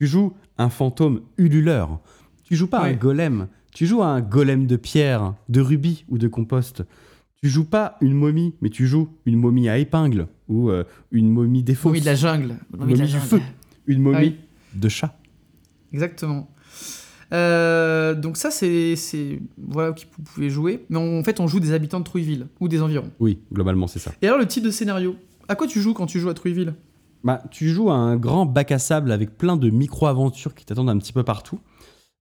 Tu 0.00 0.06
joues 0.08 0.32
un 0.58 0.70
fantôme 0.70 1.20
ululeur. 1.38 2.00
Tu 2.44 2.56
joues 2.56 2.66
pas 2.66 2.82
Ouais. 2.82 2.88
un 2.90 2.94
golem. 2.94 3.46
Tu 3.72 3.86
joues 3.86 4.02
un 4.02 4.20
golem 4.20 4.66
de 4.66 4.76
pierre, 4.76 5.34
de 5.48 5.60
rubis 5.60 6.04
ou 6.08 6.18
de 6.18 6.28
compost. 6.28 6.82
Tu 7.42 7.48
joues 7.48 7.64
pas 7.64 7.96
une 8.00 8.14
momie, 8.14 8.54
mais 8.60 8.68
tu 8.68 8.86
joues 8.86 9.08
une 9.26 9.36
momie 9.36 9.68
à 9.68 9.78
épingle 9.78 10.26
ou 10.48 10.70
euh, 10.70 10.84
une 11.12 11.30
momie 11.30 11.62
défausse. 11.62 11.90
momie 11.90 12.00
de 12.00 12.06
la 12.06 12.14
jungle. 12.14 12.56
Momie 12.76 12.94
de 12.94 12.98
la 12.98 13.04
du 13.06 13.12
jungle. 13.12 13.24
feu. 13.26 13.40
Une 13.86 14.02
momie 14.02 14.16
Ah 14.18 14.22
oui. 14.22 14.36
de 14.74 14.88
chat. 14.88 15.16
Exactement. 15.92 16.48
Euh, 17.32 18.14
donc 18.14 18.36
ça, 18.36 18.50
c'est 18.50 18.96
c'est- 18.96 19.38
voilà 19.56 19.92
qui 19.92 20.06
vous 20.16 20.22
pouvez 20.24 20.50
jouer. 20.50 20.84
Mais 20.90 20.98
on- 20.98 21.20
en 21.20 21.24
fait, 21.24 21.38
on 21.40 21.46
joue 21.46 21.60
des 21.60 21.72
habitants 21.72 22.00
de 22.00 22.04
Trouilleville 22.04 22.48
ou 22.58 22.68
des 22.68 22.82
environs. 22.82 23.10
Oui, 23.20 23.38
globalement, 23.52 23.86
c'est 23.86 24.00
ça. 24.00 24.12
Et 24.20 24.26
alors, 24.26 24.38
le 24.38 24.46
type 24.46 24.64
de 24.64 24.70
scénario? 24.70 25.16
À 25.48 25.54
quoi 25.54 25.66
tu 25.66 25.80
joues 25.80 25.94
quand 25.94 26.06
tu 26.06 26.18
joues 26.20 26.28
à 26.28 26.34
Trouilleville 26.34 26.74
Bah, 27.24 27.42
tu 27.50 27.68
joues 27.68 27.90
à 27.90 27.94
un 27.94 28.16
grand 28.16 28.46
bac 28.46 28.72
à 28.72 28.78
sable 28.78 29.12
avec 29.12 29.36
plein 29.38 29.56
de 29.56 29.70
micro-aventures 29.70 30.54
qui 30.54 30.64
t'attendent 30.64 30.90
un 30.90 30.98
petit 30.98 31.12
peu 31.12 31.22
partout. 31.22 31.60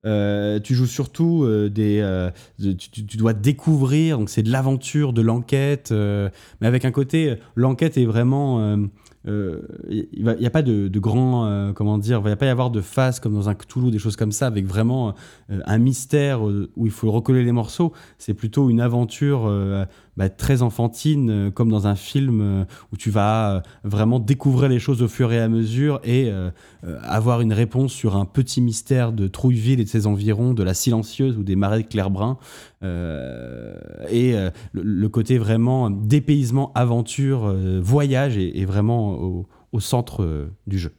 Euh, 0.06 0.60
tu 0.62 0.76
joues 0.76 0.86
surtout 0.86 1.44
euh, 1.44 1.70
des. 1.70 2.00
euh, 2.00 2.32
tu, 2.58 3.18
dois 3.18 3.34
découvrir, 3.34 4.18
donc 4.18 4.30
c'est 4.30 4.44
de 4.44 4.52
l'aventure, 4.52 5.12
de 5.12 5.22
l'enquête, 5.22 5.92
mais 5.92 6.68
avec 6.68 6.86
un 6.86 6.92
côté. 6.92 7.36
L'enquête 7.56 7.98
est 7.98 8.06
vraiment. 8.06 8.78
Il 9.26 10.08
n'y 10.22 10.46
a 10.46 10.50
pas 10.50 10.62
de, 10.62 11.00
grand. 11.00 11.74
comment 11.74 11.98
dire 11.98 12.22
Il 12.24 12.30
va 12.30 12.36
pas 12.36 12.46
y 12.46 12.50
avoir 12.50 12.72
de 12.72 12.82
phase 12.82 13.20
comme 13.20 13.34
dans 13.34 13.50
un 13.50 13.56
Cthulhu, 13.56 13.92
des 13.92 14.00
choses 14.00 14.16
comme 14.16 14.32
ça, 14.32 14.48
avec 14.48 14.66
vraiment 14.66 15.16
un 15.50 15.78
mystère 15.78 16.42
où 16.42 16.86
il 16.86 16.92
faut 16.92 17.12
recoller 17.12 17.44
les 17.44 17.52
morceaux. 17.52 17.94
C'est 18.18 18.34
plutôt 18.34 18.70
une 18.70 18.82
aventure 18.82 19.50
bah, 20.20 20.28
très 20.30 20.62
enfantine, 20.62 21.30
euh, 21.30 21.50
comme 21.50 21.72
dans 21.72 21.88
un 21.88 21.96
film 21.96 22.42
euh, 22.42 22.66
où 22.92 22.98
tu 22.98 23.10
vas 23.10 23.56
euh, 23.56 23.62
vraiment 23.86 24.20
découvrir 24.20 24.68
les 24.70 24.78
choses 24.78 25.02
au 25.02 25.08
fur 25.08 25.32
et 25.32 25.40
à 25.40 25.48
mesure 25.48 26.02
et 26.04 26.30
euh, 26.30 26.52
avoir 27.04 27.40
une 27.40 27.54
réponse 27.54 27.94
sur 27.94 28.18
un 28.18 28.26
petit 28.26 28.60
mystère 28.60 29.14
de 29.14 29.28
Trouilleville 29.28 29.80
et 29.80 29.86
de 29.86 29.90
ses 29.90 30.08
environs, 30.08 30.54
de 30.54 30.62
la 30.62 30.74
silencieuse 30.74 31.38
ou 31.38 31.44
des 31.44 31.56
marais 31.56 31.84
de 31.84 31.88
Clairbrun. 31.88 32.38
Euh, 32.84 33.76
et 34.10 34.36
euh, 34.36 34.50
le, 34.74 34.84
le 34.84 35.10
côté 35.10 35.38
vraiment 35.38 35.90
dépaysement, 35.90 36.74
aventure, 36.76 37.56
voyage 37.82 38.38
est, 38.38 38.60
est 38.60 38.66
vraiment 38.66 39.14
au, 39.14 39.48
au 39.72 39.80
centre 39.80 40.50
du 40.68 40.78
jeu. 40.78 40.92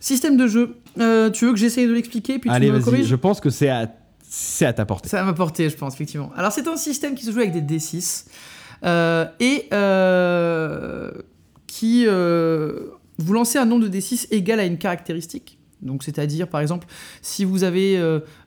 Système 0.00 0.36
de 0.36 0.48
jeu. 0.48 0.78
Euh, 0.98 1.30
tu 1.30 1.46
veux 1.46 1.52
que 1.52 1.58
j'essaye 1.58 1.86
de 1.86 1.92
l'expliquer 1.92 2.40
puis 2.40 2.50
Allez, 2.50 2.66
tu 2.66 2.72
me 2.72 2.78
vas-y, 2.78 2.84
corriges? 2.84 3.06
Je 3.06 3.14
pense 3.14 3.40
que 3.40 3.48
c'est 3.48 3.68
à, 3.68 3.86
c'est 4.34 4.64
à 4.64 4.72
ta 4.72 4.86
portée. 4.86 5.10
Ça 5.10 5.18
va 5.18 5.24
m'apporter, 5.24 5.68
je 5.68 5.76
pense, 5.76 5.92
effectivement. 5.92 6.32
Alors, 6.34 6.52
c'est 6.52 6.66
un 6.66 6.78
système 6.78 7.14
qui 7.14 7.26
se 7.26 7.30
joue 7.32 7.40
avec 7.40 7.52
des 7.52 7.60
D6 7.60 8.24
euh, 8.82 9.26
et 9.40 9.68
euh, 9.74 11.12
qui. 11.66 12.06
euh, 12.06 12.92
vous 13.18 13.34
lancez 13.34 13.58
un 13.58 13.66
nombre 13.66 13.86
de 13.86 13.94
D6 13.94 14.28
égal 14.30 14.58
à 14.58 14.64
une 14.64 14.78
caractéristique. 14.78 15.58
Donc, 15.82 16.02
c'est-à-dire, 16.02 16.48
par 16.48 16.62
exemple, 16.62 16.86
si 17.20 17.44
vous 17.44 17.62
avez 17.62 17.96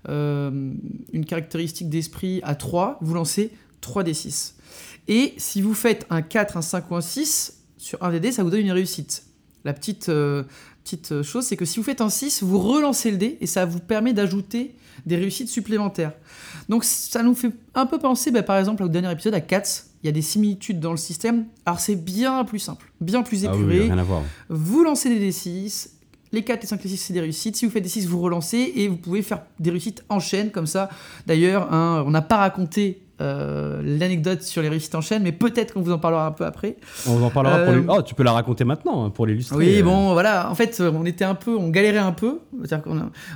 une 0.07 1.25
caractéristique 1.27 1.87
d'esprit 1.87 2.41
à 2.43 2.55
3, 2.55 2.97
vous 3.01 3.13
lancez 3.13 3.51
3 3.81 4.03
D6. 4.03 4.53
Et 5.07 5.35
si 5.37 5.61
vous 5.61 5.75
faites 5.75 6.07
un 6.09 6.23
4, 6.23 6.57
un 6.57 6.61
5 6.63 6.89
ou 6.89 6.95
un 6.95 7.01
6, 7.01 7.61
sur 7.77 8.01
un 8.01 8.17
des 8.17 8.31
ça 8.31 8.43
vous 8.43 8.49
donne 8.49 8.61
une 8.61 8.71
réussite. 8.71 9.23
La 9.63 9.73
petite, 9.73 10.09
petite 10.85 11.21
chose, 11.23 11.43
c'est 11.45 11.57
que 11.57 11.65
si 11.65 11.77
vous 11.79 11.83
faites 11.83 11.99
un 11.99 12.09
6, 12.09 12.43
vous 12.43 12.59
relancez 12.59 13.11
le 13.11 13.17
dé 13.17 13.37
et 13.41 13.47
ça 13.47 13.65
vous 13.65 13.79
permet 13.79 14.13
d'ajouter 14.13 14.75
des 15.05 15.17
réussites 15.17 15.49
supplémentaires. 15.49 16.13
Donc 16.69 16.83
ça 16.85 17.21
nous 17.23 17.35
fait 17.35 17.51
un 17.73 17.85
peu 17.85 17.99
penser, 17.99 18.31
bah, 18.31 18.43
par 18.43 18.57
exemple, 18.57 18.83
au 18.83 18.87
dernier 18.87 19.11
épisode, 19.11 19.33
à 19.33 19.41
Cats. 19.41 19.63
Il 20.03 20.05
y 20.05 20.09
a 20.09 20.11
des 20.13 20.21
similitudes 20.21 20.79
dans 20.79 20.91
le 20.91 20.97
système. 20.97 21.45
Alors 21.65 21.79
c'est 21.79 21.95
bien 21.95 22.45
plus 22.45 22.59
simple, 22.59 22.91
bien 23.01 23.23
plus 23.23 23.45
Ah 23.45 23.53
épuré. 23.53 23.79
oui, 23.81 23.85
rien 23.87 23.97
à 23.97 24.03
voir. 24.03 24.21
Vous 24.49 24.83
lancez 24.83 25.09
des 25.09 25.31
D6. 25.31 25.89
Les 26.31 26.43
4, 26.43 26.61
les 26.63 26.67
5, 26.67 26.83
les 26.83 26.89
6, 26.91 26.97
c'est 26.97 27.13
des 27.13 27.21
réussites. 27.21 27.55
Si 27.55 27.65
vous 27.65 27.71
faites 27.71 27.83
des 27.83 27.89
6, 27.89 28.07
vous 28.07 28.19
relancez 28.21 28.73
et 28.75 28.87
vous 28.87 28.97
pouvez 28.97 29.21
faire 29.21 29.41
des 29.59 29.71
réussites 29.71 30.03
en 30.09 30.19
chaîne 30.19 30.51
comme 30.51 30.67
ça. 30.67 30.89
D'ailleurs, 31.27 31.71
hein, 31.73 32.03
on 32.05 32.11
n'a 32.11 32.21
pas 32.21 32.37
raconté 32.37 33.01
euh, 33.21 33.81
l'anecdote 33.83 34.41
sur 34.41 34.61
les 34.61 34.69
réussites 34.69 34.95
en 34.95 35.01
chaîne, 35.01 35.23
mais 35.23 35.31
peut-être 35.31 35.73
qu'on 35.73 35.81
vous 35.81 35.91
en 35.91 35.99
parlera 35.99 36.25
un 36.27 36.31
peu 36.31 36.45
après. 36.45 36.75
On 37.07 37.15
vous 37.15 37.23
en 37.23 37.29
parlera 37.29 37.59
pour 37.59 37.73
Euh, 37.73 37.79
les... 37.79 37.85
Oh, 37.87 38.01
tu 38.01 38.13
peux 38.15 38.23
la 38.23 38.33
raconter 38.33 38.65
maintenant 38.65 39.05
hein, 39.05 39.09
pour 39.09 39.25
l'illustrer. 39.25 39.55
Oui, 39.57 39.79
euh. 39.79 39.83
bon, 39.83 40.13
voilà. 40.13 40.49
En 40.51 40.55
fait, 40.55 40.81
on 40.81 41.05
était 41.05 41.23
un 41.23 41.35
peu, 41.35 41.55
on 41.55 41.69
galérait 41.69 41.97
un 41.99 42.11
peu. 42.11 42.39
A- 42.71 42.81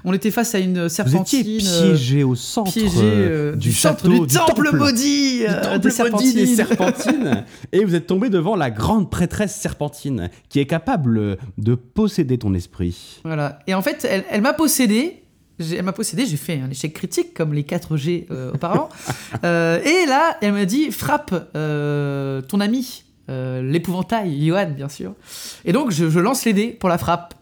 on 0.03 0.13
était 0.13 0.31
face 0.31 0.53
à 0.55 0.59
une 0.59 0.83
Vous 0.83 0.89
serpentine. 0.89 1.39
étiez 1.39 1.59
euh, 1.69 1.87
piégé 1.87 2.23
au 2.23 2.35
centre 2.35 2.71
piégé, 2.71 2.97
euh, 3.01 3.53
euh, 3.53 3.55
du, 3.55 3.71
centre 3.71 4.03
château, 4.03 4.25
du, 4.25 4.35
temple, 4.35 4.69
maudit, 4.75 5.39
du 5.39 5.45
euh, 5.47 5.61
temple 5.61 5.89
des 5.89 6.11
maudit 6.11 6.33
des 6.33 6.45
serpentines. 6.45 7.05
serpentines. 7.25 7.45
et 7.71 7.85
vous 7.85 7.95
êtes 7.95 8.07
tombé 8.07 8.29
devant 8.29 8.55
la 8.55 8.71
grande 8.71 9.09
prêtresse 9.09 9.55
serpentine, 9.55 10.29
qui 10.49 10.59
est 10.59 10.65
capable 10.67 11.37
de 11.57 11.75
posséder 11.75 12.37
ton 12.37 12.53
esprit. 12.53 13.21
Voilà. 13.23 13.59
Et 13.67 13.73
en 13.73 13.81
fait, 13.81 14.05
elle, 14.09 14.23
elle 14.29 14.41
m'a 14.41 14.53
possédé. 14.53 15.23
Elle 15.59 15.83
m'a 15.83 15.93
possédé, 15.93 16.25
j'ai 16.25 16.37
fait 16.37 16.59
un 16.59 16.69
échec 16.69 16.93
critique 16.93 17.33
comme 17.33 17.53
les 17.53 17.63
4G 17.63 18.25
euh, 18.31 18.53
auparavant. 18.53 18.89
Euh, 19.45 19.81
et 19.83 20.05
là, 20.07 20.37
elle 20.41 20.53
m'a 20.53 20.65
dit 20.65 20.91
frappe 20.91 21.33
euh, 21.55 22.41
ton 22.41 22.59
ami, 22.59 23.03
euh, 23.29 23.61
l'épouvantail, 23.61 24.45
Johan, 24.45 24.71
bien 24.71 24.89
sûr. 24.89 25.13
Et 25.63 25.71
donc, 25.71 25.91
je, 25.91 26.09
je 26.09 26.19
lance 26.19 26.45
les 26.45 26.53
dés 26.53 26.67
pour 26.67 26.89
la 26.89 26.97
frappe. 26.97 27.35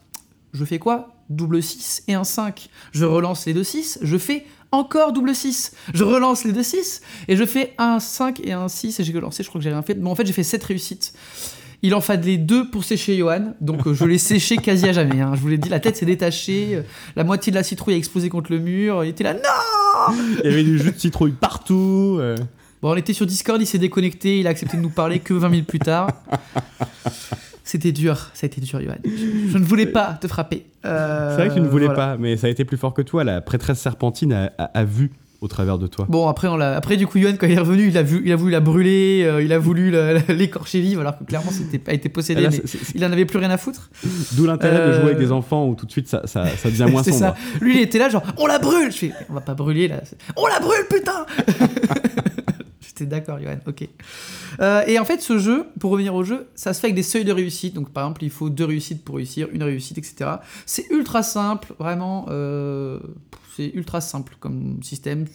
Je 0.54 0.64
fais 0.66 0.80
quoi? 0.80 1.16
Double 1.30 1.64
6 1.64 2.04
et 2.08 2.14
un 2.14 2.24
5. 2.24 2.70
Je 2.92 3.06
relance 3.06 3.46
les 3.46 3.54
deux 3.54 3.64
6, 3.64 4.00
je 4.02 4.18
fais 4.18 4.46
encore 4.72 5.14
double 5.14 5.34
6. 5.34 5.74
Je 5.94 6.04
relance 6.04 6.44
les 6.44 6.52
deux 6.52 6.64
6 6.64 7.02
et 7.28 7.36
je 7.36 7.46
fais 7.46 7.74
un 7.78 8.00
5 8.00 8.42
et 8.44 8.54
un 8.54 8.68
6 8.68 9.00
et 9.00 9.04
j'ai 9.04 9.14
relancé, 9.14 9.44
je 9.44 9.50
crois 9.50 9.60
que 9.60 9.64
j'ai 9.64 9.72
rien 9.72 9.82
fait. 9.82 9.96
Bon, 9.96 10.12
en 10.12 10.16
fait, 10.16 10.26
j'ai 10.26 10.34
fait 10.34 10.44
7 10.44 10.64
réussites. 10.64 11.14
Il 11.84 11.94
en 11.94 12.02
fallait 12.02 12.38
deux 12.38 12.70
pour 12.70 12.84
sécher 12.84 13.16
Johan, 13.18 13.54
donc 13.62 13.86
euh, 13.86 13.94
je 13.94 14.04
l'ai 14.06 14.18
séché 14.18 14.58
quasi 14.58 14.90
à 14.90 14.94
jamais. 14.94 15.22
hein. 15.22 15.34
Je 15.36 15.40
vous 15.42 15.48
l'ai 15.48 15.58
dit, 15.60 15.70
la 15.70 15.80
tête 15.80 15.96
s'est 15.96 16.06
détachée, 16.08 16.70
euh, 16.76 16.82
la 17.16 17.24
moitié 17.24 17.52
de 17.52 17.56
la 17.58 17.64
citrouille 17.64 17.94
a 17.94 17.98
explosé 17.98 18.30
contre 18.30 18.52
le 18.52 18.60
mur, 18.60 19.04
il 19.04 19.10
était 19.10 19.24
là, 19.24 19.34
non 19.36 20.16
Il 20.44 20.50
y 20.50 20.54
avait 20.54 20.64
du 20.64 20.80
jus 20.80 20.92
de 20.92 21.00
citrouille 21.00 21.34
partout. 21.34 22.18
euh. 22.20 22.36
Bon, 22.82 22.92
on 22.92 22.96
était 22.96 23.14
sur 23.14 23.26
Discord, 23.26 23.62
il 23.62 23.66
s'est 23.66 23.78
déconnecté, 23.80 24.40
il 24.40 24.48
a 24.48 24.52
accepté 24.52 24.78
de 24.78 24.82
nous 24.82 24.90
parler 24.90 25.20
que 25.20 25.34
20 25.34 25.50
minutes 25.50 25.68
plus 25.68 25.80
tard. 25.80 26.10
C'était 27.64 27.92
dur, 27.92 28.16
ça 28.34 28.44
a 28.44 28.48
été 28.48 28.62
dur, 28.62 28.80
Johan. 28.82 28.96
Je, 29.04 29.50
je 29.52 29.58
ne 29.58 29.64
voulais 29.64 29.88
pas 29.88 30.14
te 30.22 30.28
frapper. 30.28 30.66
Euh, 30.86 31.32
C'est 31.32 31.38
vrai 31.42 31.50
que 31.50 31.54
tu 31.56 31.60
ne 31.60 31.68
voulais 31.68 31.88
voilà. 31.88 32.14
pas, 32.14 32.18
mais 32.18 32.38
ça 32.38 32.48
a 32.48 32.50
été 32.50 32.64
plus 32.64 32.78
fort 32.78 32.94
que 32.94 33.02
toi. 33.02 33.24
La 33.26 33.42
prêtresse 33.42 33.80
serpentine 33.80 34.32
a, 34.32 34.52
a- 34.58 34.64
a 34.74 34.84
vu 34.86 35.12
au 35.42 35.48
travers 35.48 35.78
de 35.78 35.88
toi. 35.88 36.06
Bon, 36.10 36.28
après, 36.28 36.48
on 36.48 36.60
après, 36.60 36.98
du 36.98 37.06
coup, 37.08 37.20
Johan, 37.20 37.34
quand 37.40 37.46
il 37.48 37.54
est 37.54 37.60
revenu, 37.60 37.88
il 37.88 37.98
a, 37.98 38.04
vu... 38.04 38.22
il 38.26 38.32
a 38.32 38.36
voulu 38.36 38.52
la 38.52 38.60
brûler, 38.60 39.24
euh, 39.26 39.44
il 39.44 39.54
a 39.54 39.60
voulu 39.60 39.94
l'écorcher 40.30 40.82
vive, 40.82 41.00
alors 41.00 41.18
que 41.18 41.24
clairement, 41.24 41.52
c'était 41.52 41.78
pas 41.80 41.94
été 41.94 42.10
possédé, 42.10 42.42
là, 42.42 42.50
mais 42.52 42.62
il 42.96 43.06
en 43.06 43.12
avait 43.12 43.26
plus 43.26 43.38
rien 43.38 43.52
à 43.52 43.58
foutre. 43.58 43.90
D'où 44.34 44.46
l'intérêt 44.46 44.78
de 44.78 44.82
Euh, 44.82 44.94
jouer 45.02 45.12
avec 45.12 45.20
des 45.20 45.32
enfants 45.32 45.68
où 45.68 45.76
tout 45.76 45.86
de 45.86 45.92
suite 45.92 46.08
ça, 46.08 46.22
ça, 46.26 46.48
ça 46.58 46.70
devient 46.70 46.88
moins 46.90 47.04
C'est 47.08 47.12
sombre. 47.12 47.36
ça. 47.36 47.60
Lui, 47.62 47.78
il 47.78 47.82
était 47.82 48.00
là, 48.00 48.10
genre, 48.10 48.24
on 48.38 48.48
la 48.48 48.58
brûle 48.60 48.92
Je 48.92 48.98
fais, 48.98 49.12
on 49.30 49.34
va 49.34 49.42
pas 49.42 49.54
brûler 49.54 49.88
là. 49.88 50.02
On 50.36 50.48
la 50.48 50.60
brûle, 50.60 50.86
putain 50.90 51.26
J'étais 52.82 53.06
d'accord, 53.06 53.38
Johan, 53.40 53.58
ok. 53.68 53.88
Euh, 54.60 54.82
et 54.88 54.98
en 54.98 55.06
fait, 55.06 55.22
ce 55.22 55.38
jeu, 55.38 55.66
pour 55.80 55.92
revenir 55.92 56.16
au 56.16 56.24
jeu, 56.24 56.48
ça 56.56 56.74
se 56.74 56.80
fait 56.80 56.88
avec 56.88 56.96
des 56.96 57.04
seuils 57.04 57.26
de 57.26 57.32
réussite. 57.32 57.76
Donc, 57.76 57.92
par 57.92 58.06
exemple, 58.06 58.24
il 58.24 58.32
faut 58.32 58.50
deux 58.50 58.66
réussites 58.66 59.04
pour 59.04 59.18
réussir, 59.18 59.48
une 59.54 59.62
réussite, 59.62 59.98
etc. 60.00 60.32
C'est 60.66 60.88
ultra 60.90 61.22
simple, 61.22 61.74
vraiment. 61.80 62.26
C'est 63.58 63.72
ultra 63.74 64.02
simple 64.02 64.36
comme 64.40 64.84
système. 64.84 65.26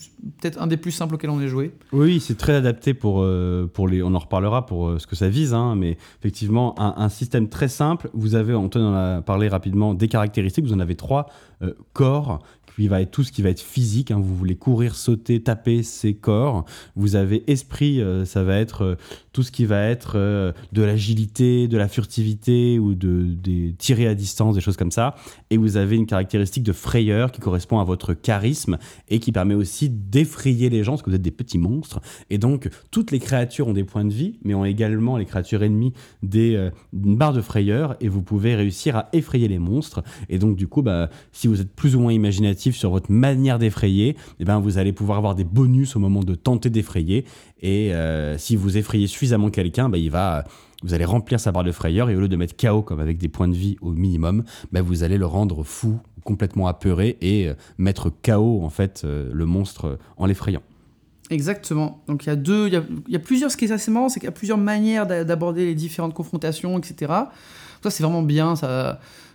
Peut-être 0.41 0.63
un 0.63 0.69
des 0.69 0.77
plus 0.77 0.93
simples 0.93 1.17
auxquels 1.17 1.31
on 1.31 1.41
ait 1.41 1.49
joué. 1.49 1.75
Oui, 1.93 2.21
c'est 2.21 2.39
très 2.39 2.55
adapté 2.55 2.95
pour, 2.95 3.21
euh, 3.21 3.69
pour 3.73 3.89
les. 3.89 4.01
On 4.01 4.15
en 4.15 4.19
reparlera 4.21 4.65
pour 4.65 4.87
euh, 4.87 4.99
ce 5.01 5.09
que 5.09 5.17
ça 5.17 5.29
vise, 5.29 5.55
hein, 5.55 5.75
mais 5.75 5.99
effectivement, 6.21 6.79
un, 6.81 6.95
un 6.99 7.09
système 7.09 7.49
très 7.49 7.67
simple. 7.67 8.11
Vous 8.15 8.37
avez, 8.37 8.55
Antoine 8.55 8.85
en 8.85 8.95
a 8.95 9.23
parlé 9.23 9.49
rapidement, 9.49 9.93
des 9.93 10.07
caractéristiques. 10.07 10.65
Vous 10.65 10.73
en 10.73 10.79
avez 10.79 10.95
trois 10.95 11.27
euh, 11.63 11.73
corps, 11.95 12.39
qui 12.77 12.89
va 12.89 13.01
être 13.01 13.11
tout 13.11 13.25
ce 13.25 13.33
qui 13.33 13.43
va 13.43 13.51
être 13.51 13.61
physique. 13.61 14.11
hein. 14.11 14.21
vous 14.21 14.35
voulez 14.35 14.57
courir, 14.57 14.95
sauter, 14.95 15.43
taper, 15.43 15.83
c'est 15.83 16.15
corps. 16.15 16.65
Vous 16.97 17.17
avez 17.17 17.43
esprit, 17.51 18.01
euh, 18.01 18.25
ça 18.25 18.43
va 18.43 18.57
être 18.59 18.83
euh, 18.83 18.95
tout 19.33 19.43
ce 19.43 19.53
qui 19.53 19.65
va 19.65 19.85
être 19.87 20.13
euh, 20.17 20.53
de 20.73 20.83
l'agilité, 20.83 21.69
de 21.69 21.77
la 21.77 21.89
furtivité 21.89 22.79
ou 22.79 22.95
de 22.95 23.23
des 23.23 23.75
tirer 23.79 24.07
à 24.07 24.15
distance, 24.15 24.55
des 24.55 24.61
choses 24.61 24.77
comme 24.77 24.91
ça. 24.91 25.15
Et 25.51 25.57
vous 25.57 25.77
avez 25.77 25.97
une 25.97 26.07
caractéristique 26.07 26.63
de 26.63 26.73
frayeur 26.73 27.33
qui 27.33 27.41
correspond 27.41 27.79
à 27.79 27.85
votre 27.85 28.15
charisme 28.15 28.79
et 29.09 29.19
qui 29.19 29.33
permet 29.33 29.55
aussi 29.55 29.89
d'effrayer 29.89 30.71
les 30.71 30.85
gens 30.85 30.93
parce 30.93 31.03
que 31.03 31.11
vous 31.11 31.17
êtes 31.17 31.23
des 31.23 31.31
petits 31.31 31.59
monstres. 31.59 32.01
Et 32.31 32.39
donc, 32.39 32.69
toutes 32.91 33.11
les 33.11 33.19
créatures 33.19 33.69
ont 33.69 33.73
des 33.73 33.85
points 33.85 34.05
de 34.05 34.13
vie, 34.13 34.39
mais 34.45 34.55
ont 34.55 34.65
également, 34.65 35.17
les 35.17 35.25
créatures 35.25 35.63
ennemies, 35.63 35.93
des, 36.23 36.71
une 36.93 37.17
barre 37.17 37.33
de 37.33 37.41
frayeur 37.41 37.97
et 38.01 38.09
vous 38.09 38.23
pouvez 38.23 38.55
réussir 38.55 38.97
à 38.97 39.09
effrayer 39.13 39.49
les 39.49 39.59
monstres. 39.59 40.03
Et 40.29 40.39
donc, 40.39 40.57
du 40.57 40.67
coup, 40.67 40.83
bah, 40.83 41.11
si 41.33 41.47
vous 41.47 41.61
êtes 41.61 41.73
plus 41.75 41.97
ou 41.97 42.01
moins 42.01 42.13
imaginatif 42.13 42.62
sur 42.71 42.91
votre 42.91 43.11
manière 43.11 43.59
d'effrayer, 43.59 44.17
eh 44.39 44.45
ben, 44.45 44.61
vous 44.61 44.79
allez 44.79 44.93
pouvoir 44.93 45.19
avoir 45.19 45.35
des 45.35 45.43
bonus 45.45 45.97
au 45.97 45.99
moment 45.99 46.23
de 46.23 46.37
tenter 46.37 46.71
d'effrayer. 46.71 47.25
Et 47.61 47.93
euh, 47.93 48.39
si 48.39 48.55
vous 48.55 48.77
effrayez 48.77 49.09
suffisamment 49.09 49.51
quelqu'un, 49.51 49.89
bah, 49.89 49.99
il 49.99 50.11
va. 50.11 50.45
Vous 50.85 50.95
allez 50.95 51.05
remplir 51.05 51.39
sa 51.39 51.53
barre 51.53 51.65
de 51.65 51.73
frayeur 51.73 52.11
et 52.11 52.17
au 52.17 52.21
lieu 52.21 52.29
de 52.29 52.37
mettre 52.37 52.57
KO 52.57 52.83
comme 52.83 52.99
avec 53.01 53.17
des 53.19 53.29
points 53.29 53.47
de 53.49 53.55
vie 53.55 53.77
au 53.81 53.91
minimum, 53.91 54.43
bah, 54.73 54.83
vous 54.83 55.03
allez 55.05 55.17
le 55.17 55.27
rendre 55.27 55.63
fou, 55.63 56.01
complètement 56.25 56.67
apeuré 56.67 57.19
et 57.21 57.49
euh, 57.49 57.55
mettre 57.79 58.11
KO 58.11 58.63
en 58.63 58.71
fait 58.71 59.03
euh, 59.05 59.31
le 59.33 59.47
monstre 59.47 59.99
en 60.17 60.27
l'effrayant. 60.27 60.63
Exactement. 61.31 62.03
Donc 62.09 62.25
il 62.25 62.29
y 62.29 62.33
a 62.33 62.37
deux, 62.37 62.67
il 62.67 62.83
y 63.09 63.17
a, 63.17 63.19
plusieurs. 63.19 63.51
Ce 63.51 63.57
qui 63.57 63.65
est 63.65 63.71
assez 63.73 63.91
marrant, 63.91 64.09
c'est 64.09 64.21
qu'il 64.21 64.27
y 64.27 64.29
a 64.29 64.33
plusieurs 64.33 64.59
manières 64.59 65.07
d'a- 65.07 65.25
d'aborder 65.25 65.65
les 65.65 65.75
différentes 65.75 66.15
confrontations, 66.15 66.79
etc. 66.79 67.13
Ça 67.83 67.91
c'est 67.91 68.03
vraiment 68.03 68.23
bien. 68.23 68.55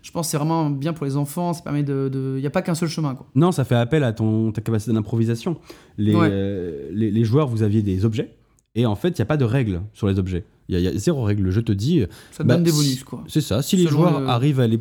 Je 0.07 0.11
pense, 0.13 0.27
que 0.27 0.31
c'est 0.31 0.37
vraiment 0.37 0.69
bien 0.69 0.93
pour 0.93 1.05
les 1.05 1.17
enfants. 1.17 1.51
Ça 1.51 1.61
permet 1.61 1.83
de, 1.83 2.09
il 2.37 2.39
n'y 2.39 2.47
a 2.47 2.49
pas 2.49 2.61
qu'un 2.61 2.75
seul 2.75 2.87
chemin, 2.87 3.13
quoi. 3.13 3.27
Non, 3.35 3.51
ça 3.51 3.65
fait 3.65 3.75
appel 3.75 4.03
à 4.05 4.13
ton, 4.13 4.53
ta 4.53 4.61
capacité 4.61 4.93
d'improvisation. 4.93 5.57
Les, 5.97 6.15
Ouais. 6.15 6.29
euh, 6.31 6.89
les, 6.93 7.11
les 7.11 7.23
joueurs, 7.25 7.47
vous 7.49 7.61
aviez 7.61 7.81
des 7.81 8.05
objets, 8.05 8.37
et 8.75 8.85
en 8.85 8.95
fait, 8.95 9.09
il 9.09 9.19
n'y 9.19 9.23
a 9.23 9.25
pas 9.25 9.35
de 9.37 9.43
règles 9.45 9.81
sur 9.93 10.07
les 10.07 10.17
objets. 10.17 10.45
Il 10.69 10.75
y, 10.75 10.77
a- 10.77 10.79
il 10.79 10.85
y 10.85 10.87
a 10.87 10.97
zéro 10.97 11.23
règle. 11.23 11.49
Je 11.49 11.59
te 11.59 11.73
dis, 11.73 12.05
Ça 12.31 12.43
te 12.43 12.47
Bah, 12.47 12.55
donne 12.55 12.63
des 12.63 12.71
bonus, 12.71 13.03
quoi. 13.03 13.23
c'est 13.27 13.41
ça. 13.41 13.61
Si 13.61 13.75
les 13.75 13.87
joueurs 13.87 14.21
le- 14.21 14.27
arrivent 14.27 14.61
à 14.61 14.67
les 14.67 14.79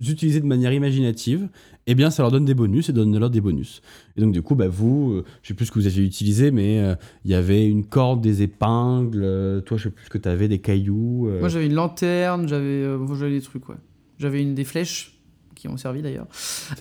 utiliser 0.00 0.40
de 0.40 0.46
manière 0.46 0.72
imaginative, 0.72 1.48
eh 1.86 1.94
bien, 1.94 2.10
ça 2.10 2.22
leur 2.22 2.30
donne 2.32 2.44
des 2.46 2.54
bonus 2.54 2.88
et 2.88 2.92
donne-leur 2.92 3.28
des 3.28 3.40
bonus. 3.40 3.82
Et 4.16 4.20
donc, 4.22 4.32
du 4.32 4.40
coup, 4.42 4.54
bah, 4.54 4.66
vous, 4.68 5.12
euh, 5.12 5.24
je 5.42 5.48
sais 5.48 5.54
plus 5.54 5.66
ce 5.66 5.70
que 5.72 5.78
vous 5.78 5.86
aviez 5.86 6.02
utilisé, 6.04 6.50
mais 6.50 6.80
euh, 6.80 6.94
il 7.24 7.30
y 7.30 7.34
avait 7.34 7.66
une 7.66 7.84
corde, 7.84 8.20
des 8.22 8.40
épingles. 8.42 9.20
euh, 9.22 9.60
toi, 9.60 9.76
je 9.76 9.84
sais 9.84 9.90
plus 9.90 10.04
ce 10.06 10.10
que 10.10 10.18
tu 10.18 10.28
avais, 10.28 10.48
des 10.48 10.58
cailloux. 10.58 11.28
Moi 11.40 11.48
j'avais 11.48 11.66
une 11.66 11.74
lanterne, 11.74 12.48
j'avais 12.48 12.82
des 13.30 13.40
trucs, 13.42 13.68
ouais. 13.68 13.74
J'avais 14.20 14.42
une 14.42 14.54
des 14.54 14.64
flèches 14.64 15.12
qui 15.54 15.66
ont 15.66 15.76
servi 15.76 16.02
d'ailleurs. 16.02 16.26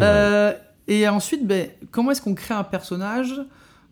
Euh, 0.01 0.53
et 0.87 1.07
ensuite, 1.07 1.47
ben, 1.47 1.69
comment 1.91 2.11
est-ce 2.11 2.21
qu'on 2.21 2.35
crée 2.35 2.53
un 2.53 2.63
personnage 2.63 3.33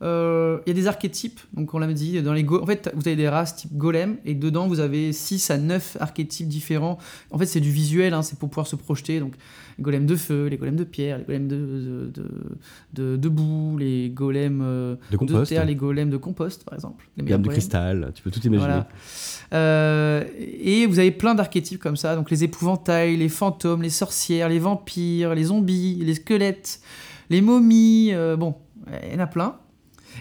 Il 0.01 0.67
y 0.67 0.71
a 0.71 0.73
des 0.73 0.87
archétypes, 0.87 1.39
donc 1.53 1.73
on 1.73 1.79
l'a 1.79 1.91
dit, 1.91 2.21
dans 2.21 2.33
les 2.33 2.43
go- 2.43 2.61
en 2.61 2.65
fait, 2.65 2.91
vous 2.95 3.07
avez 3.07 3.15
des 3.15 3.27
races 3.29 3.55
type 3.55 3.75
golem, 3.75 4.17
et 4.25 4.35
dedans, 4.35 4.67
vous 4.67 4.79
avez 4.79 5.11
6 5.13 5.49
à 5.49 5.57
9 5.57 5.97
archétypes 5.99 6.47
différents. 6.47 6.97
En 7.31 7.37
fait, 7.39 7.45
c'est 7.47 7.59
du 7.59 7.71
visuel, 7.71 8.13
hein, 8.13 8.21
c'est 8.21 8.37
pour 8.37 8.49
pouvoir 8.49 8.67
se 8.67 8.75
projeter. 8.75 9.19
Donc, 9.19 9.33
les 9.79 9.83
golems 9.83 10.05
de 10.05 10.15
feu, 10.15 10.47
les 10.47 10.57
golems 10.57 10.75
de 10.75 10.83
pierre, 10.83 11.17
les 11.19 11.23
golems 11.23 11.47
de, 11.47 12.11
de, 12.93 13.15
de, 13.15 13.29
boue, 13.29 13.77
les 13.77 14.09
golems 14.09 14.61
euh, 14.63 14.95
de 15.11 15.17
compost, 15.17 15.39
de 15.39 15.45
terre, 15.45 15.65
les 15.65 15.75
golems 15.75 16.09
de 16.09 16.17
compost, 16.17 16.63
par 16.63 16.73
exemple. 16.75 17.07
Les 17.17 17.23
gamme 17.23 17.41
de 17.41 17.47
golems. 17.47 17.57
cristal, 17.59 18.11
tu 18.13 18.21
peux 18.23 18.31
tout 18.31 18.39
imaginer. 18.41 18.67
Voilà. 18.67 18.87
Euh, 19.53 20.23
et 20.37 20.85
vous 20.85 20.99
avez 20.99 21.11
plein 21.11 21.35
d'archétypes 21.35 21.79
comme 21.81 21.97
ça, 21.97 22.15
donc 22.15 22.29
les 22.31 22.43
épouvantails, 22.43 23.17
les 23.17 23.29
fantômes, 23.29 23.81
les 23.81 23.89
sorcières, 23.89 24.49
les 24.49 24.59
vampires, 24.59 25.33
les 25.35 25.45
zombies, 25.45 25.95
les 26.03 26.15
squelettes, 26.15 26.81
les 27.29 27.41
momies, 27.41 28.09
euh, 28.13 28.35
bon, 28.35 28.55
il 29.07 29.13
y 29.13 29.15
en 29.15 29.19
a 29.19 29.27
plein. 29.27 29.55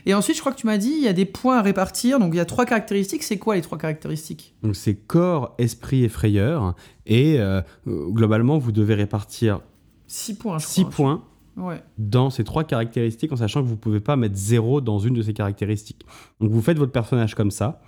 Et 0.05 0.15
ensuite, 0.15 0.37
je 0.37 0.41
crois 0.41 0.53
que 0.53 0.59
tu 0.59 0.67
m'as 0.67 0.79
dit, 0.79 0.93
il 0.97 1.03
y 1.03 1.09
a 1.09 1.13
des 1.13 1.25
points 1.25 1.59
à 1.59 1.63
répartir, 1.63 2.19
donc 2.19 2.35
il 2.35 2.37
y 2.37 2.41
a 2.41 2.45
trois 2.45 2.67
caractéristiques. 2.67 3.23
C'est 3.23 3.39
quoi 3.39 3.55
les 3.57 3.63
trois 3.63 3.79
caractéristiques? 3.79 4.55
Donc 4.63 4.77
c'est 4.77 4.95
corps, 4.95 5.55
esprit 5.59 6.05
et 6.05 6.09
frayeur. 6.09 6.75
Et 7.07 7.39
euh, 7.41 7.63
globalement, 7.87 8.59
vous 8.59 8.73
devez 8.73 8.95
répartir 8.95 9.61
Six 10.07 10.35
points, 10.35 10.59
je 10.59 10.67
6 10.67 10.83
crois. 10.83 10.91
points 10.95 11.25
Ouais. 11.57 11.83
dans 11.97 12.29
ces 12.29 12.45
trois 12.45 12.65
caractéristiques 12.65 13.33
en 13.33 13.37
sachant 13.37 13.63
que 13.63 13.67
vous 13.67 13.77
ne 13.77 13.79
pouvez 13.79 14.01
pas 14.01 14.15
mettre 14.17 14.37
0 14.37 14.83
dans 14.83 14.99
une 14.99 15.15
de 15.15 15.23
ces 15.23 15.33
caractéristiques. 15.33 16.05
Donc 16.39 16.51
vous 16.51 16.61
faites 16.61 16.77
votre 16.77 16.93
personnage 16.93 17.35
comme 17.35 17.51
ça. 17.51 17.81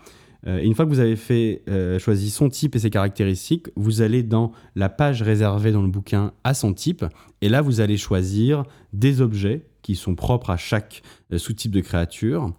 Euh, 0.47 0.59
et 0.59 0.65
une 0.65 0.75
fois 0.75 0.87
que 0.87 0.91
vous 0.91 1.01
avez 1.01 1.17
fait 1.17 1.63
euh, 1.69 1.99
choisi 1.99 2.31
son 2.31 2.49
type 2.49 2.77
et 2.77 2.79
ses 2.79 2.89
caractéristiques, 2.89 3.67
vous 3.77 4.01
allez 4.01 4.23
dans 4.23 4.53
la 4.75 4.89
page 4.89 5.21
réservée 5.23 5.71
dans 5.71 5.83
le 5.83 5.89
bouquin 5.89 6.33
à 6.45 6.55
son 6.55 6.73
type. 6.73 7.05
Et 7.43 7.49
là, 7.51 7.61
vous 7.61 7.81
allez 7.81 7.99
choisir 7.99 8.63
des 8.95 9.21
objets 9.21 9.67
qui 9.83 9.97
sont 9.97 10.15
propres 10.15 10.51
à 10.51 10.57
chaque 10.57 11.03
euh, 11.33 11.39
sous-type 11.39 11.73
de 11.73 11.81
créature, 11.81 12.53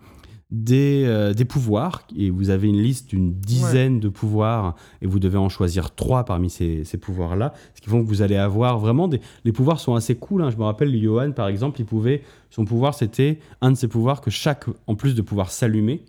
des, 0.52 1.04
euh, 1.06 1.34
des 1.34 1.46
pouvoirs, 1.46 2.08
et 2.16 2.30
vous 2.32 2.50
avez 2.50 2.68
une 2.68 2.82
liste 2.82 3.10
d'une 3.10 3.34
dizaine 3.34 4.00
de 4.00 4.10
pouvoirs, 4.10 4.76
et 5.02 5.08
vous 5.08 5.20
devez 5.20 5.38
en 5.38 5.50
choisir 5.50 5.94
trois 5.94 6.26
parmi 6.26 6.50
ces, 6.50 6.84
ces 6.86 6.98
pouvoirs-là, 6.98 7.54
ce 7.76 7.82
qui 7.82 7.90
font 7.90 8.02
que 8.02 8.08
vous 8.08 8.22
allez 8.24 8.36
avoir 8.36 8.80
vraiment 8.80 9.08
des... 9.08 9.22
Les 9.46 9.52
pouvoirs 9.52 9.80
sont 9.80 9.94
assez 9.94 10.16
cool, 10.16 10.42
hein. 10.42 10.50
je 10.50 10.58
me 10.58 10.64
rappelle, 10.64 10.96
Johan, 11.00 11.32
par 11.32 11.48
exemple, 11.48 11.80
il 11.80 11.86
pouvait... 11.86 12.24
Son 12.50 12.66
pouvoir, 12.66 12.96
c'était 12.96 13.38
un 13.62 13.70
de 13.70 13.76
ses 13.76 13.88
pouvoirs 13.88 14.22
que 14.22 14.32
chaque, 14.32 14.66
en 14.88 14.96
plus 14.96 15.14
de 15.14 15.22
pouvoir 15.22 15.52
s'allumer, 15.52 16.04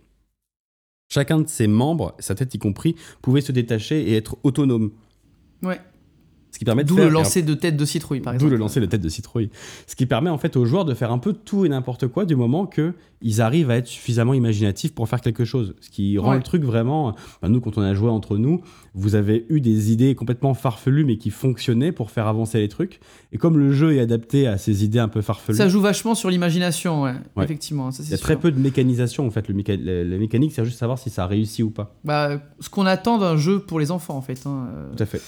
chacun 1.11 1.41
de 1.41 1.49
ses 1.49 1.67
membres, 1.67 2.15
sa 2.19 2.35
tête 2.35 2.55
y 2.55 2.59
compris, 2.59 2.97
pouvait 3.21 3.43
se 3.43 3.53
détacher 3.53 4.09
et 4.09 4.17
être 4.17 4.39
autonome. 4.43 4.93
Ouais. 5.63 5.79
Qui 6.61 6.67
permet 6.67 6.85
D'où 6.85 6.99
le 6.99 7.09
lancer 7.09 7.41
de 7.41 7.55
tête 7.55 7.79
de 7.79 7.85
citrouille, 7.87 8.21
par 8.21 8.35
D'où 8.35 8.37
exemple. 8.37 8.53
le 8.53 8.59
lancer 8.59 8.81
de 8.81 8.85
tête 8.85 9.01
de 9.01 9.09
citrouille. 9.09 9.49
Ce 9.87 9.97
qui 9.97 10.05
permet 10.05 10.29
en 10.29 10.37
fait 10.37 10.59
aux 10.59 10.67
joueurs 10.67 10.85
de 10.85 10.93
faire 10.93 11.11
un 11.11 11.17
peu 11.17 11.33
tout 11.33 11.65
et 11.65 11.71
n'importe 11.71 12.07
quoi 12.07 12.27
du 12.27 12.37
moment 12.37 12.67
que 12.67 12.93
ils 13.23 13.41
arrivent 13.41 13.71
à 13.71 13.77
être 13.79 13.87
suffisamment 13.87 14.35
imaginatifs 14.35 14.95
pour 14.95 15.09
faire 15.09 15.23
quelque 15.23 15.47
chose. 15.47 15.75
Ce 15.81 15.89
qui 15.89 16.19
rend 16.19 16.33
Ouais. 16.33 16.37
le 16.37 16.43
truc 16.43 16.63
vraiment. 16.63 17.15
Nous, 17.43 17.63
quand 17.63 17.79
on 17.79 17.81
a 17.81 17.95
joué 17.95 18.11
entre 18.11 18.37
nous, 18.37 18.61
vous 18.95 19.15
avez 19.15 19.47
eu 19.49 19.63
des 19.63 19.91
idées 19.91 20.15
complètement 20.15 20.53
farfelues 20.53 21.07
mais 21.07 21.17
qui 21.17 21.31
fonctionnaient 21.31 21.93
pour 21.93 22.11
faire 22.11 22.27
avancer 22.27 22.59
les 22.59 22.69
trucs. 22.69 23.01
Et 23.33 23.39
comme 23.39 23.57
le 23.59 23.73
jeu 23.73 23.95
est 23.95 24.01
adapté 24.01 24.47
à 24.47 24.59
ces 24.59 24.85
idées 24.85 24.99
un 24.99 25.09
peu 25.09 25.23
farfelues, 25.23 25.57
Ça 25.57 25.69
joue 25.71 25.81
vachement 25.81 26.15
sur 26.15 26.29
l'imagination, 26.29 27.05
ouais. 27.05 27.15
Ouais. 27.37 27.45
Effectivement, 27.45 27.91
ça 27.91 28.03
il 28.03 28.11
y 28.11 28.13
a 28.13 28.19
sûr. 28.19 28.23
très 28.25 28.37
peu 28.37 28.51
de 28.53 28.59
mécanisation 28.59 29.27
en 29.27 29.31
fait. 29.31 29.49
Le 29.49 29.55
méca- 29.55 29.83
la, 29.83 30.05
la 30.05 30.19
mécanique, 30.19 30.53
c'est 30.55 30.65
juste 30.67 30.79
savoir 30.79 30.99
si 30.99 31.09
ça 31.09 31.25
réussit 31.27 31.65
ou 31.65 31.71
pas. 31.71 31.95
Bah, 32.05 32.43
ce 32.61 32.69
qu'on 32.69 32.85
attend 32.85 33.17
d'un 33.17 33.39
jeu 33.39 33.61
pour 33.61 33.81
les 33.81 33.91
enfants, 33.91 34.17
en 34.19 34.21
fait. 34.23 34.43
hein, 34.47 34.69
euh. 34.75 34.91
Tout 34.95 35.03
à 35.03 35.07
fait. 35.07 35.23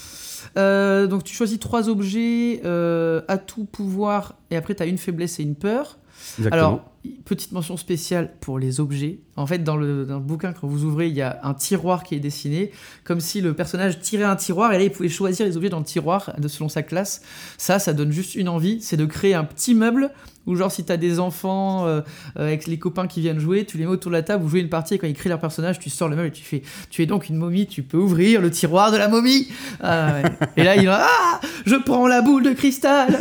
Euh, 0.57 1.07
donc 1.07 1.23
tu 1.23 1.33
choisis 1.33 1.59
trois 1.59 1.89
objets, 1.89 2.61
euh, 2.65 3.21
atout, 3.27 3.65
pouvoir, 3.65 4.35
et 4.51 4.55
après 4.55 4.75
tu 4.75 4.83
as 4.83 4.85
une 4.85 4.97
faiblesse 4.97 5.39
et 5.39 5.43
une 5.43 5.55
peur. 5.55 5.97
Exactement. 6.37 6.67
Alors, 6.67 6.92
petite 7.25 7.51
mention 7.51 7.77
spéciale 7.77 8.31
pour 8.39 8.59
les 8.59 8.79
objets. 8.79 9.19
En 9.35 9.47
fait, 9.47 9.59
dans 9.59 9.75
le, 9.75 10.05
dans 10.05 10.15
le 10.15 10.23
bouquin, 10.23 10.53
quand 10.53 10.67
vous 10.67 10.83
ouvrez, 10.83 11.07
il 11.07 11.15
y 11.15 11.21
a 11.21 11.39
un 11.43 11.53
tiroir 11.53 12.03
qui 12.03 12.15
est 12.15 12.19
dessiné, 12.19 12.71
comme 13.03 13.19
si 13.19 13.41
le 13.41 13.53
personnage 13.53 13.99
tirait 13.99 14.23
un 14.23 14.35
tiroir, 14.35 14.73
et 14.73 14.77
là, 14.77 14.83
il 14.83 14.91
pouvait 14.91 15.09
choisir 15.09 15.45
les 15.45 15.57
objets 15.57 15.69
dans 15.69 15.79
le 15.79 15.85
tiroir 15.85 16.31
selon 16.47 16.69
sa 16.69 16.83
classe. 16.83 17.21
Ça, 17.57 17.79
ça 17.79 17.93
donne 17.93 18.11
juste 18.11 18.35
une 18.35 18.49
envie, 18.49 18.81
c'est 18.81 18.97
de 18.97 19.05
créer 19.05 19.33
un 19.33 19.43
petit 19.43 19.73
meuble, 19.73 20.11
où 20.45 20.55
genre, 20.55 20.71
si 20.71 20.83
t'as 20.83 20.97
des 20.97 21.19
enfants 21.19 21.85
euh, 21.87 22.01
euh, 22.37 22.47
avec 22.47 22.67
les 22.67 22.77
copains 22.77 23.07
qui 23.07 23.21
viennent 23.21 23.39
jouer, 23.39 23.65
tu 23.65 23.77
les 23.77 23.85
mets 23.85 23.91
autour 23.91 24.11
de 24.11 24.17
la 24.17 24.23
table, 24.23 24.43
vous 24.43 24.49
jouez 24.49 24.59
une 24.59 24.69
partie, 24.69 24.95
et 24.95 24.97
quand 24.97 25.07
ils 25.07 25.13
créent 25.13 25.29
leur 25.29 25.39
personnage, 25.39 25.79
tu 25.79 25.89
sors 25.89 26.09
le 26.09 26.15
meuble 26.15 26.27
et 26.27 26.31
tu 26.31 26.43
fais 26.43 26.61
«Tu 26.89 27.01
es 27.01 27.05
donc 27.05 27.29
une 27.29 27.37
momie, 27.37 27.65
tu 27.65 27.81
peux 27.81 27.97
ouvrir 27.97 28.41
le 28.41 28.51
tiroir 28.51 28.91
de 28.91 28.97
la 28.97 29.07
momie 29.07 29.47
Ah 29.81 30.13
ouais. 30.13 30.23
Et 30.57 30.63
là, 30.63 30.75
il 30.75 30.87
a 30.89 30.99
«Ah 31.01 31.39
Je 31.65 31.75
prends 31.75 32.07
la 32.07 32.21
boule 32.21 32.43
de 32.43 32.51
cristal!» 32.51 33.17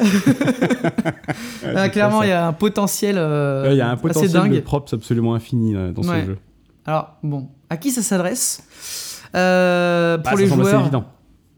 Ah, 1.76 1.89
Clairement, 1.89 2.22
il 2.22 2.30
y 2.30 2.33
a 2.33 2.47
un 2.47 2.53
potentiel, 2.53 3.16
euh, 3.18 3.72
Il 3.75 3.79
y 3.79 3.81
a 3.81 3.91
un 3.91 3.97
potentiel 3.97 4.31
dingue. 4.31 4.55
de 4.55 4.61
props 4.61 4.93
absolument 4.93 5.35
infini 5.35 5.75
euh, 5.75 5.93
dans 5.93 6.03
Ouais. 6.03 6.20
ce 6.23 6.27
jeu. 6.27 6.39
Alors, 6.87 7.16
bon, 7.23 7.49
à 7.70 7.77
qui 7.77 7.91
ça 7.91 8.03
s'adresse? 8.03 8.62
Euh, 9.35 10.18
Pour 10.18 10.33
Bah, 10.33 10.39
les 10.39 10.47
joueurs, 10.47 10.81
évident. 10.83 11.05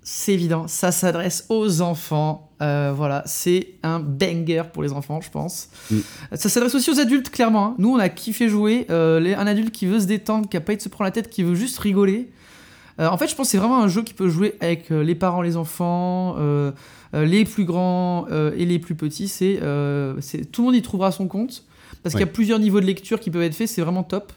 c'est 0.02 0.32
évident, 0.32 0.66
ça 0.68 0.92
s'adresse 0.92 1.46
aux 1.48 1.80
enfants. 1.80 2.50
Euh, 2.62 2.92
voilà, 2.94 3.22
c'est 3.26 3.68
un 3.82 3.98
banger 4.00 4.62
pour 4.72 4.82
les 4.82 4.92
enfants, 4.92 5.20
je 5.20 5.30
pense. 5.30 5.68
Mm. 5.90 5.96
Ça 6.34 6.48
s'adresse 6.48 6.74
aussi 6.74 6.90
aux 6.90 7.00
adultes, 7.00 7.30
clairement. 7.30 7.66
hein. 7.66 7.74
Nous, 7.78 7.90
on 7.90 7.98
a 7.98 8.08
kiffé 8.08 8.48
jouer. 8.48 8.86
Euh, 8.90 9.18
les- 9.20 9.34
un 9.34 9.46
adulte 9.46 9.70
qui 9.72 9.86
veut 9.86 10.00
se 10.00 10.06
détendre, 10.06 10.48
qui 10.48 10.56
a 10.56 10.60
pas 10.60 10.72
envie 10.72 10.76
de 10.78 10.82
se 10.82 10.88
prendre 10.88 11.06
la 11.06 11.10
tête, 11.10 11.28
qui 11.30 11.42
veut 11.42 11.54
juste 11.54 11.78
rigoler. 11.78 12.30
En 12.96 13.18
fait, 13.18 13.26
je 13.26 13.34
pense 13.34 13.48
que 13.48 13.50
c'est 13.50 13.58
vraiment 13.58 13.82
un 13.82 13.88
jeu 13.88 14.02
qui 14.02 14.14
peut 14.14 14.28
jouer 14.28 14.54
avec 14.60 14.88
les 14.90 15.16
parents, 15.16 15.42
les 15.42 15.56
enfants, 15.56 16.36
les 17.12 17.44
plus 17.44 17.64
grands 17.64 18.26
et 18.28 18.64
les 18.64 18.78
plus 18.78 18.94
petits. 18.94 19.26
C'est, 19.26 19.58
c'est- 20.20 20.44
tout 20.52 20.62
le 20.62 20.66
monde 20.66 20.76
y 20.76 20.82
trouvera 20.82 21.10
son 21.10 21.26
compte 21.26 21.64
parce 22.04 22.14
qu'il 22.14 22.20
y 22.20 22.28
a 22.28 22.32
plusieurs 22.32 22.58
niveaux 22.58 22.80
de 22.80 22.86
lecture 22.86 23.18
qui 23.18 23.30
peuvent 23.30 23.42
être 23.42 23.54
faits. 23.54 23.66
C'est 23.66 23.80
vraiment 23.82 24.04
top. 24.04 24.32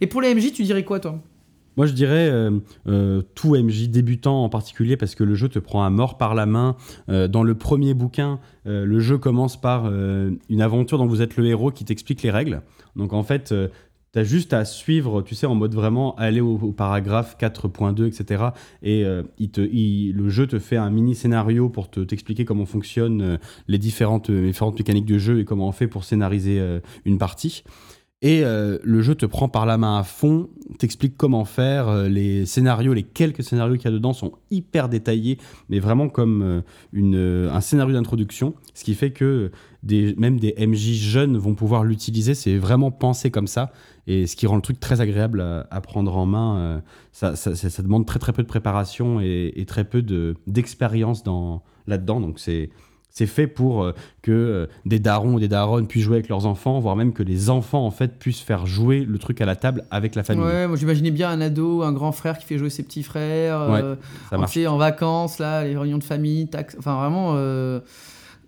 Et 0.00 0.08
pour 0.08 0.20
les 0.20 0.34
MJ, 0.34 0.52
tu 0.52 0.64
dirais 0.64 0.84
quoi, 0.84 0.98
toi? 0.98 1.20
Moi, 1.76 1.86
je 1.86 1.92
dirais 1.92 2.28
euh, 2.28 2.50
euh, 2.88 3.22
tout 3.34 3.54
MJ 3.54 3.88
débutant 3.88 4.42
en 4.42 4.48
particulier 4.48 4.96
parce 4.96 5.14
que 5.14 5.22
le 5.22 5.34
jeu 5.34 5.48
te 5.48 5.60
prend 5.60 5.84
à 5.84 5.90
mort 5.90 6.18
par 6.18 6.34
la 6.34 6.44
main. 6.44 6.76
Euh, 7.08 7.28
dans 7.28 7.44
le 7.44 7.54
premier 7.54 7.94
bouquin, 7.94 8.40
le 8.64 9.00
jeu 9.00 9.18
commence 9.18 9.58
par 9.58 9.86
une 9.86 10.60
aventure 10.60 10.98
dont 10.98 11.06
vous 11.06 11.22
êtes 11.22 11.36
le 11.36 11.46
héros 11.46 11.70
qui 11.70 11.84
t'explique 11.84 12.22
les 12.22 12.30
règles. 12.30 12.62
Donc 12.96 13.12
en 13.14 13.22
fait, 13.22 13.54
T'as 14.12 14.24
juste 14.24 14.52
à 14.54 14.64
suivre, 14.64 15.22
tu 15.22 15.36
sais, 15.36 15.46
en 15.46 15.54
mode 15.54 15.72
vraiment 15.72 16.16
aller 16.16 16.40
au, 16.40 16.72
paragraphe 16.72 17.36
4.2, 17.38 18.06
etc. 18.08 18.44
Et 18.82 19.04
euh, 19.04 19.22
le 19.38 20.28
jeu 20.28 20.48
te 20.48 20.58
fait 20.58 20.76
un 20.76 20.90
mini 20.90 21.14
scénario 21.14 21.68
pour 21.68 21.90
te 21.90 22.00
t'expliquer 22.00 22.44
comment 22.44 22.66
fonctionnent 22.66 23.22
euh, 23.22 23.36
les 23.68 23.78
différentes, 23.78 24.28
euh, 24.30 24.40
les 24.40 24.46
différentes 24.48 24.76
mécaniques 24.76 25.06
de 25.06 25.18
jeu 25.18 25.38
et 25.38 25.44
comment 25.44 25.68
on 25.68 25.72
fait 25.72 25.86
pour 25.86 26.02
scénariser 26.02 26.60
une 27.04 27.18
partie. 27.18 27.62
Et 28.22 28.42
le 28.42 29.00
jeu 29.00 29.14
te 29.14 29.24
prend 29.24 29.48
par 29.48 29.64
la 29.64 29.78
main 29.78 29.98
à 29.98 30.02
fond, 30.02 30.50
t'explique 30.78 31.16
comment 31.16 31.46
faire. 31.46 32.04
les 32.08 32.44
scénarios, 32.44 32.92
les 32.92 33.02
quelques 33.02 33.42
scénarios 33.42 33.76
qu'il 33.76 33.86
y 33.86 33.88
a 33.88 33.92
dedans 33.92 34.12
sont 34.12 34.32
hyper 34.50 34.90
détaillés, 34.90 35.38
mais 35.70 35.78
vraiment 35.78 36.08
comme 36.08 36.62
un 36.92 37.60
scénario 37.60 37.94
d'introduction. 37.94 38.54
Ce 38.74 38.84
qui 38.84 38.94
fait 38.94 39.12
que 39.12 39.50
des, 39.82 40.14
même 40.18 40.38
des 40.38 40.54
MJ 40.66 40.92
jeunes 40.94 41.36
vont 41.38 41.54
pouvoir 41.54 41.84
l'utiliser. 41.84 42.34
C'est 42.34 42.56
vraiment 42.58 42.90
pensé 42.90 43.30
comme 43.30 43.46
ça. 43.46 43.72
Et 44.06 44.26
ce 44.26 44.36
qui 44.36 44.46
rend 44.46 44.56
le 44.56 44.62
truc 44.62 44.80
très 44.80 45.00
agréable 45.00 45.40
à, 45.40 45.66
à 45.70 45.80
prendre 45.80 46.16
en 46.16 46.26
main. 46.26 46.56
euh, 46.58 46.80
ça, 47.12 47.36
ça- 47.36 47.54
ça- 47.54 47.70
ça 47.70 47.82
demande 47.82 48.06
très 48.06 48.18
très 48.18 48.32
peu 48.32 48.42
de 48.42 48.48
préparation 48.48 49.20
et, 49.20 49.52
et 49.56 49.64
très 49.66 49.84
peu 49.84 50.02
de- 50.02 50.34
d'expérience 50.46 51.22
dans- 51.22 51.62
là-dedans. 51.86 52.20
Donc 52.20 52.38
c'est. 52.38 52.70
C'est 53.12 53.26
fait 53.26 53.48
pour 53.48 53.82
euh, 53.82 53.92
que 54.22 54.30
euh, 54.30 54.66
des 54.86 55.00
darons 55.00 55.34
ou 55.34 55.40
des 55.40 55.48
daronnes 55.48 55.88
puissent 55.88 56.04
jouer 56.04 56.14
avec 56.14 56.28
leurs 56.28 56.46
enfants, 56.46 56.78
voire 56.78 56.94
même 56.94 57.12
que 57.12 57.24
les 57.24 57.50
enfants 57.50 57.84
en 57.84 57.90
fait 57.90 58.16
puissent 58.20 58.38
faire 58.40 58.66
jouer 58.66 59.04
le 59.04 59.18
truc 59.18 59.40
à 59.40 59.46
la 59.46 59.56
table 59.56 59.84
avec 59.90 60.14
la 60.14 60.22
famille. 60.22 60.44
Ouais, 60.44 60.68
moi 60.68 60.76
j'imaginais 60.76 61.10
bien 61.10 61.28
un 61.28 61.40
ado, 61.40 61.82
un 61.82 61.92
grand 61.92 62.12
frère 62.12 62.38
qui 62.38 62.46
fait 62.46 62.56
jouer 62.56 62.70
ses 62.70 62.84
petits 62.84 63.02
frères, 63.02 63.68
Ouais, 63.68 63.80
ça 64.30 64.38
en, 64.38 64.72
en 64.74 64.76
vacances, 64.78 65.40
là, 65.40 65.64
les 65.64 65.76
réunions 65.76 65.98
de 65.98 66.04
famille, 66.04 66.48
enfin 66.78 66.94
vraiment. 67.00 67.34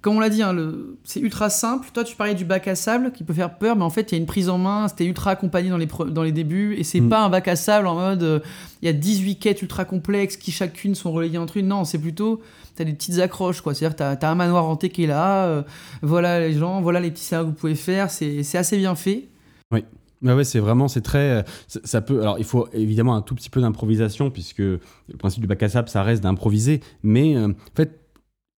Comme 0.03 0.17
on 0.17 0.21
l'a 0.21 0.29
dit, 0.31 0.43
hein, 0.43 0.53
le- 0.53 0.99
c'est 1.05 1.21
ultra 1.21 1.49
simple. 1.49 1.89
Toi, 1.95 2.03
tu 2.03 2.17
parlais 2.17 2.35
du 2.35 2.45
bac 2.45 2.67
à 2.67 2.75
sable 2.75 3.13
qui 3.13 3.23
peut 3.23 3.33
faire 3.33 3.57
peur, 3.57 3.77
mais 3.77 3.85
en 3.85 3.91
fait, 3.91 4.11
il 4.11 4.17
y 4.17 4.19
a 4.19 4.21
une 4.21 4.27
prise 4.27 4.49
en 4.49 4.59
main. 4.59 4.89
C'était 4.89 5.05
ultra 5.07 5.31
accompagné 5.31 5.71
dans 5.71 5.77
les, 5.77 5.87
pre- 5.87 6.11
dans 6.11 6.25
les 6.25 6.33
débuts. 6.33 6.75
Et 6.77 6.83
c'est 6.83 7.01
Mm. 7.01 7.09
pas 7.09 7.21
un 7.25 7.29
bac 7.29 7.47
à 7.47 7.55
sable 7.55 7.87
en 7.87 7.95
mode 7.95 8.23
euh, 8.25 8.41
il 8.83 8.87
y 8.87 8.89
a 8.89 8.93
18 8.93 9.37
quêtes 9.37 9.63
ultra 9.63 9.85
complexes 9.85 10.37
qui 10.37 10.51
chacune 10.51 10.97
sont 10.97 11.13
relayées 11.13 11.39
entre 11.39 11.57
une. 11.57 11.69
Non, 11.69 11.85
c'est 11.85 11.99
plutôt 11.99 12.41
t'as 12.75 12.83
des 12.85 12.95
petites 12.95 13.19
accroches, 13.21 13.61
quoi. 13.61 13.75
C'est-à-dire, 13.75 13.95
t'as 13.97 14.27
as 14.27 14.31
un 14.31 14.35
manoir 14.35 14.65
hanté 14.65 14.89
qui 14.89 15.05
est 15.05 15.07
là. 15.07 15.45
euh, 15.47 15.63
voilà 16.03 16.41
les 16.41 16.55
gens, 16.55 16.81
voilà 16.81 16.99
les 16.99 17.11
petits 17.13 17.23
scénarios 17.23 17.51
que 17.51 17.55
vous 17.55 17.61
pouvez 17.61 17.75
faire. 17.77 18.11
C'est 18.11 18.43
c'est 18.43 18.59
assez 18.59 18.77
bien 18.79 18.97
fait. 18.97 19.29
Ouais, 19.71 20.35
ouais, 20.35 20.45
c'est 20.45 20.59
vraiment, 20.61 20.87
c'est 20.89 21.01
très. 21.01 21.19
euh, 21.31 21.43
ça, 21.69 21.81
ça 21.85 22.01
peut. 22.01 22.21
Alors, 22.23 22.39
il 22.39 22.45
faut 22.45 22.69
évidemment 22.73 23.15
un 23.17 23.23
tout 23.23 23.35
petit 23.35 23.51
peu 23.51 23.61
d'improvisation, 23.61 24.31
puisque 24.31 24.59
le 24.59 24.81
principe 25.19 25.41
du 25.43 25.47
bac 25.49 25.63
à 25.63 25.69
sable, 25.69 25.89
ça 25.89 26.03
reste 26.03 26.23
d'improviser. 26.23 26.81
Mais 27.03 27.37
euh, 27.37 27.49
en 27.49 27.77
fait, 27.77 28.01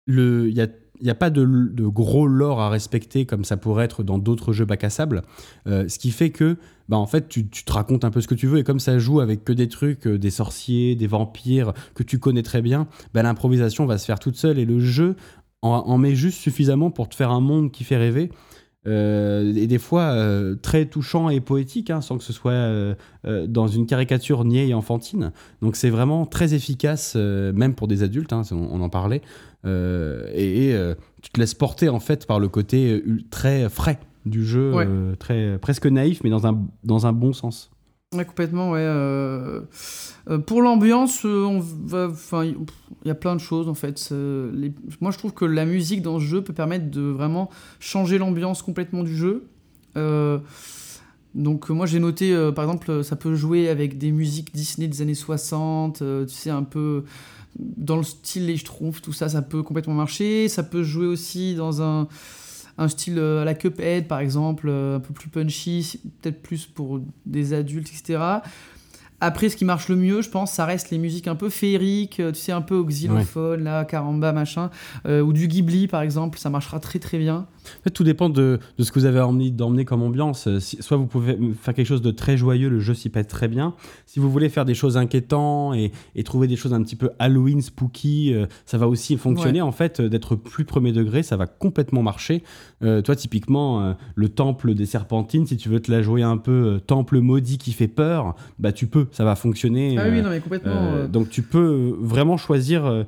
le- 0.05 0.47
il 0.49 0.55
y 0.55 0.61
a. 0.61 0.67
Il 1.03 1.07
n'y 1.07 1.11
a 1.11 1.15
pas 1.15 1.29
de, 1.29 1.45
gros 1.87 2.27
lore 2.27 2.61
à 2.61 2.69
respecter 2.69 3.25
comme 3.25 3.43
ça 3.43 3.57
pourrait 3.57 3.83
être 3.83 4.03
dans 4.03 4.17
d'autres 4.17 4.53
jeux 4.53 4.63
bac 4.63 4.85
à 4.85 4.89
sable. 4.89 5.23
Euh, 5.67 5.89
ce 5.89 5.99
qui 5.99 6.11
fait 6.11 6.29
que, 6.29 6.55
bah, 6.87 6.95
en 6.95 7.05
fait, 7.05 7.27
tu, 7.27 7.45
te 7.45 7.73
racontes 7.73 8.05
un 8.05 8.09
peu 8.09 8.21
ce 8.21 8.27
que 8.29 8.35
tu 8.35 8.47
veux. 8.47 8.59
Et 8.59 8.63
comme 8.63 8.79
ça 8.79 8.97
joue 8.99 9.19
avec 9.19 9.43
que 9.43 9.51
des 9.51 9.67
trucs, 9.67 10.07
euh, 10.07 10.17
des 10.17 10.29
sorciers, 10.29 10.95
des 10.95 11.07
vampires 11.07 11.73
que 11.93 12.03
tu 12.03 12.19
connais 12.19 12.41
très 12.41 12.61
bien, 12.61 12.87
bah, 13.13 13.21
l'improvisation 13.21 13.85
va 13.85 13.97
se 13.97 14.05
faire 14.05 14.17
toute 14.17 14.37
seule. 14.37 14.57
Et 14.57 14.63
le 14.63 14.79
jeu 14.79 15.17
en, 15.61 15.97
met 15.97 16.15
juste 16.15 16.39
suffisamment 16.39 16.89
pour 16.89 17.09
te 17.09 17.15
faire 17.15 17.31
un 17.31 17.41
monde 17.41 17.73
qui 17.73 17.83
fait 17.83 17.97
rêver. 17.97 18.31
Euh, 18.87 19.53
et 19.55 19.67
des 19.67 19.79
fois 19.79 20.15
très 20.61 20.85
touchant 20.85 21.29
et 21.29 21.41
poétique, 21.41 21.89
hein, 21.89 21.99
sans 21.99 22.17
que 22.17 22.23
ce 22.23 22.33
soit 22.33 22.95
dans 23.23 23.67
une 23.67 23.85
caricature 23.85 24.43
niais 24.43 24.67
et 24.67 24.73
enfantine. 24.73 25.31
Donc 25.61 25.77
c'est 25.77 25.89
vraiment 25.89 26.25
très 26.25 26.53
efficace, 26.53 27.15
même 27.15 27.75
pour 27.75 27.87
des 27.87 28.03
adultes, 28.03 28.33
hein, 28.33 28.41
on 28.51 28.81
en 28.81 28.89
parlait. 28.89 29.21
Euh, 29.65 30.29
et 30.33 30.67
et, 30.69 30.75
euh, 30.75 30.93
tu 31.21 31.29
te 31.31 31.39
laisses 31.39 31.53
porter 31.53 31.87
en 31.89 31.99
fait 31.99 32.25
par 32.27 32.39
le 32.39 32.49
côté 32.49 33.01
euh, 33.05 33.19
très 33.29 33.69
frais 33.69 33.99
du 34.25 34.45
jeu, 34.45 34.73
Ouais. 34.73 34.87
très 35.19 35.57
presque 35.57 35.85
naïf, 35.85 36.21
mais 36.23 36.29
dans 36.29 36.45
un, 36.47 36.61
dans 36.83 37.05
un 37.07 37.13
bon 37.13 37.33
sens. 37.33 37.69
Ouais, 38.15 38.25
complètement, 38.25 38.71
ouais. 38.71 38.79
euh, 38.81 39.61
pour 40.45 40.61
l'ambiance, 40.61 41.25
on 41.25 41.59
va, 41.59 42.07
enfin, 42.11 42.45
il 42.45 42.55
y 43.05 43.09
a 43.09 43.15
plein 43.15 43.35
de 43.35 43.41
choses 43.41 43.67
en 43.67 43.73
fait. 43.73 44.09
Les- 44.11 44.71
moi, 45.01 45.11
je 45.11 45.17
trouve 45.17 45.33
que 45.33 45.45
la 45.45 45.65
musique 45.65 46.01
dans 46.01 46.19
ce 46.19 46.25
jeu 46.25 46.41
peut 46.43 46.53
permettre 46.53 46.91
de 46.91 47.01
vraiment 47.01 47.49
changer 47.79 48.17
l'ambiance 48.17 48.61
complètement 48.61 49.03
du 49.03 49.15
jeu. 49.15 49.45
Euh, 49.97 50.37
donc, 51.35 51.69
moi, 51.71 51.87
j'ai 51.87 51.99
noté, 51.99 52.33
euh, 52.33 52.51
par 52.51 52.65
exemple, 52.65 53.03
ça 53.03 53.15
peut 53.15 53.33
jouer 53.33 53.67
avec 53.67 53.97
des 53.97 54.11
musiques 54.11 54.53
Disney 54.53 54.87
des 54.87 55.01
années 55.01 55.15
60, 55.15 56.01
euh, 56.03 56.25
tu 56.25 56.33
sais, 56.35 56.51
un 56.51 56.63
peu 56.63 57.03
dans 57.57 57.97
le 57.97 58.03
style 58.03 58.47
Les 58.47 58.57
Schtroumpfs, 58.57 59.01
tout 59.01 59.13
ça, 59.13 59.29
ça 59.29 59.41
peut 59.41 59.63
complètement 59.63 59.93
marcher. 59.93 60.47
Ça 60.49 60.63
peut 60.63 60.83
jouer 60.83 61.07
aussi 61.07 61.55
dans 61.55 61.81
un 61.81 62.07
un 62.77 62.87
style 62.87 63.19
euh, 63.19 63.43
à 63.43 63.45
la 63.45 63.53
Cuphead 63.53 64.07
par 64.07 64.19
exemple, 64.19 64.67
euh, 64.67 64.97
un 64.97 64.99
peu 64.99 65.13
plus 65.13 65.29
punchy, 65.29 65.99
peut-être 66.21 66.41
plus 66.41 66.65
pour 66.65 67.01
des 67.25 67.53
adultes, 67.53 67.89
etc. 67.89 68.41
Après, 69.25 69.47
ce 69.47 69.55
qui 69.55 69.63
marche 69.63 69.87
le 69.87 69.95
mieux, 69.95 70.21
je 70.21 70.29
pense, 70.29 70.51
ça 70.51 70.65
reste 70.65 70.89
les 70.89 70.97
musiques 70.97 71.29
un 71.29 71.35
peu 71.35 71.49
féeriques, 71.49 72.19
euh, 72.19 72.33
tu 72.33 72.41
sais, 72.41 72.51
un 72.51 72.61
peu 72.61 72.75
au 72.75 72.83
xylophone, 72.83 73.63
là, 73.63 73.85
caramba, 73.85 74.33
machin, 74.33 74.69
euh, 75.05 75.21
ou 75.21 75.31
du 75.31 75.47
Ghibli, 75.47 75.87
par 75.87 76.01
exemple, 76.01 76.37
ça 76.37 76.49
marchera 76.49 76.81
très 76.81 76.99
très 76.99 77.17
bien. 77.17 77.47
En 77.79 77.83
fait, 77.83 77.89
tout 77.91 78.03
dépend 78.03 78.29
de, 78.29 78.59
de 78.77 78.83
ce 78.83 78.91
que 78.91 78.99
vous 78.99 79.05
avez 79.05 79.19
envie 79.19 79.51
d'emmener 79.51 79.85
comme 79.85 80.01
ambiance. 80.01 80.47
Euh, 80.47 80.59
soit 80.59 80.97
vous 80.97 81.07
pouvez 81.07 81.37
faire 81.61 81.73
quelque 81.73 81.87
chose 81.87 82.01
de 82.01 82.11
très 82.11 82.37
joyeux, 82.37 82.69
le 82.69 82.79
jeu 82.79 82.93
s'y 82.93 83.09
pète 83.09 83.27
très 83.27 83.47
bien. 83.47 83.73
Si 84.05 84.19
vous 84.19 84.29
voulez 84.29 84.49
faire 84.49 84.65
des 84.65 84.73
choses 84.73 84.97
inquiétantes 84.97 85.75
et, 85.75 85.91
et 86.15 86.23
trouver 86.23 86.47
des 86.47 86.55
choses 86.55 86.73
un 86.73 86.81
petit 86.83 86.95
peu 86.95 87.09
Halloween, 87.19 87.61
spooky, 87.61 88.33
euh, 88.33 88.45
ça 88.65 88.77
va 88.77 88.87
aussi 88.87 89.17
fonctionner. 89.17 89.61
En 89.61 89.71
fait, 89.71 89.99
euh, 89.99 90.09
d'être 90.09 90.35
plus 90.35 90.65
premier 90.65 90.91
degré, 90.91 91.23
ça 91.23 91.37
va 91.37 91.47
complètement 91.47 92.01
marcher. 92.03 92.43
Euh, 92.83 93.01
toi, 93.01 93.15
typiquement, 93.15 93.81
euh, 93.81 93.93
le 94.15 94.29
temple 94.29 94.73
des 94.73 94.85
serpentines, 94.85 95.45
si 95.45 95.57
tu 95.57 95.69
veux 95.69 95.79
te 95.79 95.91
la 95.91 96.01
jouer 96.01 96.23
un 96.23 96.37
peu 96.37 96.79
temple 96.85 97.19
maudit 97.19 97.57
qui 97.57 97.71
fait 97.71 97.87
peur, 97.87 98.35
bah 98.59 98.71
tu 98.71 98.87
peux, 98.87 99.07
ça 99.11 99.23
va 99.23 99.35
fonctionner. 99.35 99.97
Ah 99.97 100.07
oui, 100.09 100.21
non, 100.21 100.29
mais 100.29 100.39
complètement. 100.39 101.07
donc 101.07 101.29
tu 101.29 101.41
peux 101.41 101.95
vraiment 101.99 102.37
choisir. 102.37 103.05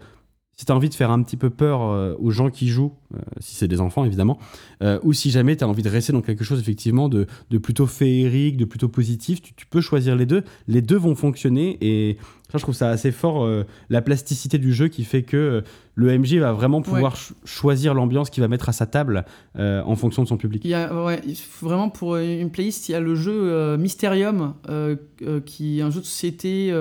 Si 0.58 0.66
tu 0.66 0.72
as 0.72 0.76
envie 0.76 0.88
de 0.90 0.94
faire 0.94 1.12
un 1.12 1.22
petit 1.22 1.36
peu 1.36 1.50
peur 1.50 1.82
euh, 1.84 2.16
aux 2.18 2.32
gens 2.32 2.50
qui 2.50 2.70
jouent, 2.70 2.94
euh, 3.14 3.18
si 3.40 3.56
c'est 3.56 3.68
des 3.68 3.82
enfants 3.82 4.06
évidemment, 4.06 4.40
euh, 4.82 5.00
ou 5.04 5.12
si 5.12 5.30
jamais 5.30 5.58
tu 5.58 5.64
as 5.66 5.68
envie 5.68 5.84
de 5.84 5.90
rester 5.90 6.14
dans 6.14 6.22
quelque 6.22 6.46
chose 6.46 6.60
effectivement 6.62 7.10
de, 7.10 7.28
de 7.50 7.58
plutôt 7.58 7.88
féerique, 7.88 8.56
de 8.56 8.64
plutôt 8.64 8.88
positif, 8.88 9.42
tu, 9.42 9.54
tu 9.54 9.66
peux 9.66 9.82
choisir 9.82 10.16
les 10.16 10.26
deux. 10.26 10.44
Les 10.70 10.82
deux 10.82 10.96
vont 10.98 11.14
fonctionner 11.16 11.78
et 11.82 12.18
ça, 12.52 12.58
je 12.58 12.64
trouve 12.64 12.76
ça 12.76 12.90
assez 12.90 13.12
fort, 13.12 13.46
la 13.90 14.02
plasticité 14.02 14.58
du 14.58 14.74
jeu 14.74 14.88
qui 14.88 15.04
fait 15.04 15.24
que 15.24 15.62
le 15.96 16.18
MJ 16.18 16.36
va 16.36 16.54
vraiment 16.54 16.82
pouvoir 16.82 17.14
Ouais. 17.14 17.18
ch- 17.18 17.34
choisir 17.44 17.94
l'ambiance 17.94 18.30
qu'il 18.30 18.42
va 18.42 18.48
mettre 18.48 18.70
à 18.70 18.72
sa 18.72 18.86
table 18.86 19.26
en 19.58 19.96
fonction 19.96 20.24
de 20.24 20.28
son 20.28 20.38
public. 20.38 20.62
Il 20.64 20.70
y 20.72 20.74
a, 20.74 21.04
ouais, 21.06 21.22
vraiment 21.62 21.90
pour 21.90 22.16
une 22.16 22.50
playlist, 22.52 22.88
il 22.88 22.94
y 22.94 22.96
a 22.96 23.02
le 23.02 23.16
jeu 23.16 23.76
Mysterium, 23.78 24.54
qui 25.46 25.80
est 25.80 25.82
un 25.82 25.90
jeu 25.90 26.00
de 26.00 26.06
société 26.06 26.72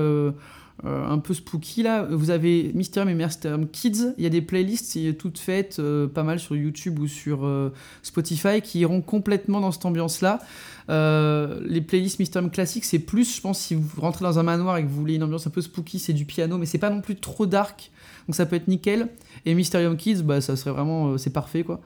euh, 0.85 1.09
un 1.09 1.19
peu 1.19 1.35
spooky. 1.35 1.85
Là, 1.85 2.03
vous 2.03 2.31
avez 2.31 2.73
Mysterium 2.75 3.09
et 3.09 3.15
Mysterium 3.15 3.69
Kids. 3.69 4.13
Il 4.19 4.25
y 4.25 4.27
a 4.27 4.31
des 4.31 4.43
playlists 4.43 5.17
toutes 5.17 5.39
faites, 5.39 5.79
euh, 5.79 6.09
pas 6.09 6.25
mal 6.25 6.41
sur 6.41 6.57
YouTube 6.57 6.99
ou 6.99 7.07
sur 7.07 7.47
euh, 7.47 7.73
Spotify, 8.03 8.61
qui 8.61 8.81
iront 8.81 9.01
complètement 9.01 9.61
dans 9.61 9.71
cette 9.71 9.87
ambiance-là. 9.87 10.41
Les 10.89 11.81
playlists 11.81 12.19
Mysterium 12.19 12.51
classiques, 12.51 12.85
c'est 12.85 12.99
plus, 12.99 13.37
je 13.37 13.41
pense, 13.41 13.61
si 13.61 13.77
vous 13.77 13.89
rentrez 14.01 14.25
dans 14.25 14.39
un 14.39 14.43
manoir 14.43 14.77
et 14.77 14.83
que 14.83 14.89
vous 14.89 14.97
voulez 14.97 15.15
une 15.15 15.23
ambiance 15.23 15.47
un 15.47 15.51
peu 15.51 15.63
spooky, 15.63 15.99
c'est 15.99 16.13
du 16.13 16.25
piano, 16.25 16.59
mais 16.59 16.67
c'est 16.67 16.79
pas 16.79 16.91
non 16.91 17.01
plus 17.01 17.17
trop 17.17 17.47
dark. 17.47 17.91
Donc 18.27 18.35
ça 18.35 18.45
peut 18.45 18.57
être 18.57 18.69
nickel. 18.69 19.09
Et 19.47 19.55
Mysterium 19.55 19.97
Kids, 19.97 20.23
bah, 20.23 20.41
ça 20.41 20.57
serait 20.57 20.73
vraiment, 20.73 21.17
c'est 21.19 21.33
parfait 21.33 21.63
quoi. 21.63 21.81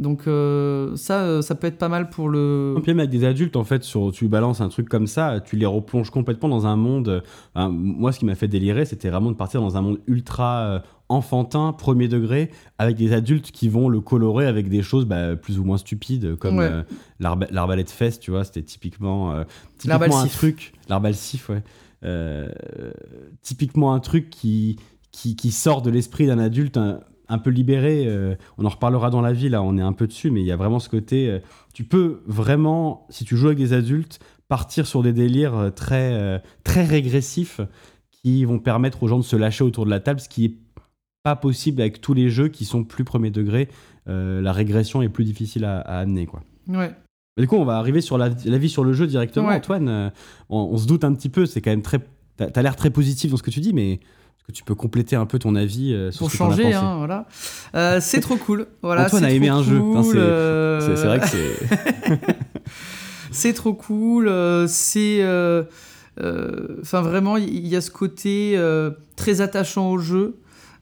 Donc 0.00 0.26
euh, 0.26 0.96
ça, 0.96 1.20
euh, 1.24 1.42
ça 1.42 1.54
peut 1.54 1.66
être 1.66 1.76
pas 1.76 1.90
mal 1.90 2.08
pour 2.08 2.30
le. 2.30 2.74
Et 2.78 2.80
puis 2.80 2.90
même 2.92 3.00
avec 3.00 3.10
des 3.10 3.24
adultes, 3.26 3.54
en 3.54 3.64
fait, 3.64 3.84
sur, 3.84 4.10
tu 4.12 4.28
balances 4.28 4.62
un 4.62 4.68
truc 4.70 4.88
comme 4.88 5.06
ça, 5.06 5.40
tu 5.40 5.56
les 5.56 5.66
replonges 5.66 6.08
complètement 6.10 6.48
dans 6.48 6.66
un 6.66 6.74
monde. 6.76 7.22
euh, 7.56 7.68
moi, 7.68 8.10
ce 8.10 8.18
qui 8.18 8.24
m'a 8.24 8.34
fait 8.34 8.48
délirer, 8.48 8.86
c'était 8.86 9.10
vraiment 9.10 9.30
de 9.30 9.36
partir 9.36 9.60
dans 9.60 9.76
un 9.76 9.82
monde 9.82 10.00
ultra 10.06 10.60
euh, 10.60 10.78
enfantin, 11.10 11.74
premier 11.74 12.08
degré, 12.08 12.50
avec 12.78 12.96
des 12.96 13.12
adultes 13.12 13.50
qui 13.50 13.68
vont 13.68 13.90
le 13.90 14.00
colorer 14.00 14.46
avec 14.46 14.70
des 14.70 14.82
choses 14.82 15.04
bah, 15.04 15.36
plus 15.36 15.58
ou 15.58 15.64
moins 15.64 15.76
stupides, 15.76 16.36
comme 16.36 16.58
Ouais. 16.58 16.70
euh, 16.72 16.82
l'arbalète 17.50 17.90
fesse, 17.90 18.18
tu 18.20 18.30
vois, 18.30 18.44
c'était 18.44 18.62
typiquement, 18.62 19.34
typiquement 19.76 20.18
un 20.20 20.26
truc. 20.28 20.72
L'arbalsif, 20.88 21.50
ouais. 21.50 21.62
Typiquement 23.42 23.94
un 23.94 24.00
truc 24.00 24.30
qui, 24.30 24.76
qui, 25.12 25.36
qui 25.36 25.50
sort 25.50 25.82
de 25.82 25.90
l'esprit 25.90 26.26
d'un 26.26 26.38
adulte 26.38 26.78
un 27.30 27.38
peu 27.38 27.50
libéré. 27.50 28.04
euh, 28.06 28.34
on 28.58 28.64
en 28.64 28.68
reparlera 28.68 29.08
dans 29.10 29.20
la 29.22 29.32
vie, 29.32 29.48
là, 29.48 29.62
on 29.62 29.78
est 29.78 29.82
un 29.82 29.92
peu 29.94 30.06
dessus, 30.06 30.30
mais 30.30 30.40
il 30.40 30.46
y 30.46 30.52
a 30.52 30.56
vraiment 30.56 30.78
ce 30.78 30.88
côté. 30.88 31.28
euh, 31.30 31.38
tu 31.72 31.84
peux 31.84 32.20
vraiment, 32.26 33.06
si 33.08 33.24
tu 33.24 33.36
joues 33.36 33.46
avec 33.46 33.58
des 33.58 33.72
adultes, 33.72 34.18
partir 34.48 34.86
sur 34.86 35.02
des 35.02 35.12
délires 35.12 35.54
euh, 35.56 35.70
très, 35.70 36.12
euh, 36.12 36.38
très 36.64 36.84
régressifs 36.84 37.60
qui 38.10 38.44
vont 38.44 38.58
permettre 38.58 39.02
aux 39.02 39.08
gens 39.08 39.18
de 39.18 39.24
se 39.24 39.36
lâcher 39.36 39.64
autour 39.64 39.84
de 39.86 39.90
la 39.90 40.00
table, 40.00 40.20
ce 40.20 40.28
qui 40.28 40.44
est 40.44 40.54
pas 41.22 41.36
possible 41.36 41.80
avec 41.80 42.00
tous 42.00 42.12
les 42.14 42.28
jeux 42.30 42.48
qui 42.48 42.64
sont 42.64 42.84
plus 42.84 43.04
premier 43.04 43.30
degré. 43.30 43.68
La 44.06 44.52
régression 44.52 45.02
est 45.02 45.08
plus 45.08 45.22
difficile 45.24 45.64
à, 45.64 45.78
à 45.80 45.98
amener, 46.00 46.26
quoi. 46.26 46.42
Ouais. 46.66 46.90
Mais 47.36 47.42
du 47.44 47.46
coup, 47.46 47.54
on 47.56 47.64
va 47.64 47.76
arriver 47.76 48.00
sur 48.00 48.18
la- 48.18 48.30
l'avis 48.44 48.68
sur 48.68 48.82
le 48.82 48.92
jeu 48.92 49.06
directement. 49.06 49.46
Ouais. 49.48 49.54
Antoine, 49.54 50.10
on, 50.48 50.58
on 50.58 50.76
se 50.78 50.86
doute 50.88 51.04
un 51.04 51.14
petit 51.14 51.28
peu, 51.28 51.46
c'est 51.46 51.60
quand 51.60 51.70
même 51.70 51.82
très. 51.82 52.00
T'as 52.36 52.48
as, 52.52 52.62
l'air 52.62 52.74
très 52.74 52.90
positif 52.90 53.30
dans 53.30 53.36
ce 53.36 53.44
que 53.44 53.50
tu 53.52 53.60
dis, 53.60 53.72
mais 53.72 54.00
que 54.50 54.56
tu 54.56 54.64
peux 54.64 54.74
compléter 54.74 55.16
un 55.16 55.26
peu 55.26 55.38
ton 55.38 55.54
avis 55.54 55.92
euh, 55.92 56.10
sur 56.10 56.20
Pour 56.20 56.30
ce 56.30 56.32
que 56.32 56.38
changer, 56.38 56.72
hein, 56.74 56.96
voilà. 56.98 57.26
Euh, 57.74 57.98
c'est 58.00 58.20
trop 58.20 58.36
cool. 58.36 58.66
Voilà, 58.82 59.06
Antoine 59.06 59.24
a 59.24 59.30
aimé 59.30 59.48
un 59.48 59.62
jeu. 59.62 59.78
Cool, 59.78 60.16
euh, 60.16 60.96
C'est 60.96 61.06
vrai 61.06 61.20
que 61.20 61.28
c'est. 61.28 62.18
c'est 63.30 63.52
trop 63.52 63.74
cool. 63.74 64.28
euh, 64.28 64.66
c'est. 64.66 65.22
Enfin, 66.82 67.00
vraiment, 67.00 67.36
il 67.36 67.66
y, 67.66 67.76
a 67.76 67.80
ce 67.80 67.90
côté 67.90 68.60
très 69.16 69.40
attachant 69.40 69.90
au 69.90 69.98
jeu. 69.98 70.36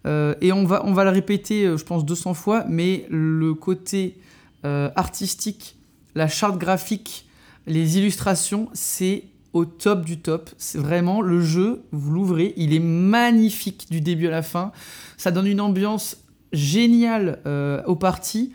et 0.06 0.52
on 0.52 0.64
va, 0.64 0.84
on 0.84 0.92
va 0.92 1.04
le 1.04 1.10
répéter, 1.10 1.64
je 1.76 1.84
pense, 1.84 2.04
200 2.04 2.34
fois, 2.34 2.64
mais 2.68 3.06
le 3.10 3.54
côté 3.54 4.18
artistique, 4.64 5.76
la 6.14 6.28
charte 6.28 6.58
graphique, 6.58 7.28
les 7.66 7.98
illustrations, 7.98 8.68
c'est 8.72 9.24
au 9.52 9.64
top 9.64 10.04
du 10.04 10.18
top. 10.18 10.50
C'est 10.58 10.78
vraiment 10.78 11.20
le 11.22 11.40
jeu, 11.40 11.82
vous 11.92 12.10
l'ouvrez, 12.12 12.52
il 12.56 12.74
est 12.74 12.78
magnifique 12.80 13.86
du 13.90 14.00
début 14.00 14.26
à 14.26 14.30
la 14.30 14.42
fin. 14.42 14.72
Ça 15.16 15.30
donne 15.30 15.46
une 15.46 15.60
ambiance 15.60 16.18
géniale 16.52 17.40
euh, 17.46 17.82
aux 17.86 17.96
parties. 17.96 18.52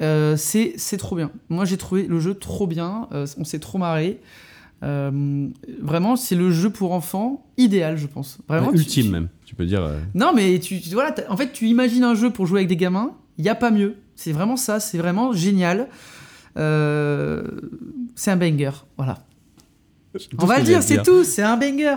Euh, 0.00 0.36
c'est 0.36 0.72
c'est 0.76 0.96
trop 0.96 1.14
bien. 1.16 1.30
Moi, 1.48 1.64
j'ai 1.64 1.76
trouvé 1.76 2.06
le 2.06 2.18
jeu 2.18 2.34
trop 2.34 2.66
bien. 2.66 3.08
Euh, 3.12 3.26
on 3.38 3.44
s'est 3.44 3.60
trop 3.60 3.78
marré. 3.78 4.20
Euh, 4.82 5.46
vraiment, 5.80 6.16
c'est 6.16 6.34
le 6.34 6.50
jeu 6.50 6.70
pour 6.70 6.92
enfants 6.92 7.46
idéal, 7.56 7.96
je 7.96 8.08
pense. 8.08 8.38
Vraiment, 8.48 8.72
ultime 8.72 9.04
tu- 9.04 9.10
même, 9.10 9.28
tu 9.44 9.54
peux 9.54 9.64
dire. 9.64 9.88
Non, 10.14 10.32
mais 10.34 10.58
tu, 10.58 10.80
tu- 10.80 10.90
voilà, 10.90 11.14
en 11.28 11.36
fait, 11.36 11.52
tu 11.52 11.68
imagines 11.68 12.02
un 12.02 12.16
jeu 12.16 12.30
pour 12.30 12.46
jouer 12.46 12.60
avec 12.60 12.68
des 12.68 12.76
gamins. 12.76 13.12
Il 13.38 13.44
y 13.44 13.48
a 13.48 13.54
pas 13.54 13.70
mieux. 13.70 13.94
C'est 14.16 14.32
vraiment 14.32 14.56
ça. 14.56 14.80
C'est 14.80 14.98
vraiment 14.98 15.32
génial. 15.32 15.88
C'est 16.56 18.30
un 18.30 18.36
banger. 18.36 18.70
Voilà. 18.96 19.18
On 20.38 20.46
va 20.46 20.58
le 20.58 20.64
dire, 20.64 20.82
c'est 20.82 21.02
tout. 21.02 21.24
C'est 21.24 21.42
un 21.42 21.56
banger. 21.56 21.96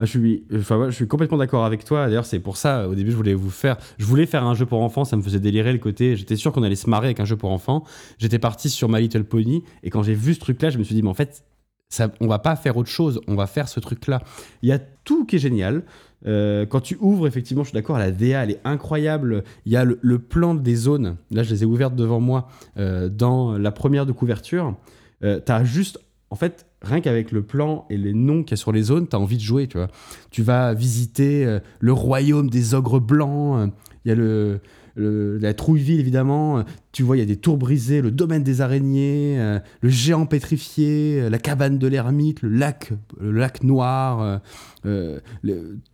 Ah, 0.00 0.04
Je 0.04 0.06
suis, 0.06 0.44
enfin, 0.54 0.78
ouais, 0.78 0.86
je 0.90 0.96
suis 0.96 1.06
complètement 1.06 1.38
d'accord 1.38 1.64
avec 1.64 1.84
toi. 1.84 2.06
D'ailleurs, 2.06 2.26
c'est 2.26 2.40
pour 2.40 2.56
ça, 2.56 2.88
au 2.88 2.94
début, 2.94 3.12
je 3.12 3.16
voulais 3.16 3.34
vous 3.34 3.50
faire, 3.50 3.76
je 3.98 4.04
voulais 4.04 4.26
faire 4.26 4.44
un 4.44 4.54
jeu 4.54 4.66
pour 4.66 4.82
enfants. 4.82 5.04
Ça 5.04 5.16
me 5.16 5.22
faisait 5.22 5.38
délirer 5.40 5.72
le 5.72 5.78
côté. 5.78 6.16
J'étais 6.16 6.36
sûr 6.36 6.52
qu'on 6.52 6.62
allait 6.62 6.74
se 6.74 6.90
marrer 6.90 7.06
avec 7.06 7.20
un 7.20 7.24
jeu 7.24 7.36
pour 7.36 7.50
enfants. 7.50 7.84
J'étais 8.18 8.38
parti 8.40 8.68
sur 8.68 8.88
My 8.88 9.00
Little 9.00 9.24
Pony, 9.24 9.62
et 9.82 9.90
quand 9.90 10.02
j'ai 10.02 10.14
vu 10.14 10.34
ce 10.34 10.40
truc-là, 10.40 10.70
je 10.70 10.78
me 10.78 10.82
suis 10.84 10.94
dit, 10.94 11.02
mais 11.02 11.10
en 11.10 11.14
fait, 11.14 11.44
ça, 11.88 12.10
on 12.20 12.26
va 12.26 12.38
pas 12.38 12.56
faire 12.56 12.76
autre 12.78 12.88
chose. 12.88 13.20
On 13.28 13.34
va 13.34 13.46
faire 13.46 13.68
ce 13.68 13.78
truc-là. 13.78 14.22
Il 14.62 14.68
y 14.70 14.72
a 14.72 14.78
tout 14.78 15.24
qui 15.26 15.36
est 15.36 15.38
génial. 15.38 15.84
Euh, 16.26 16.64
quand 16.66 16.80
tu 16.80 16.96
ouvres, 17.00 17.26
effectivement, 17.26 17.62
je 17.64 17.68
suis 17.68 17.74
d'accord, 17.74 17.98
la 17.98 18.10
DA, 18.10 18.44
elle 18.44 18.50
est 18.52 18.60
incroyable. 18.64 19.44
Il 19.66 19.72
y 19.72 19.76
a 19.76 19.84
le, 19.84 19.98
le 20.00 20.18
plan 20.18 20.54
des 20.54 20.74
zones. 20.74 21.16
Là, 21.30 21.42
je 21.42 21.50
les 21.50 21.62
ai 21.62 21.66
ouvertes 21.66 21.94
devant 21.94 22.18
moi 22.18 22.48
euh, 22.78 23.08
dans 23.08 23.58
la 23.58 23.70
première 23.72 24.06
de 24.06 24.12
couverture. 24.12 24.74
Euh, 25.22 25.38
T'as 25.44 25.64
juste, 25.64 26.00
en 26.32 26.34
fait, 26.34 26.64
rien 26.80 27.02
qu'avec 27.02 27.30
le 27.30 27.42
plan 27.42 27.84
et 27.90 27.98
les 27.98 28.14
noms 28.14 28.42
qu'il 28.42 28.52
y 28.52 28.54
a 28.54 28.56
sur 28.56 28.72
les 28.72 28.82
zones, 28.84 29.06
t'as 29.06 29.18
envie 29.18 29.36
de 29.36 29.42
jouer, 29.42 29.66
tu 29.66 29.76
vois. 29.76 29.88
Tu 30.30 30.42
vas 30.42 30.72
visiter 30.72 31.44
euh, 31.44 31.60
le 31.78 31.92
royaume 31.92 32.48
des 32.48 32.72
ogres 32.72 33.00
blancs. 33.00 33.58
euh, 33.58 33.66
Il 34.06 34.08
y 34.08 34.12
a 34.12 34.14
le, 34.14 34.60
le- 34.94 35.36
la 35.36 35.52
Trouilleville, 35.52 36.00
évidemment. 36.00 36.58
euh, 36.58 36.62
Tu 36.92 37.02
vois, 37.02 37.16
il 37.18 37.20
y 37.20 37.22
a 37.22 37.26
des 37.26 37.36
tours 37.36 37.58
brisées, 37.58 38.00
le 38.00 38.10
domaine 38.10 38.42
des 38.42 38.62
araignées, 38.62 39.36
euh, 39.38 39.58
le 39.82 39.88
géant 39.90 40.24
pétrifié, 40.24 41.28
la 41.28 41.38
cabane 41.38 41.76
de 41.78 41.86
l'ermite, 41.86 42.40
le 42.40 42.48
lac, 42.48 42.92
le 43.20 43.30
lac 43.30 43.62
noir. 43.62 44.40
le- 44.84 45.20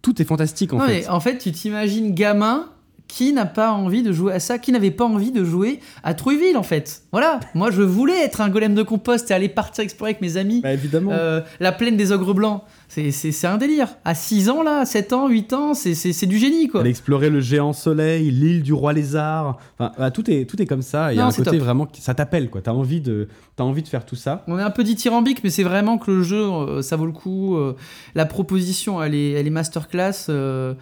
tout 0.03 0.23
est 0.23 0.25
fantastique, 0.25 0.73
en 0.73 0.79
Non, 0.79 0.87
fait. 0.87 1.01
mais 1.01 1.09
en 1.09 1.21
fait, 1.21 1.39
tu 1.39 1.51
t'imagines 1.53 2.15
gamin 2.15 2.71
qui 3.09 3.33
n'a 3.33 3.47
pas 3.47 3.73
envie 3.73 4.03
de 4.03 4.13
jouer 4.13 4.35
à 4.35 4.39
ça, 4.39 4.59
qui 4.59 4.71
n'avait 4.71 4.91
pas 4.91 5.07
envie 5.07 5.33
de 5.33 5.43
jouer 5.43 5.81
à 6.05 6.13
Trouilleville, 6.13 6.59
en 6.59 6.63
fait. 6.63 7.03
Voilà. 7.11 7.41
Moi, 7.55 7.71
je 7.71 7.81
voulais 7.83 8.19
être 8.23 8.43
un 8.43 8.51
golem 8.51 8.75
de 8.75 8.83
compost 8.83 9.31
et 9.31 9.35
aller 9.35 9.49
partir 9.49 9.83
explorer 9.83 10.11
avec 10.11 10.21
mes 10.21 10.37
amis. 10.37 10.61
Bah, 10.61 10.75
évidemment. 10.75 11.11
Euh, 11.13 11.41
la 11.59 11.73
plaine 11.73 11.97
des 11.97 12.13
ogres 12.13 12.35
blancs, 12.35 12.63
c'est- 12.89 13.45
un 13.47 13.57
délire. 13.57 13.97
À 14.05 14.15
6 14.15 14.51
ans, 14.51 14.63
là, 14.63 14.85
7 14.85 15.15
ans, 15.15 15.27
8 15.29 15.55
ans, 15.55 15.73
c'est- 15.73 15.95
c'est 15.95 16.13
c'est 16.13 16.27
du 16.27 16.37
génie, 16.37 16.69
quoi. 16.69 16.83
Aller 16.83 16.91
explorer 16.91 17.31
le 17.31 17.41
géant 17.41 17.73
soleil, 17.73 18.31
l'île 18.31 18.63
du 18.63 18.75
roi 18.75 18.93
lézard. 18.93 19.59
Enfin, 19.79 19.93
bah, 19.99 20.11
tout, 20.11 20.31
est, 20.31 20.45
tout 20.45 20.61
est 20.61 20.67
comme 20.67 20.83
ça. 20.83 21.11
Il 21.13 21.17
y 21.17 21.21
a 21.21 21.25
un 21.25 21.31
côté 21.31 21.45
top. 21.53 21.61
vraiment. 21.61 21.89
Ça 21.99 22.13
t'appelle, 22.15 22.51
quoi. 22.51 22.61
T'as 22.61 22.73
envie, 22.73 23.01
de, 23.01 23.29
as 23.59 23.65
envie 23.65 23.83
de 23.83 23.89
faire 23.89 24.05
tout 24.05 24.17
ça. 24.17 24.45
On 24.49 24.59
est 24.59 24.63
un 24.63 24.71
peu 24.71 24.85
dithyrambique, 24.85 25.43
mais 25.43 25.51
c'est 25.51 25.63
vraiment 25.65 25.97
que 25.97 26.11
le 26.11 26.23
jeu, 26.23 26.43
euh, 26.43 26.83
ça 26.83 26.97
vaut 26.97 27.07
le 27.07 27.13
coup. 27.13 27.57
euh, 27.57 27.75
la 28.15 28.27
proposition, 28.27 29.03
elle 29.03 29.15
est, 29.15 29.31
elle 29.33 29.47
est 29.47 29.51
masterclass. 29.51 30.27
euh, 30.29 30.75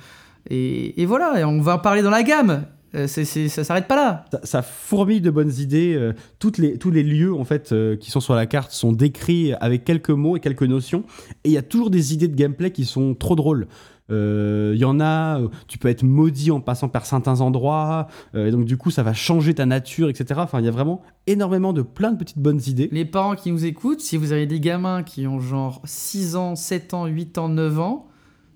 et, 0.51 1.01
et 1.03 1.07
voilà, 1.07 1.40
et 1.40 1.44
on 1.44 1.61
va 1.61 1.76
en 1.76 1.78
parler 1.78 2.03
dans 2.03 2.11
la 2.11 2.22
gamme. 2.22 2.64
Euh, 2.94 3.07
c'est 3.09 3.24
c'est- 3.24 3.49
ça 3.49 3.64
s'arrête 3.64 3.88
pas 3.88 3.97
là. 3.97 4.24
ça, 4.30 4.40
ça 4.44 4.62
fourmille 4.62 5.20
de 5.20 5.30
bonnes 5.30 5.53
idées. 5.59 5.94
euh, 5.97 6.12
toutes 6.38 6.57
les, 6.59 6.78
tous 6.78 6.90
les 6.90 7.03
lieux 7.03 7.34
en 7.34 7.44
fait 7.44 7.72
euh, 7.72 7.97
qui 7.97 8.11
sont 8.11 8.20
sur 8.20 8.34
la 8.34 8.47
carte 8.47 8.70
sont 8.70 8.92
décrits 8.92 9.53
avec 9.55 9.84
quelques 9.84 10.11
mots 10.11 10.36
et 10.36 10.40
quelques 10.40 10.62
notions. 10.62 11.03
Et 11.44 11.49
il 11.51 11.53
y 11.53 11.59
a 11.59 11.62
toujours 11.62 11.90
des 11.90 12.14
idées 12.14 12.28
de 12.28 12.36
gameplay 12.36 12.70
qui 12.70 12.84
sont 12.84 13.14
trop 13.14 13.34
drôles. 13.34 13.66
Euh, 14.12 14.70
Il 14.76 14.80
y 14.80 14.84
en 14.84 15.01
a, 15.01 15.40
tu 15.66 15.78
peux 15.78 15.88
être 15.88 16.05
maudit 16.05 16.53
en 16.53 16.61
passant 16.61 16.88
par 16.88 17.07
certains 17.07 17.40
endroits, 17.40 18.07
et 18.36 18.53
donc 18.53 18.64
du 18.64 18.76
coup 18.76 18.92
ça 18.92 19.03
va 19.03 19.12
changer 19.12 19.53
ta 19.53 19.66
nature, 19.66 20.09
etc. 20.09 20.38
Enfin, 20.44 20.61
il 20.61 20.64
y 20.64 20.68
a 20.68 20.70
vraiment 20.70 21.03
énormément 21.26 21.72
de 21.72 21.82
plein 21.82 22.12
de 22.12 22.16
petites 22.16 22.38
bonnes 22.38 22.61
idées. 22.68 22.88
Les 22.92 23.05
parents 23.05 23.34
qui 23.34 23.51
nous 23.51 23.64
écoutent, 23.64 24.01
si 24.01 24.16
vous 24.16 24.30
avez 24.30 24.47
des 24.47 24.61
gamins 24.61 25.03
qui 25.03 25.26
ont 25.26 25.40
genre 25.40 25.82
6 25.84 26.36
ans, 26.36 26.55
7 26.55 26.94
ans, 26.94 27.07
8 27.07 27.36
ans, 27.36 27.49
9 27.49 27.80
ans, 27.80 28.07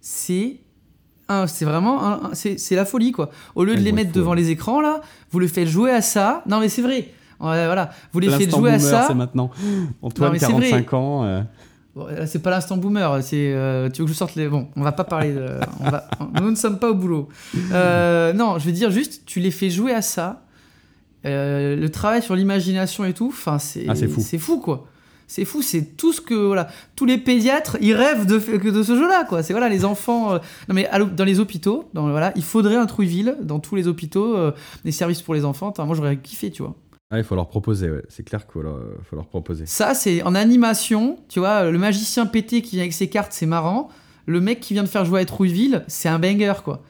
c'est 0.01 0.61
un- 1.31 1.47
c'est 1.47 1.65
vraiment 1.65 2.03
un- 2.05 2.13
un- 2.25 2.31
c'est 2.35 2.59
c'est 2.59 2.75
la 2.77 2.85
folie 2.85 3.13
quoi. 3.13 3.31
Au 3.55 3.65
lieu 3.65 3.73
de 3.75 3.79
Ouais, 3.79 3.85
les 3.85 3.93
mettre 3.93 4.13
devant 4.13 4.35
les 4.35 4.51
écrans 4.51 4.81
là, 4.81 5.01
vous 5.31 5.39
les 5.39 5.49
faites 5.49 5.69
jouer 5.69 5.91
à 5.93 6.03
ça. 6.03 6.43
Non 6.47 6.61
mais 6.61 6.69
c'est 6.69 6.83
vrai. 6.83 7.09
Ouais, 7.41 7.65
voilà, 7.65 7.91
vous 8.13 8.21
les 8.21 8.29
faites 8.29 8.51
jouer 8.51 8.73
à 8.73 8.79
ça. 8.79 9.05
c'est 9.09 9.15
maintenant. 9.15 9.51
Antoine, 10.03 10.31
vrai. 10.31 10.39
45 10.39 10.93
ans. 10.95 11.25
euh, 11.25 11.41
Bon, 11.97 12.07
là, 12.07 12.25
c'est 12.27 12.39
pas 12.39 12.51
l'instant 12.51 12.77
boomer, 12.77 13.21
c'est 13.21 13.53
euh, 13.53 13.89
tu 13.91 14.03
veux 14.03 14.07
que 14.07 14.13
je 14.13 14.17
sorte 14.17 14.37
les 14.37 14.47
bon, 14.49 14.69
on 14.77 14.83
va 14.83 14.93
pas 14.93 15.03
parler 15.03 15.33
de 15.33 15.47
on 15.81 15.91
va- 15.91 16.05
nous 16.41 16.51
ne 16.51 16.55
sommes 16.57 16.79
pas 16.79 16.89
au 16.91 16.95
boulot. 16.95 17.29
Euh, 17.73 18.33
non, 18.33 18.59
je 18.61 18.67
veux 18.67 18.73
dire 18.73 18.91
juste 18.93 19.23
tu 19.27 19.41
les 19.41 19.51
fais 19.51 19.71
jouer 19.71 19.93
à 19.93 20.01
ça. 20.03 20.43
Euh, 21.27 21.77
le 21.77 21.89
travail 21.91 22.23
sur 22.23 22.35
l'imagination 22.37 23.05
et 23.05 23.13
tout, 23.13 23.29
enfin 23.29 23.59
c'est 23.59 23.87
Ah, 23.89 23.95
c'est 23.95 24.07
fou. 24.09 24.21
c'est 24.25 24.39
fou 24.39 24.59
quoi. 24.61 24.87
C'est 25.33 25.45
fou, 25.45 25.63
c'est 25.63 25.97
tout 25.97 26.13
ce 26.13 26.21
que 26.21 26.35
voilà, 26.35 26.67
tous 26.97 27.05
les 27.05 27.17
pédiatres, 27.17 27.77
ils 27.81 27.95
rêvent 27.95 28.27
de, 28.27 28.37
de 28.69 28.83
ce 28.83 28.97
jeu-là, 28.97 29.23
quoi. 29.23 29.45
C'est 29.45 29.53
voilà, 29.53 29.69
les 29.69 29.85
enfants. 29.85 30.33
euh, 30.33 30.39
non 30.69 30.75
mais 30.75 30.91
dans 31.15 31.25
les 31.25 31.39
hôpitaux, 31.39 31.89
dans, 31.95 32.11
voilà, 32.11 32.33
il 32.35 32.43
faudrait 32.43 32.75
un 32.75 32.87
Trouilleville 32.87 33.37
dans 33.41 33.61
tous 33.61 33.77
les 33.77 33.87
hôpitaux, 33.87 34.37
euh, 34.37 34.51
des 34.85 34.91
services 34.91 35.23
pour 35.23 35.35
les 35.35 35.45
enfants. 35.45 35.73
Moi 35.79 35.95
j'aurais 35.95 36.17
kiffé, 36.17 36.51
tu 36.51 36.63
vois. 36.63 36.75
Ah, 37.13 37.19
il 37.19 37.23
faut 37.23 37.37
leur 37.37 37.47
proposer, 37.47 37.89
ouais. 37.89 38.03
c'est 38.09 38.25
clair 38.25 38.45
qu'il 38.45 38.55
faut 38.55 38.63
leur, 38.63 38.81
faut 39.09 39.15
leur 39.15 39.27
proposer. 39.27 39.67
Ça, 39.67 39.95
c'est 39.95 40.21
en 40.25 40.35
animation, 40.35 41.17
tu 41.29 41.39
vois, 41.39 41.71
le 41.71 41.79
magicien 41.79 42.27
pété 42.27 42.61
qui 42.61 42.75
vient 42.75 42.83
avec 42.83 42.93
ses 42.93 43.09
cartes, 43.09 43.33
c'est 43.33 43.47
marrant. 43.47 43.89
Le 44.27 44.41
mec 44.41 44.59
qui 44.59 44.75
vient 44.75 44.83
de 44.83 44.89
faire 44.89 45.05
jouer 45.05 45.21
à 45.21 45.25
Trouilleville, 45.25 45.85
c'est 45.87 46.09
un 46.09 46.19
banger, 46.19 46.55
quoi. 46.65 46.83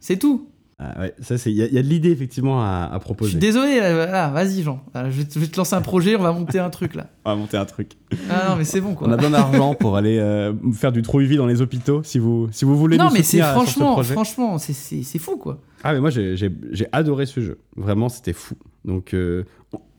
C'est 0.00 0.18
tout. 0.18 0.48
Ah, 0.78 1.00
ouais, 1.02 1.14
ça, 1.22 1.38
c'est- 1.38 1.52
il 1.52 1.56
y, 1.56 1.62
a- 1.62 1.66
il 1.66 1.72
y 1.72 1.78
a 1.78 1.82
de 1.82 1.86
l'idée 1.86 2.10
effectivement 2.10 2.60
à, 2.60 2.90
à 2.92 2.94
Je 2.94 2.98
proposer. 2.98 3.30
suis 3.30 3.38
désolé, 3.38 3.78
euh, 3.80 3.94
voilà, 4.06 4.28
vas-y, 4.30 4.62
Jean. 4.64 4.82
Voilà, 4.92 5.08
je, 5.10 5.18
vais 5.18 5.24
te, 5.24 5.34
je 5.34 5.38
vais 5.38 5.46
te 5.46 5.56
lancer 5.56 5.74
un 5.76 5.80
projet, 5.92 6.16
on 6.16 6.22
va 6.22 6.32
monter 6.32 6.58
un 6.58 6.68
truc 6.70 6.96
là. 6.96 7.06
On 7.24 7.30
va 7.30 7.36
monter 7.36 7.56
un 7.56 7.64
truc. 7.64 7.92
Ah 8.28 8.48
non, 8.48 8.56
mais 8.56 8.64
c'est 8.64 8.80
bon, 8.80 8.94
quoi. 8.94 9.06
On 9.08 9.12
a 9.12 9.16
besoin 9.16 9.30
d'argent 9.30 9.74
pour 9.74 9.96
aller 9.96 10.18
euh, 10.18 10.52
faire 10.72 10.90
du 10.90 11.02
Trouilleville 11.02 11.36
dans 11.38 11.46
les 11.46 11.62
hôpitaux, 11.62 12.02
si 12.02 12.18
vous, 12.18 12.48
si 12.50 12.64
vous 12.64 12.76
voulez 12.76 12.96
non, 12.98 13.04
nous 13.04 13.10
mais 13.12 13.22
c'est 13.22 13.38
ce 13.38 13.44
franchement, 13.44 14.02
franchement, 14.02 14.58
c'est- 14.58 14.72
c'est 14.72 15.02
c'est 15.04 15.18
fou, 15.20 15.36
quoi. 15.36 15.60
Ah, 15.84 15.92
mais 15.92 16.00
moi, 16.00 16.10
j'ai 16.10 16.36
j'ai- 16.36 16.50
j'ai 16.72 16.86
adoré 16.90 17.26
ce 17.26 17.40
jeu. 17.40 17.58
Vraiment, 17.76 18.08
c'était 18.08 18.32
fou. 18.32 18.56
Donc, 18.84 19.14
euh, 19.14 19.44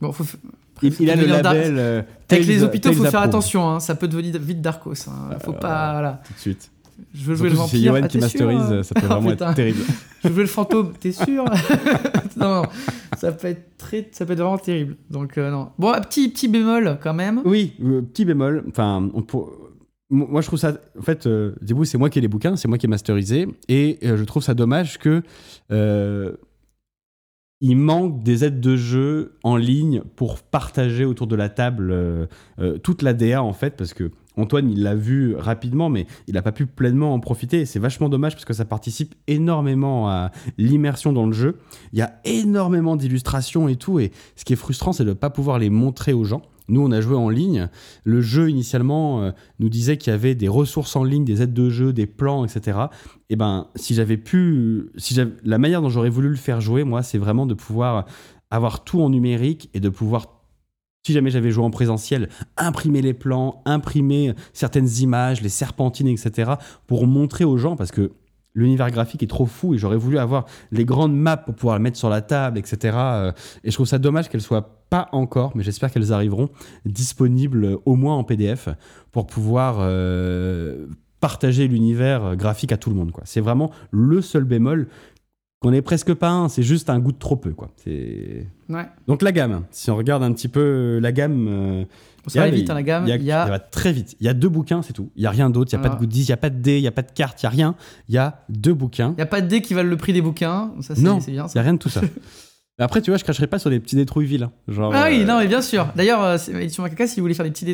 Bon, 0.01 0.11
faut, 0.11 0.23
f- 0.25 0.35
il, 0.83 0.93
il 0.99 1.09
a 1.09 1.15
le 1.15 1.25
label. 1.25 1.75
euh, 1.77 2.01
Avec 2.29 2.45
les 2.47 2.63
hôpitaux, 2.63 2.89
Tales 2.89 2.97
faut 2.97 3.05
faire 3.05 3.21
attention, 3.21 3.69
hein, 3.69 3.79
ça 3.79 3.95
peut 3.95 4.07
devenir 4.09 4.37
vite 4.41 4.61
Darkos. 4.61 4.93
Hein. 5.07 5.37
Faut 5.39 5.53
pas, 5.53 5.93
voilà. 5.93 6.21
Tout 6.27 6.33
de 6.33 6.39
suite. 6.39 6.69
Je 7.13 7.25
veux 7.25 7.35
jouer 7.35 7.49
le 7.49 7.55
si 7.55 7.61
c'est 7.61 7.61
vampire. 7.77 7.91
Yoann 7.91 8.03
Ah, 8.03 8.07
qui 8.07 8.17
sûr, 8.17 8.21
masterise, 8.21 8.71
hein 8.71 8.83
ça 8.83 8.95
peut 8.95 9.01
Ah, 9.09 9.13
vraiment 9.15 9.31
putain. 9.31 9.49
être 9.49 9.55
terrible. 9.55 9.79
Je 10.23 10.27
veux 10.27 10.33
jouer 10.33 10.43
le 10.43 10.49
fantôme, 10.49 10.93
t'es 10.99 11.11
sûr 11.11 11.45
Non, 12.37 12.61
non, 12.61 12.63
ça 13.17 13.31
peut 13.31 13.47
être 13.47 13.77
très, 13.77 14.09
ça 14.11 14.25
peut 14.25 14.33
être 14.33 14.39
vraiment 14.39 14.57
terrible. 14.57 14.95
Donc 15.09 15.37
euh, 15.37 15.51
non. 15.51 15.69
Bon, 15.77 15.93
petit 16.01 16.29
petit 16.29 16.47
bémol 16.47 16.97
quand 17.01 17.13
même. 17.13 17.41
Oui, 17.45 17.73
euh, 17.83 18.01
petit 18.01 18.25
bémol. 18.25 18.63
Enfin, 18.69 19.09
on 19.13 19.23
moi 20.09 20.41
je 20.41 20.47
trouve 20.47 20.59
ça. 20.59 20.77
En 20.99 21.01
fait, 21.01 21.25
euh, 21.25 21.55
c'est 21.83 21.97
moi 21.97 22.09
qui 22.09 22.19
ai 22.19 22.21
les 22.21 22.27
bouquins, 22.27 22.55
c'est 22.55 22.67
moi 22.67 22.77
qui 22.77 22.85
ai 22.85 22.89
masterisé, 22.89 23.47
et 23.67 23.97
euh, 24.03 24.17
je 24.17 24.23
trouve 24.23 24.43
ça 24.43 24.53
dommage 24.53 24.99
que 24.99 25.21
il 27.61 27.77
manque 27.77 28.23
des 28.23 28.43
aides 28.43 28.59
de 28.59 28.75
jeu 28.75 29.37
en 29.43 29.55
ligne 29.55 30.01
pour 30.15 30.39
partager 30.39 31.05
autour 31.05 31.27
de 31.27 31.35
la 31.35 31.49
table 31.49 31.89
euh, 31.91 32.25
euh, 32.59 32.77
toute 32.77 33.01
la 33.01 33.13
DA 33.13 33.41
en 33.41 33.53
fait, 33.53 33.75
parce 33.77 33.93
que 33.93 34.11
Antoine 34.37 34.69
il 34.69 34.83
l'a 34.83 34.95
vu 34.95 35.35
rapidement, 35.35 35.89
mais 35.89 36.07
il 36.27 36.33
n'a 36.33 36.41
pas 36.41 36.51
pu 36.51 36.65
pleinement 36.65 37.13
en 37.13 37.19
profiter. 37.19 37.65
C'est 37.65 37.79
vachement 37.79 38.09
dommage 38.09 38.33
parce 38.33 38.45
que 38.45 38.53
ça 38.53 38.65
participe 38.65 39.15
énormément 39.27 40.09
à 40.09 40.31
l'immersion 40.57 41.13
dans 41.13 41.25
le 41.25 41.33
jeu. 41.33 41.57
Il 41.93 41.99
y 41.99 42.01
a 42.01 42.19
énormément 42.25 42.95
d'illustrations 42.95 43.67
et 43.67 43.75
tout, 43.75 43.99
et 43.99 44.11
ce 44.35 44.45
qui 44.45 44.53
est 44.53 44.57
frustrant, 44.57 44.93
c'est 44.93 45.05
de 45.05 45.09
ne 45.09 45.13
pas 45.13 45.29
pouvoir 45.29 45.59
les 45.59 45.69
montrer 45.69 46.13
aux 46.13 46.23
gens. 46.23 46.41
Nous, 46.67 46.81
on 46.81 46.91
a 46.91 46.99
joué 46.99 47.15
en 47.15 47.29
ligne. 47.29 47.69
Le 48.03 48.21
jeu, 48.21 48.49
initialement, 48.49 49.21
euh, 49.21 49.31
nous 49.59 49.69
disait 49.69 49.97
qu'il 49.97 50.11
y 50.11 50.13
avait 50.13 50.35
des 50.35 50.47
ressources 50.47 50.95
en 50.95 51.03
ligne, 51.03 51.23
des 51.23 51.41
aides 51.41 51.53
de 51.53 51.69
jeu, 51.69 51.93
des 51.93 52.07
plans, 52.07 52.43
etc. 52.43 52.79
Et 53.29 53.35
ben, 53.35 53.67
si 53.75 53.93
j'avais 53.93 54.17
pu. 54.17 54.89
Si 54.97 55.15
la 55.43 55.57
manière 55.57 55.81
dont 55.81 55.89
j'aurais 55.89 56.09
voulu 56.09 56.29
le 56.29 56.35
faire 56.35 56.61
jouer, 56.61 56.83
moi, 56.83 57.03
c'est 57.03 57.17
vraiment 57.17 57.45
de 57.45 57.53
pouvoir 57.53 58.05
avoir 58.51 58.83
tout 58.83 59.01
en 59.01 59.09
numérique 59.09 59.69
et 59.73 59.79
de 59.79 59.89
pouvoir, 59.89 60.34
si 61.05 61.13
jamais 61.13 61.29
j'avais 61.29 61.51
joué 61.51 61.63
en 61.63 61.69
présentiel, 61.69 62.29
imprimer 62.57 63.03
les 63.03 63.13
plans, 63.13 63.61
imprimer 63.65 64.33
certaines 64.53 64.89
images, 65.01 65.41
les 65.41 65.49
serpentines, 65.49 66.07
etc. 66.07 66.53
pour 66.87 67.05
montrer 67.05 67.45
aux 67.45 67.57
gens, 67.57 67.75
parce 67.75 67.91
que 67.91 68.11
l'univers 68.55 68.89
graphique 68.89 69.21
est 69.21 69.27
trop 69.27 69.45
fou 69.45 69.75
et 69.75 69.77
j'aurais 69.77 69.97
voulu 69.97 70.17
avoir 70.17 70.45
les 70.71 70.83
grandes 70.83 71.15
maps 71.15 71.37
pour 71.37 71.53
pouvoir 71.53 71.77
les 71.77 71.83
mettre 71.83 71.97
sur 71.97 72.09
la 72.09 72.21
table, 72.21 72.57
etc. 72.57 72.97
Euh, 72.97 73.31
Et 73.63 73.69
je 73.69 73.75
trouve 73.75 73.85
ça 73.85 73.99
dommage 73.99 74.29
qu'elles 74.29 74.41
soient 74.41 74.79
pas 74.89 75.07
encore, 75.11 75.51
mais 75.55 75.63
j'espère 75.63 75.91
qu'elles 75.91 76.11
arriveront, 76.11 76.49
disponibles 76.85 77.77
au 77.85 77.95
moins 77.95 78.15
en 78.15 78.23
PDF 78.23 78.69
pour 79.11 79.27
pouvoir 79.27 79.77
euh, 79.81 80.87
partager 81.19 81.67
l'univers 81.67 82.35
graphique 82.35 82.71
à 82.71 82.77
tout 82.77 82.89
le 82.89 82.95
monde. 82.95 83.11
C'est 83.25 83.41
vraiment 83.41 83.69
le 83.91 84.21
seul 84.21 84.43
bémol 84.43 84.87
qu'on 85.65 85.73
est 85.73 85.81
presque 85.81 86.13
pas 86.13 86.29
un, 86.29 86.47
c'est 86.47 86.61
juste 86.61 86.91
un 86.91 86.99
goût 86.99 87.11
de 87.11 87.17
trop 87.17 87.35
peu. 87.35 87.51
Quoi. 87.51 87.71
C'est... 87.83 88.45
Ouais. 88.69 88.85
Donc 89.07 89.23
la 89.23 89.31
gamme, 89.31 89.63
si 89.71 89.89
on 89.89 89.95
regarde 89.95 90.21
un 90.21 90.31
petit 90.31 90.47
peu 90.47 90.99
la 91.01 91.11
gamme... 91.11 91.47
euh, 91.49 91.85
y 92.35 92.39
a- 92.39 92.49
vite, 92.49 92.69
hein, 92.69 92.75
la 92.75 92.83
gamme. 92.83 93.03
il 93.07 93.09
y 93.09 93.31
a, 93.31 93.47
y 93.47 93.59
très 93.71 93.91
vite. 93.91 94.15
Il 94.19 94.25
y 94.25 94.29
a 94.29 94.33
deux 94.35 94.49
bouquins, 94.49 94.83
c'est 94.83 94.93
tout. 94.93 95.09
Il 95.15 95.23
y 95.23 95.25
a 95.25 95.31
rien 95.31 95.49
d'autre. 95.49 95.71
Il 95.73 95.75
y 95.75 95.79
a 95.79 95.81
pas 95.81 95.89
de 95.89 95.97
goodies, 95.97 96.21
il 96.21 96.29
y 96.29 96.33
a 96.33 96.37
pas 96.37 96.51
de 96.51 96.59
dés, 96.59 96.77
il 96.77 96.83
y 96.83 96.87
a 96.87 96.91
pas 96.91 97.01
de 97.01 97.11
cartes, 97.11 97.41
il 97.41 97.45
y 97.45 97.47
a 97.47 97.49
rien. 97.49 97.75
Il 98.09 98.15
y 98.15 98.17
a 98.19 98.43
deux 98.49 98.73
bouquins. 98.75 99.13
il 99.17 99.19
y 99.19 99.23
a 99.23 99.27
pas 99.27 99.41
de 99.41 99.47
dés 99.47 99.61
qui 99.61 99.73
valent 99.73 99.89
le 99.89 99.97
prix 99.97 100.13
des 100.13 100.21
bouquins. 100.21 100.71
Ça, 100.81 100.93
c'est 100.93 101.01
Non. 101.01 101.19
Il 101.27 101.33
y 101.33 101.39
a 101.39 101.47
rien 101.61 101.73
de 101.73 101.79
tout 101.79 101.89
ça. 101.89 102.01
Après, 102.77 103.01
tu 103.01 103.09
vois, 103.09 103.17
je 103.17 103.23
cracherai 103.23 103.47
pas 103.47 103.57
sur 103.57 103.69
des 103.69 103.79
petits 103.79 103.95
détrouilles 103.95 104.43
hein. 104.43 104.51
Genre, 104.67 104.91
Ah 104.93 105.07
oui, 105.09 105.21
euh, 105.21 105.25
non, 105.25 105.39
mais 105.39 105.47
bien 105.47 105.61
sûr. 105.61 105.87
D'ailleurs, 105.95 106.21
euh, 106.21 106.37
Macaca, 106.79 107.07
si 107.07 107.19
vous 107.19 107.23
voulez 107.23 107.33
faire 107.33 107.45
des 107.45 107.51
petits 107.51 107.65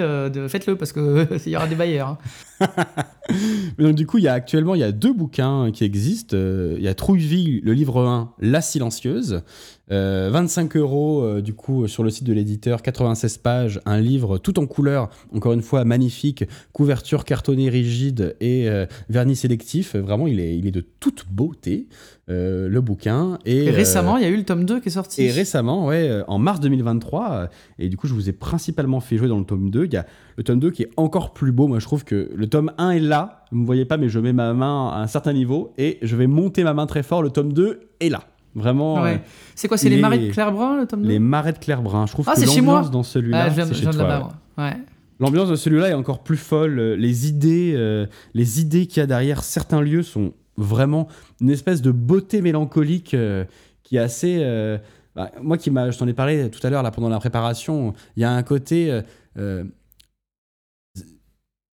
euh, 0.00 0.28
de... 0.28 0.48
faites-le 0.48 0.76
parce 0.76 0.92
que 0.92 1.28
il 1.46 1.52
y 1.52 1.56
aura 1.56 1.68
des 1.68 1.76
bailleurs. 1.76 2.08
hein. 2.08 2.18
Mais 3.78 3.84
donc, 3.84 3.94
du 3.94 4.06
coup, 4.06 4.18
il 4.18 4.24
y 4.24 4.28
a 4.28 4.32
actuellement, 4.32 4.74
il 4.74 4.80
y 4.80 4.84
a 4.84 4.92
deux 4.92 5.12
bouquins 5.12 5.70
qui 5.70 5.84
existent. 5.84 6.36
Euh, 6.36 6.76
Il 6.78 6.84
y 6.84 6.88
a 6.88 6.94
Trouilleville, 6.94 7.60
le 7.62 7.72
livre 7.72 8.02
1, 8.02 8.32
La 8.40 8.60
Silencieuse. 8.60 9.42
Euh, 9.90 10.28
25 10.30 10.76
euros, 10.76 11.22
euh, 11.22 11.40
du 11.40 11.54
coup, 11.54 11.86
sur 11.88 12.02
le 12.02 12.10
site 12.10 12.24
de 12.24 12.32
l'éditeur, 12.32 12.82
96 12.82 13.38
pages, 13.38 13.80
un 13.86 14.00
livre 14.00 14.36
tout 14.38 14.58
en 14.58 14.66
couleur, 14.66 15.08
encore 15.34 15.52
une 15.52 15.62
fois, 15.62 15.84
magnifique, 15.84 16.44
couverture 16.72 17.24
cartonnée 17.24 17.68
rigide 17.70 18.36
et 18.40 18.68
euh, 18.68 18.86
vernis 19.08 19.36
sélectif. 19.36 19.96
Vraiment, 19.96 20.26
il 20.26 20.40
est, 20.40 20.56
il 20.58 20.66
est 20.66 20.72
de 20.72 20.84
toute 21.00 21.26
beauté, 21.30 21.86
euh, 22.28 22.68
le 22.68 22.80
bouquin. 22.82 23.38
Et, 23.46 23.64
Et 23.64 23.70
euh, 23.70 23.72
récemment, 23.72 24.18
il 24.18 24.22
y 24.22 24.26
a 24.26 24.28
eu 24.28 24.36
le 24.36 24.44
tome 24.44 24.64
2 24.64 24.80
qui 24.80 24.88
est 24.88 24.92
sorti. 24.92 25.22
Et 25.22 25.30
récemment, 25.30 25.86
ouais, 25.86 26.08
euh, 26.08 26.24
en 26.28 26.38
mars 26.38 26.60
2023, 26.60 27.32
euh, 27.32 27.46
et 27.78 27.88
du 27.88 27.96
coup, 27.96 28.06
je 28.06 28.12
vous 28.14 28.28
ai 28.28 28.32
principalement 28.32 29.00
fait 29.00 29.16
jouer 29.16 29.28
dans 29.28 29.38
le 29.38 29.46
tome 29.46 29.70
2. 29.70 29.86
Il 29.86 29.92
y 29.94 29.96
a 29.96 30.04
le 30.38 30.44
tome 30.44 30.60
2 30.60 30.70
qui 30.70 30.84
est 30.84 30.90
encore 30.96 31.32
plus 31.34 31.50
beau. 31.52 31.66
Moi, 31.66 31.80
je 31.80 31.84
trouve 31.84 32.04
que 32.04 32.30
le 32.34 32.46
tome 32.46 32.72
1 32.78 32.92
est 32.92 33.00
là. 33.00 33.44
Vous 33.50 33.56
ne 33.58 33.62
me 33.62 33.66
voyez 33.66 33.84
pas, 33.84 33.96
mais 33.96 34.08
je 34.08 34.20
mets 34.20 34.32
ma 34.32 34.54
main 34.54 34.88
à 34.90 35.00
un 35.00 35.06
certain 35.08 35.32
niveau 35.32 35.74
et 35.76 35.98
je 36.00 36.14
vais 36.16 36.28
monter 36.28 36.62
ma 36.64 36.74
main 36.74 36.86
très 36.86 37.02
fort. 37.02 37.22
Le 37.22 37.30
tome 37.30 37.52
2 37.52 37.80
est 38.00 38.08
là. 38.08 38.22
Vraiment, 38.54 39.02
Ouais. 39.02 39.14
euh, 39.16 39.28
C'est 39.56 39.66
quoi 39.68 39.76
C'est 39.76 39.88
les 39.88 40.00
marais 40.00 40.18
de 40.18 40.30
Claire 40.30 40.52
Brun, 40.52 40.78
le 40.80 40.86
tome 40.86 41.02
2 41.02 41.08
les 41.08 41.18
marais 41.18 41.52
de 41.52 41.58
Claire 41.58 41.82
Brun. 41.82 42.06
Je 42.06 42.12
trouve 42.12 42.24
Ah, 42.28 42.34
que 42.34 42.40
c'est 42.40 42.46
chez 42.46 42.60
moi 42.60 42.74
l'ambiance 42.74 42.90
dans 42.92 43.02
celui-là, 43.02 43.42
Ah, 43.46 43.48
je 43.50 43.54
viens, 43.56 43.66
je 43.66 43.74
chez 43.74 43.80
viens 43.82 43.90
de 43.90 43.98
là-bas. 43.98 44.28
Ouais. 44.56 44.76
L'ambiance 45.20 45.48
de 45.50 45.56
celui-là 45.56 45.90
est 45.90 45.94
encore 45.94 46.22
plus 46.22 46.36
folle. 46.36 46.78
Les 46.96 47.26
idées, 47.28 47.74
euh, 47.76 48.06
les 48.34 48.60
idées 48.60 48.86
qu'il 48.86 49.00
y 49.00 49.02
a 49.02 49.06
derrière 49.06 49.42
certains 49.42 49.80
lieux 49.80 50.04
sont 50.04 50.32
vraiment 50.56 51.08
une 51.40 51.50
espèce 51.50 51.82
de 51.82 51.90
beauté 51.90 52.42
mélancolique 52.42 53.14
euh, 53.14 53.44
qui 53.82 53.96
est 53.96 54.00
assez. 54.00 54.38
euh, 54.40 54.78
bah, 55.16 55.32
moi, 55.42 55.58
qui 55.58 55.70
je 55.70 55.98
t'en 55.98 56.06
ai 56.06 56.12
parlé 56.12 56.48
tout 56.48 56.64
à 56.64 56.70
l'heure 56.70 56.84
là 56.84 56.92
pendant 56.92 57.08
la 57.08 57.18
préparation. 57.18 57.92
Il 58.16 58.20
y 58.22 58.24
a 58.24 58.30
un 58.30 58.42
côté. 58.44 59.00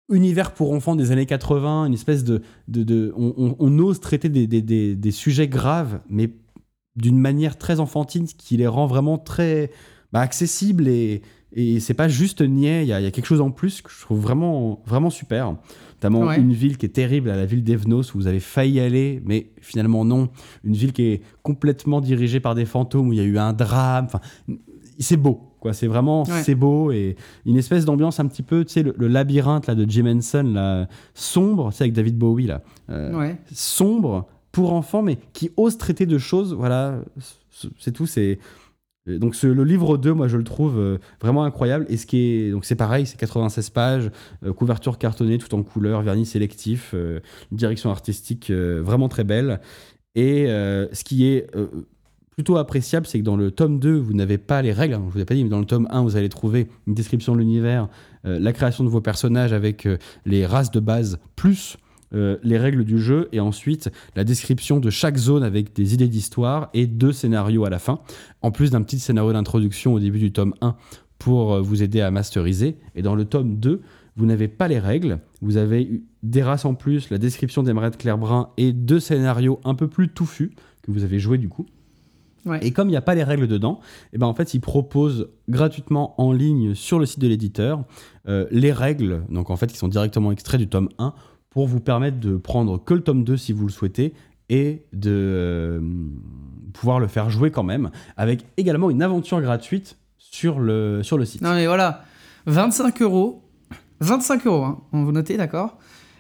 Univers 0.09 0.53
pour 0.53 0.73
enfants 0.73 0.97
des 0.97 1.11
années 1.11 1.27
80, 1.27 1.87
une 1.87 1.95
espèce 1.95 2.25
de... 2.25 2.43
de, 2.69 2.83
de- 2.83 3.13
on, 3.17 3.33
on- 3.37 3.57
on 3.59 3.79
ose 3.79 4.01
traiter 4.01 4.29
des, 4.29 4.47
des- 4.47 4.63
des- 4.63 4.95
des 4.97 5.11
sujets 5.11 5.49
graves, 5.49 6.01
mais 6.09 6.31
d'une 6.97 7.19
manière 7.19 7.57
très 7.57 7.81
enfantine, 7.81 8.27
qui 8.27 8.57
les 8.57 8.67
rend 8.67 8.87
vraiment 8.87 9.17
très 9.19 9.71
bah, 10.13 10.21
accessibles 10.21 10.89
et, 10.89 11.23
et 11.55 11.81
c'est 11.81 11.95
pas 11.95 12.09
juste 12.09 12.43
niais, 12.43 12.83
il 12.85 12.89
y, 12.89 12.93
a- 12.93 13.01
il 13.01 13.05
y 13.05 13.07
a 13.07 13.11
quelque 13.11 13.27
chose 13.27 13.41
en 13.41 13.51
plus 13.51 13.81
que 13.81 13.91
je 13.91 14.01
trouve 14.03 14.21
vraiment, 14.21 14.83
vraiment 14.87 15.11
super. 15.11 15.57
Notamment 15.95 16.27
Ouais. 16.27 16.39
une 16.41 16.53
ville 16.53 16.77
qui 16.79 16.87
est 16.87 16.91
terrible, 16.91 17.29
la 17.29 17.47
ville 17.47 17.63
d'Evnos, 17.63 18.13
où 18.13 18.19
vous 18.19 18.27
avez 18.27 18.41
failli 18.41 18.81
aller, 18.81 19.23
mais 19.25 19.53
finalement 19.61 20.05
non. 20.05 20.29
Une 20.65 20.75
ville 20.75 20.93
qui 20.93 21.05
est 21.05 21.23
complètement 21.43 22.01
dirigée 22.01 22.41
par 22.41 22.55
des 22.57 22.65
fantômes, 22.65 23.09
où 23.09 23.13
il 23.13 23.19
y 23.19 23.23
a 23.23 23.25
eu 23.25 23.39
un 23.39 23.53
drame. 23.53 24.07
Enfin, 24.07 24.21
c'est 24.99 25.17
beau, 25.17 25.52
quoi. 25.63 25.73
C'est 25.73 25.87
vraiment, 25.87 26.25
Ouais. 26.25 26.43
c'est 26.43 26.55
beau 26.55 26.93
et 26.93 27.17
une 27.47 27.57
espèce 27.57 27.87
d'ambiance 27.87 28.21
un 28.21 28.27
petit 28.27 28.43
peu, 28.43 28.65
tu 28.67 28.73
sais, 28.75 28.83
le, 28.83 28.95
le 28.99 29.09
labyrinthe 29.09 29.67
là 29.67 29.75
de 29.75 29.89
Jim 29.89 30.05
Henson, 30.07 30.43
là, 30.55 30.87
sombre, 31.15 31.71
c'est 31.73 31.85
avec 31.85 31.95
David 31.95 32.19
Bowie 32.19 32.47
là, 32.47 32.61
Euh, 32.91 33.17
Ouais. 33.19 33.37
sombre 33.55 34.27
pour 34.51 34.75
enfants, 34.75 35.01
mais 35.01 35.17
qui 35.33 35.51
ose 35.57 35.79
traiter 35.79 36.05
de 36.05 36.19
choses, 36.19 36.53
voilà, 36.53 37.01
c'est 37.79 37.93
tout. 37.93 38.07
C'est 38.07 38.39
et 39.09 39.19
donc 39.19 39.35
ce- 39.35 39.49
le 39.49 39.65
livre 39.65 39.97
2, 39.97 40.13
moi 40.15 40.29
je 40.29 40.37
le 40.37 40.45
trouve 40.45 40.79
euh, 40.79 40.99
vraiment 41.21 41.43
incroyable. 41.43 41.87
Et 41.89 41.97
ce 41.97 42.07
qui 42.07 42.19
est 42.19 42.51
donc 42.53 42.65
c'est 42.65 42.77
pareil, 42.77 43.05
c'est 43.05 43.17
96 43.19 43.71
pages, 43.71 44.11
euh, 44.45 44.53
couverture 44.53 44.97
cartonnée 44.99 45.39
tout 45.39 45.53
en 45.57 45.63
couleur, 45.65 46.03
vernis 46.03 46.25
sélectif, 46.27 46.93
euh, 46.95 47.19
direction 47.51 47.91
artistique 47.91 48.51
euh, 48.51 48.81
vraiment 48.85 49.09
très 49.09 49.25
belle. 49.25 49.61
Et 50.15 50.45
euh, 50.49 50.87
ce 50.93 51.03
qui 51.03 51.27
est 51.27 51.49
euh, 51.57 51.67
plutôt 52.33 52.57
appréciable, 52.57 53.07
c'est 53.07 53.19
que 53.19 53.25
dans 53.25 53.37
le 53.37 53.51
tome 53.51 53.79
2, 53.79 53.97
vous 53.97 54.15
n'avez 54.15 54.39
pas 54.39 54.63
les 54.63 54.73
règles. 54.73 54.95
hein, 54.95 55.03
je 55.09 55.13
vous 55.13 55.21
ai 55.21 55.25
pas 55.25 55.35
dit, 55.35 55.45
mais 55.45 55.51
dans 55.51 55.59
le 55.59 55.67
tome 55.67 55.87
1, 55.91 56.03
vous 56.03 56.17
allez 56.17 56.29
trouver 56.29 56.69
une 56.87 56.95
description 56.95 57.35
de 57.35 57.41
l'univers, 57.41 57.89
euh, 58.25 58.39
la 58.39 58.53
création 58.53 58.85
de 58.85 58.89
vos 58.89 59.01
personnages 59.01 59.53
avec 59.53 59.87
euh, 59.87 59.99
les 60.25 60.47
races 60.47 60.71
de 60.71 60.81
base, 60.81 61.19
plus 61.37 61.77
euh, 62.15 62.39
les 62.43 62.59
règles 62.59 62.85
du 62.85 62.99
jeu, 62.99 63.29
et 63.33 63.41
ensuite 63.41 63.91
la 64.17 64.25
description 64.25 64.81
de 64.81 64.91
chaque 64.91 65.17
zone 65.17 65.43
avec 65.43 65.75
des 65.75 65.95
idées 65.95 66.09
d'histoire 66.09 66.71
et 66.73 66.87
deux 66.87 67.13
scénarios 67.13 67.65
à 67.65 67.71
la 67.71 67.79
fin, 67.79 68.01
en 68.41 68.51
plus 68.51 68.71
d'un 68.71 68.83
petit 68.83 68.99
scénario 68.99 69.33
d'introduction 69.33 69.95
au 69.95 70.01
début 70.01 70.19
du 70.19 70.33
tome 70.33 70.55
1 70.63 70.75
pour 71.19 71.63
vous 71.63 71.83
aider 71.83 72.01
à 72.01 72.11
masteriser. 72.11 72.77
Et 72.97 73.03
dans 73.03 73.15
le 73.15 73.25
tome 73.25 73.57
2, 73.57 73.81
vous 74.17 74.27
n'avez 74.27 74.49
pas 74.49 74.69
les 74.69 74.79
règles, 74.79 75.21
vous 75.41 75.57
avez 75.57 76.03
des 76.23 76.43
races 76.43 76.65
en 76.65 76.75
plus, 76.75 77.11
la 77.11 77.19
description 77.19 77.63
des 77.63 77.73
marais 77.73 77.91
de 77.91 77.97
Claire 77.97 78.19
Brun 78.19 78.51
et 78.57 78.73
deux 78.73 79.01
scénarios 79.01 79.61
un 79.65 79.75
peu 79.75 79.89
plus 79.89 80.09
touffus 80.09 80.53
que 80.83 80.91
vous 80.91 81.05
avez 81.05 81.19
joués 81.19 81.39
du 81.39 81.49
coup. 81.49 81.67
Ouais. 82.45 82.59
Et 82.65 82.73
comme 82.73 82.89
il 82.89 82.93
n'y 82.93 82.97
a 82.97 83.03
pas 83.03 83.15
les 83.15 83.23
règles 83.23 83.47
dedans, 83.47 83.81
et 84.13 84.19
ben 84.19 84.27
en 84.27 84.35
fait, 84.35 84.55
ils 84.55 84.61
proposent 84.61 85.29
gratuitement 85.49 86.21
en 86.21 86.33
ligne 86.33 86.75
sur 86.75 86.99
le 86.99 87.07
site 87.07 87.21
de 87.21 87.29
l'éditeur 87.29 87.85
euh, 88.29 88.47
les 88.51 88.73
règles, 88.73 89.23
donc 89.29 89.51
en 89.51 89.57
fait, 89.57 89.69
qui 89.69 89.77
sont 89.79 89.89
directement 89.89 90.33
extraits 90.33 90.61
du 90.61 90.69
tome 90.69 90.89
1 90.99 91.15
pour 91.51 91.67
vous 91.67 91.81
permettre 91.81 92.19
de 92.19 92.37
prendre 92.37 92.83
que 92.83 92.95
le 92.95 93.03
tome 93.03 93.25
2 93.25 93.37
si 93.37 93.53
vous 93.53 93.67
le 93.67 93.73
souhaitez 93.73 94.15
et 94.49 94.85
de 94.93 95.11
euh, 95.11 95.81
pouvoir 96.73 96.99
le 96.99 97.07
faire 97.07 97.31
jouer 97.31 97.51
quand 97.51 97.63
même, 97.63 97.91
avec 98.17 98.45
également 98.57 98.91
une 98.91 99.03
aventure 99.03 99.41
gratuite 99.41 99.99
sur 100.19 100.59
le, 100.59 101.03
sur 101.03 101.19
le 101.19 101.25
site. 101.25 101.43
Non 101.43 101.55
mais 101.55 101.67
voilà, 101.67 102.05
25 102.47 103.03
euros, 103.03 103.43
25 104.01 104.47
euros, 104.47 104.65
hein, 104.65 104.81
vous 104.93 105.13
notez, 105.13 105.37
d'accord? 105.37 105.79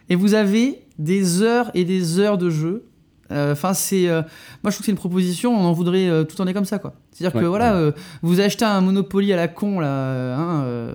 Et 0.08 0.14
vous 0.14 0.34
avez 0.34 0.86
des 0.98 1.42
heures 1.42 1.70
et 1.74 1.84
des 1.84 2.18
heures 2.18 2.38
de 2.38 2.50
jeu. 2.50 2.86
Euh, 3.32 3.52
Enfin, 3.52 3.74
c'est, 3.74 4.08
euh, 4.08 4.22
moi 4.62 4.70
je 4.70 4.76
trouve 4.76 4.78
que 4.80 4.84
c'est 4.86 4.90
une 4.92 4.96
proposition, 4.96 5.52
on 5.54 5.64
en 5.64 5.72
voudrait 5.72 6.08
euh, 6.08 6.24
tout 6.24 6.40
en 6.40 6.46
est 6.46 6.54
comme 6.54 6.64
ça, 6.64 6.78
quoi. 6.78 6.94
C'est-à-dire 7.12 7.40
que 7.40 7.46
voilà, 7.46 7.72
ouais. 7.74 7.78
euh, 7.80 7.92
vous 8.22 8.40
achetez 8.40 8.64
un 8.64 8.80
Monopoly 8.80 9.32
à 9.32 9.36
la 9.36 9.48
con 9.48 9.80
là, 9.80 10.36
hein, 10.36 10.62
euh, 10.64 10.92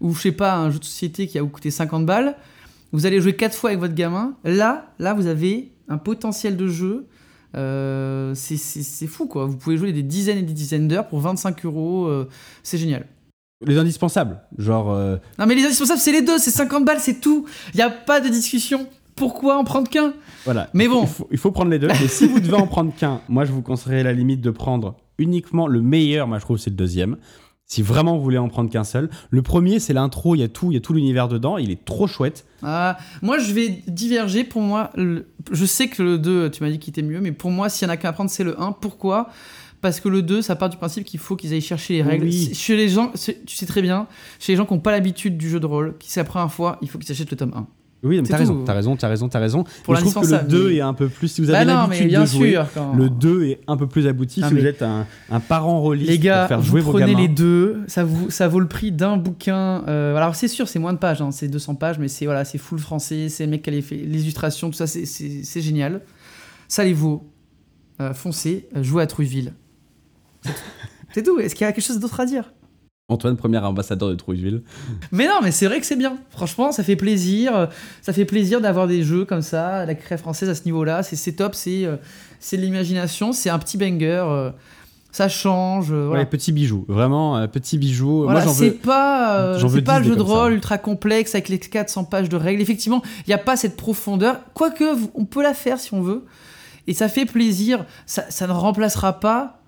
ou 0.00 0.14
je 0.14 0.20
sais 0.20 0.32
pas, 0.32 0.56
un 0.56 0.70
jeu 0.70 0.78
de 0.78 0.84
société 0.84 1.26
qui 1.26 1.38
a 1.38 1.42
vous 1.42 1.48
coûté 1.48 1.70
50 1.70 2.04
balles. 2.06 2.36
Vous 2.92 3.06
allez 3.06 3.20
jouer 3.20 3.34
quatre 3.36 3.54
fois 3.56 3.70
avec 3.70 3.80
votre 3.80 3.94
gamin. 3.94 4.34
Là, 4.44 4.86
là, 4.98 5.14
vous 5.14 5.26
avez 5.26 5.70
un 5.88 5.96
potentiel 5.98 6.56
de 6.56 6.66
jeu. 6.66 7.06
euh, 7.56 8.32
c'est- 8.34 9.06
fou 9.08 9.26
quoi. 9.26 9.46
Vous 9.46 9.56
pouvez 9.56 9.76
jouer 9.76 9.92
des 9.92 10.02
dizaines 10.04 10.38
et 10.38 10.42
des 10.42 10.52
dizaines 10.52 10.86
d'heures 10.88 11.08
pour 11.08 11.20
25 11.20 11.64
euros. 11.64 12.08
c'est 12.62 12.78
génial. 12.78 13.06
Les 13.66 13.76
indispensables, 13.76 14.40
genre 14.56 14.86
Non 15.38 15.46
mais 15.46 15.54
les 15.54 15.64
indispensables 15.64 16.00
c'est 16.00 16.12
les 16.12 16.22
deux, 16.22 16.38
c'est 16.38 16.50
50 16.50 16.84
balles, 16.84 17.00
c'est 17.00 17.20
tout. 17.20 17.46
Il 17.74 17.76
n'y 17.76 17.82
a 17.82 17.90
pas 17.90 18.20
de 18.20 18.28
discussion. 18.28 18.86
Pourquoi 19.20 19.56
en 19.58 19.64
prendre 19.64 19.88
qu'un? 19.88 20.14
Voilà. 20.44 20.68
Mais 20.74 20.88
bon. 20.88 21.02
Il 21.02 21.08
faut, 21.08 21.28
il 21.30 21.38
faut 21.38 21.50
prendre 21.52 21.70
les 21.70 21.78
deux. 21.78 21.90
Et 21.90 22.08
si 22.08 22.26
vous 22.26 22.40
devez 22.40 22.54
en 22.54 22.66
prendre 22.66 22.92
qu'un, 22.96 23.20
moi 23.28 23.44
je 23.44 23.52
vous 23.52 23.62
conseillerais 23.62 24.02
la 24.02 24.12
limite 24.14 24.40
de 24.40 24.50
prendre 24.50 24.96
uniquement 25.18 25.66
le 25.66 25.80
meilleur, 25.82 26.26
moi 26.26 26.38
je 26.38 26.44
trouve 26.44 26.56
c'est 26.58 26.70
le 26.70 26.76
deuxième. 26.76 27.16
Si 27.66 27.82
vraiment 27.82 28.16
vous 28.16 28.22
voulez 28.24 28.38
en 28.38 28.48
prendre 28.48 28.68
qu'un 28.70 28.82
seul. 28.82 29.10
Le 29.30 29.42
premier, 29.42 29.78
c'est 29.78 29.92
l'intro, 29.92 30.34
il 30.34 30.38
y 30.38 30.42
a 30.42 30.48
tout, 30.48 30.72
il 30.72 30.74
y 30.74 30.76
a 30.76 30.80
tout 30.80 30.92
l'univers 30.92 31.28
dedans, 31.28 31.56
il 31.58 31.70
est 31.70 31.84
trop 31.84 32.08
chouette. 32.08 32.44
Ah, 32.64 32.96
Moi 33.22 33.38
je 33.38 33.52
vais 33.52 33.68
diverger. 33.86 34.42
Pour 34.42 34.62
moi, 34.62 34.90
le- 34.96 35.28
je 35.52 35.64
sais 35.66 35.86
que 35.88 36.02
le 36.02 36.18
2, 36.18 36.50
tu 36.50 36.64
m'as 36.64 36.70
dit 36.70 36.78
qu'il 36.80 36.90
était 36.90 37.02
mieux, 37.02 37.20
mais 37.20 37.30
pour 37.32 37.50
moi, 37.52 37.68
s'il 37.68 37.86
y 37.86 37.90
en 37.90 37.92
a 37.92 37.96
qu'un 37.96 38.08
à 38.08 38.12
prendre, 38.12 38.30
c'est 38.30 38.42
le 38.42 38.60
1. 38.60 38.72
Pourquoi? 38.72 39.28
Parce 39.82 40.00
que 40.00 40.08
le 40.08 40.22
2, 40.22 40.42
ça 40.42 40.56
part 40.56 40.68
du 40.68 40.76
principe 40.78 41.04
qu'il 41.04 41.20
faut 41.20 41.36
qu'ils 41.36 41.52
aillent 41.52 41.60
chercher 41.60 41.94
les 41.94 42.02
règles. 42.02 42.24
Oui. 42.26 42.50
Chez 42.54 42.76
les 42.76 42.88
gens, 42.88 43.12
tu 43.46 43.54
sais 43.54 43.66
très 43.66 43.82
bien, 43.82 44.08
chez 44.40 44.52
les 44.52 44.56
gens 44.56 44.66
qui 44.66 44.74
n'ont 44.74 44.80
pas 44.80 44.90
l'habitude 44.90 45.38
du 45.38 45.48
jeu 45.48 45.60
de 45.60 45.66
rôle, 45.66 45.96
qui 45.98 46.10
c'est 46.10 46.20
la 46.20 46.24
première 46.24 46.52
fois, 46.52 46.76
il 46.82 46.88
faut 46.90 46.98
qu'ils 46.98 47.12
achètent 47.12 47.30
le 47.30 47.36
tome 47.36 47.52
1. 47.54 47.66
Oui, 48.02 48.16
mais 48.20 48.26
t'as 48.26 48.38
raison, 48.38 48.64
t'as 48.64 48.72
raison, 48.72 48.96
t'as 48.96 49.08
raison, 49.08 49.28
t'as 49.28 49.38
raison. 49.40 49.64
Pour 49.84 49.92
Mais 49.94 50.00
je 50.00 50.04
trouve 50.06 50.14
que 50.14 50.26
le 50.26 50.32
l'indispensable, 50.32 50.48
2 50.50 50.68
mais- 50.70 50.76
est 50.76 50.80
un 50.80 50.94
peu 50.94 51.08
plus, 51.08 51.28
si 51.28 51.42
vous 51.42 51.48
Bah 51.48 51.58
avez 51.58 51.66
non, 51.70 51.82
mais 51.82 51.96
l'habitude 51.96 52.08
bien 52.08 52.20
de 52.22 52.26
jouer, 52.26 52.50
sûr. 52.52 52.66
quand- 52.72 52.94
le 52.94 53.10
2 53.10 53.44
est 53.44 53.60
un 53.66 53.76
peu 53.76 53.86
plus 53.86 54.06
abouti 54.06 54.40
Ah, 54.42 54.48
si 54.48 54.54
vous 54.54 54.64
êtes 54.64 54.80
un, 54.80 55.06
un 55.30 55.40
parent 55.40 55.80
rôliste 55.80 56.08
Les 56.10 56.18
gars, 56.18 56.40
pour 56.40 56.48
faire 56.48 56.60
vous 56.60 56.66
jouer 56.66 56.80
vos 56.80 56.92
prenez 56.92 57.06
gamins. 57.12 57.20
les 57.20 57.28
deux, 57.28 57.80
ça, 57.88 58.04
vous, 58.04 58.30
ça 58.30 58.48
vaut 58.48 58.60
le 58.60 58.68
prix 58.68 58.90
d'un 58.90 59.18
bouquin. 59.18 59.84
euh, 59.88 60.16
alors 60.16 60.34
c'est 60.34 60.48
sûr, 60.48 60.66
c'est 60.66 60.78
moins 60.78 60.94
de 60.94 60.98
pages, 60.98 61.20
hein, 61.20 61.30
c'est 61.30 61.48
200 61.48 61.74
pages, 61.74 61.98
mais 61.98 62.08
c'est 62.08 62.24
voilà, 62.24 62.46
c'est 62.46 62.56
full 62.58 62.78
français, 62.78 63.28
c'est 63.28 63.44
le 63.44 63.50
mec 63.50 63.62
qui 63.62 63.68
a 63.70 63.82
fait, 63.82 63.96
les 63.96 64.22
illustrations, 64.22 64.70
tout 64.70 64.76
ça, 64.76 64.86
c'est- 64.86 65.60
génial. 65.60 66.00
Ça 66.68 66.84
les 66.84 66.94
vaut. 66.94 67.28
Euh, 68.00 68.14
foncez, 68.14 68.66
euh, 68.76 68.82
jouez 68.82 69.02
à 69.02 69.06
tout. 69.06 69.22
C'est 71.12 71.22
tout. 71.22 71.38
Est-ce 71.38 71.54
qu'il 71.54 71.66
y 71.66 71.68
a 71.68 71.72
quelque 71.72 71.84
chose 71.84 71.98
d'autre 71.98 72.20
à 72.20 72.24
dire? 72.24 72.52
Antoine, 73.10 73.36
premier 73.36 73.58
ambassadeur 73.58 74.08
de 74.08 74.14
Trouilleville. 74.14 74.62
Mais 75.12 75.26
non, 75.26 75.40
mais 75.42 75.50
c'est 75.50 75.66
vrai 75.66 75.80
que 75.80 75.86
c'est 75.86 75.96
bien. 75.96 76.16
Franchement, 76.30 76.72
ça 76.72 76.82
fait 76.84 76.96
plaisir. 76.96 77.54
euh, 77.54 77.66
Ça 78.02 78.12
fait 78.12 78.24
plaisir 78.24 78.60
d'avoir 78.60 78.86
des 78.86 79.02
jeux 79.02 79.24
comme 79.24 79.42
ça, 79.42 79.84
la 79.84 79.94
créa 79.94 80.16
française 80.16 80.48
à 80.48 80.54
ce 80.54 80.64
niveau-là. 80.64 81.02
C'est 81.02 81.16
c'est 81.16 81.32
top, 81.32 81.54
c'est 81.54 81.84
euh, 81.84 81.96
c'est 82.38 82.56
de 82.56 82.62
l'imagination, 82.62 83.32
c'est 83.32 83.50
un 83.50 83.58
petit 83.58 83.76
banger. 83.76 84.24
euh, 84.26 84.50
ça 85.12 85.28
change. 85.28 85.88
euh, 85.90 86.06
voilà. 86.06 86.22
Ouais, 86.22 86.26
petit 86.28 86.52
bijou, 86.52 86.84
vraiment 86.86 87.36
euh, 87.36 87.48
petit 87.48 87.78
bijou. 87.78 88.22
Voilà, 88.22 88.40
Moi 88.40 88.48
j'en 88.48 88.54
c'est 88.54 88.68
veux. 88.70 88.74
pas, 88.76 89.38
euh, 89.40 89.58
veux 89.58 89.82
pas 89.82 89.98
10 90.00 90.06
le 90.06 90.12
jeu 90.14 90.16
de 90.16 90.24
ça. 90.24 90.32
rôle 90.42 90.52
ultra 90.52 90.78
complexe 90.78 91.34
avec 91.34 91.48
les 91.48 91.58
400 91.58 92.04
pages 92.04 92.28
de 92.28 92.36
règles. 92.36 92.62
Effectivement, 92.62 93.02
il 93.26 93.30
n'y 93.30 93.34
a 93.34 93.38
pas 93.38 93.56
cette 93.56 93.76
profondeur. 93.76 94.36
Quoique, 94.54 94.84
on 95.14 95.24
peut 95.24 95.42
la 95.42 95.52
faire 95.52 95.80
si 95.80 95.92
on 95.94 96.00
veut. 96.00 96.24
Et 96.86 96.94
ça 96.94 97.08
fait 97.08 97.26
plaisir. 97.26 97.84
Ça, 98.06 98.24
ça 98.30 98.46
ne 98.46 98.52
remplacera 98.52 99.18
pas 99.20 99.59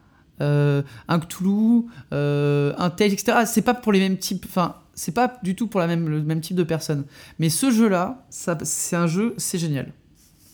euh, 0.43 0.83
un 1.09 1.19
Cthulhu, 1.21 1.85
euh, 2.13 2.75
un 2.77 2.91
Tales, 2.91 3.13
etc. 3.13 3.45
C'est 3.47 3.63
pas 3.63 3.75
pour 3.75 3.93
les 3.93 4.01
mêmes 4.01 4.19
types. 4.19 4.45
Enfin, 4.49 4.77
c'est 4.95 5.13
pas 5.13 5.39
du 5.43 5.55
tout 5.55 5.69
pour 5.69 5.81
la 5.81 5.87
même, 5.87 6.09
le 6.09 6.23
même 6.23 6.41
type 6.41 6.57
de 6.57 6.65
personnes. 6.65 7.05
Mais 7.39 7.49
ce 7.49 7.71
jeu-là, 7.71 8.27
c'est 8.31 8.97
un 8.97 9.07
jeu, 9.07 9.35
c'est 9.39 9.59
génial. 9.59 9.93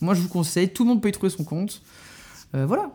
Moi, 0.01 0.15
je 0.15 0.21
vous 0.21 0.29
conseille. 0.29 0.73
Tout 0.73 0.85
le 0.85 0.91
monde 0.91 1.03
peut 1.03 1.09
y 1.09 1.13
trouver 1.13 1.31
son 1.31 1.45
compte. 1.45 1.83
Euh, 2.55 2.67
voilà. 2.67 2.91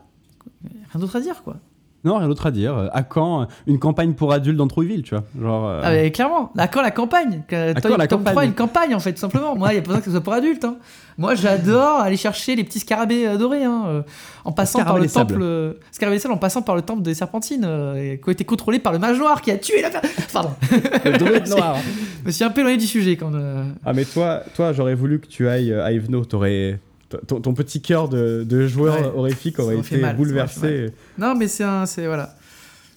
Rien 0.64 1.00
d'autre 1.00 1.16
à 1.16 1.20
dire, 1.20 1.42
quoi. 1.42 1.58
Non, 2.04 2.18
rien 2.18 2.28
d'autre 2.28 2.46
à 2.46 2.50
dire. 2.50 2.76
Euh, 2.76 2.88
À 2.92 3.02
quand 3.02 3.42
euh, 3.42 3.44
une 3.66 3.78
campagne 3.78 4.12
pour 4.12 4.32
adultes 4.32 4.56
dans 4.58 4.68
Trouilleville, 4.68 5.02
tu 5.02 5.14
vois 5.14 5.24
Genre. 5.40 5.66
euh, 5.68 5.80
Ah, 5.82 5.90
mais 5.92 6.10
clairement, 6.10 6.52
à 6.58 6.68
quand 6.68 6.82
la 6.82 6.90
campagne? 6.90 7.42
Que- 7.48 7.70
À 7.70 7.80
Tome 7.80 7.92
quand 7.92 7.96
la 7.98 8.06
tome 8.06 8.18
campagne? 8.20 8.32
3, 8.34 8.44
une 8.44 8.52
campagne 8.54 8.94
en 8.94 9.00
fait, 9.00 9.18
simplement. 9.18 9.56
Moi, 9.56 9.70
il 9.70 9.72
n'y 9.74 9.78
a 9.78 9.82
pas 9.82 9.86
besoin 9.86 10.00
que 10.00 10.04
ce 10.06 10.10
soit 10.10 10.20
pour 10.20 10.32
adultes. 10.34 10.64
hein. 10.64 10.76
Moi, 11.16 11.34
j'adore 11.36 12.00
aller 12.00 12.16
chercher 12.16 12.56
les 12.56 12.64
petits 12.64 12.80
scarabées 12.80 13.38
dorés, 13.38 13.62
hein, 13.64 14.04
en 14.44 14.52
passant 14.52 14.84
par 14.84 14.98
le 14.98 15.08
temple. 15.08 15.38
euh, 15.40 15.72
Scarabées 15.92 16.18
en 16.28 16.36
passant 16.36 16.60
par 16.62 16.74
le 16.74 16.82
temple 16.82 17.02
des 17.02 17.14
serpentines, 17.14 17.64
euh, 17.64 18.16
qui 18.16 18.28
a 18.28 18.32
été 18.32 18.44
contrôlé 18.44 18.78
par 18.80 18.92
le 18.92 18.98
mage 18.98 19.18
noir 19.18 19.40
qui 19.40 19.50
a 19.50 19.56
tué 19.58 19.80
la. 19.80 19.90
Pardon. 20.32 20.50
le 21.04 21.16
druide 21.16 21.48
noir. 21.56 21.76
Je 22.22 22.26
me 22.26 22.30
suis 22.32 22.44
un 22.44 22.50
peu 22.50 22.60
éloigné 22.60 22.76
du 22.78 22.86
sujet 22.86 23.16
quand. 23.16 23.30
Ah 23.86 23.92
mais 23.92 24.04
toi, 24.04 24.40
toi 24.56 24.72
j'aurais 24.72 24.94
voulu 24.96 25.20
que 25.20 25.26
tu 25.26 25.48
ailles 25.48 25.72
à 25.72 25.92
Evenot. 25.92 26.24
T'aurais 26.24 26.80
ton, 27.26 27.40
ton 27.40 27.54
petit 27.54 27.80
cœur 27.82 28.08
de, 28.08 28.44
de 28.48 28.66
joueur 28.66 28.94
Ouais. 29.00 29.12
horrifique 29.16 29.58
aurait 29.58 29.78
été 29.78 29.96
mal, 29.98 30.16
bouleversé. 30.16 30.90
Non, 31.18 31.34
mais 31.34 31.48
c'est 31.48 31.64
un. 31.64 31.86
C'est 31.86 32.06
voilà. 32.06 32.34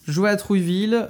Jouer 0.08 0.30
à 0.30 0.36
Trouilleville. 0.36 1.08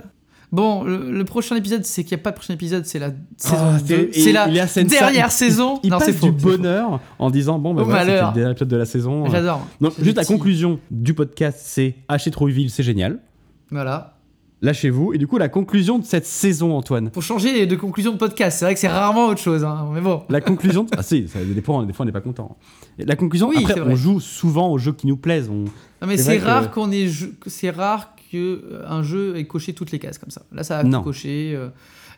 Bon, 0.52 0.84
le, 0.86 1.12
le 1.12 1.26
prochain 1.26 1.58
épisode, 1.58 1.84
c'est 1.84 2.06
qu'il 2.06 2.16
n'y 2.16 2.22
a 2.22 2.24
pas 2.24 2.32
de 2.32 2.36
prochain 2.36 2.54
épisode, 2.54 2.86
c'est 2.86 3.00
la 3.00 3.12
saison 3.36 3.56
Ah, 3.76 3.80
2. 3.86 3.96
et- 4.14 4.20
C'est 4.22 4.32
la 4.32 4.48
dernière 4.48 5.32
saison. 5.32 5.80
Il 5.84 5.90
non, 5.92 6.00
passe 6.00 6.12
faux. 6.14 6.32
du 6.32 6.40
faux. 6.40 6.50
bonheur 6.58 7.02
en 7.20 7.30
disant 7.30 7.60
bon 7.60 7.74
bah 7.74 7.84
voilà, 7.84 8.00
c'était 8.06 8.14
le 8.28 8.34
dernier 8.34 8.52
épisode 8.52 8.70
de 8.70 8.78
la 8.78 8.86
saison. 8.86 9.26
J'adore. 9.30 9.68
Donc 9.82 9.94
juste 10.02 10.16
la 10.16 10.24
conclusion 10.24 10.80
du 10.90 11.14
podcast, 11.14 11.60
c'est 11.62 11.96
acheter 12.08 12.32
Trouilleville, 12.32 12.70
c'est 12.70 12.82
génial. 12.84 13.20
Voilà. 13.72 14.17
Lâchez-vous. 14.62 15.14
Et 15.14 15.18
du 15.18 15.28
coup 15.28 15.38
la 15.38 15.50
conclusion 15.50 16.00
de 16.00 16.04
cette 16.06 16.26
saison, 16.26 16.76
Antoine. 16.76 17.10
Pour 17.12 17.22
changer 17.24 17.66
de 17.68 17.76
conclusion 17.76 18.12
de 18.12 18.18
podcast, 18.18 18.58
c'est 18.60 18.66
vrai 18.66 18.74
que 18.74 18.80
c'est 18.80 18.88
rarement 18.88 19.28
autre 19.28 19.40
chose, 19.42 19.64
hein, 19.64 19.88
mais 19.94 20.02
bon. 20.02 20.24
La 20.30 20.42
conclusion. 20.42 20.84
de- 20.84 20.90
Ah 20.98 21.04
si, 21.04 21.28
ça 21.28 21.40
dépend. 21.44 21.84
Des 21.84 21.94
fois 21.94 22.04
on 22.04 22.08
n'est 22.08 22.12
pas 22.12 22.22
content. 22.22 22.58
La 22.98 23.16
conclusion. 23.16 23.50
Oui, 23.50 23.58
après, 23.60 23.80
on 23.82 23.96
joue 23.96 24.20
souvent 24.20 24.70
aux 24.72 24.78
jeux 24.80 24.94
qui 24.94 25.06
nous 25.08 25.18
plaisent. 25.18 25.50
On... 25.50 25.66
Non, 25.66 26.08
mais 26.08 26.18
C'est 26.18 26.40
rare 26.40 26.72
qu'on 26.72 26.92
ait, 26.92 27.08
c'est 27.46 27.70
rare 27.70 28.16
que 28.32 28.38
euh, 28.38 28.84
un 28.88 29.04
jeu 29.04 29.38
ait 29.38 29.46
coché 29.46 29.74
toutes 29.74 29.92
les 29.92 30.00
cases 30.00 30.18
comme 30.18 30.32
ça. 30.32 30.42
Là, 30.52 30.64
ça 30.64 30.80
a 30.80 30.84
Non. 30.84 31.02
coché. 31.04 31.54
euh. 31.56 31.70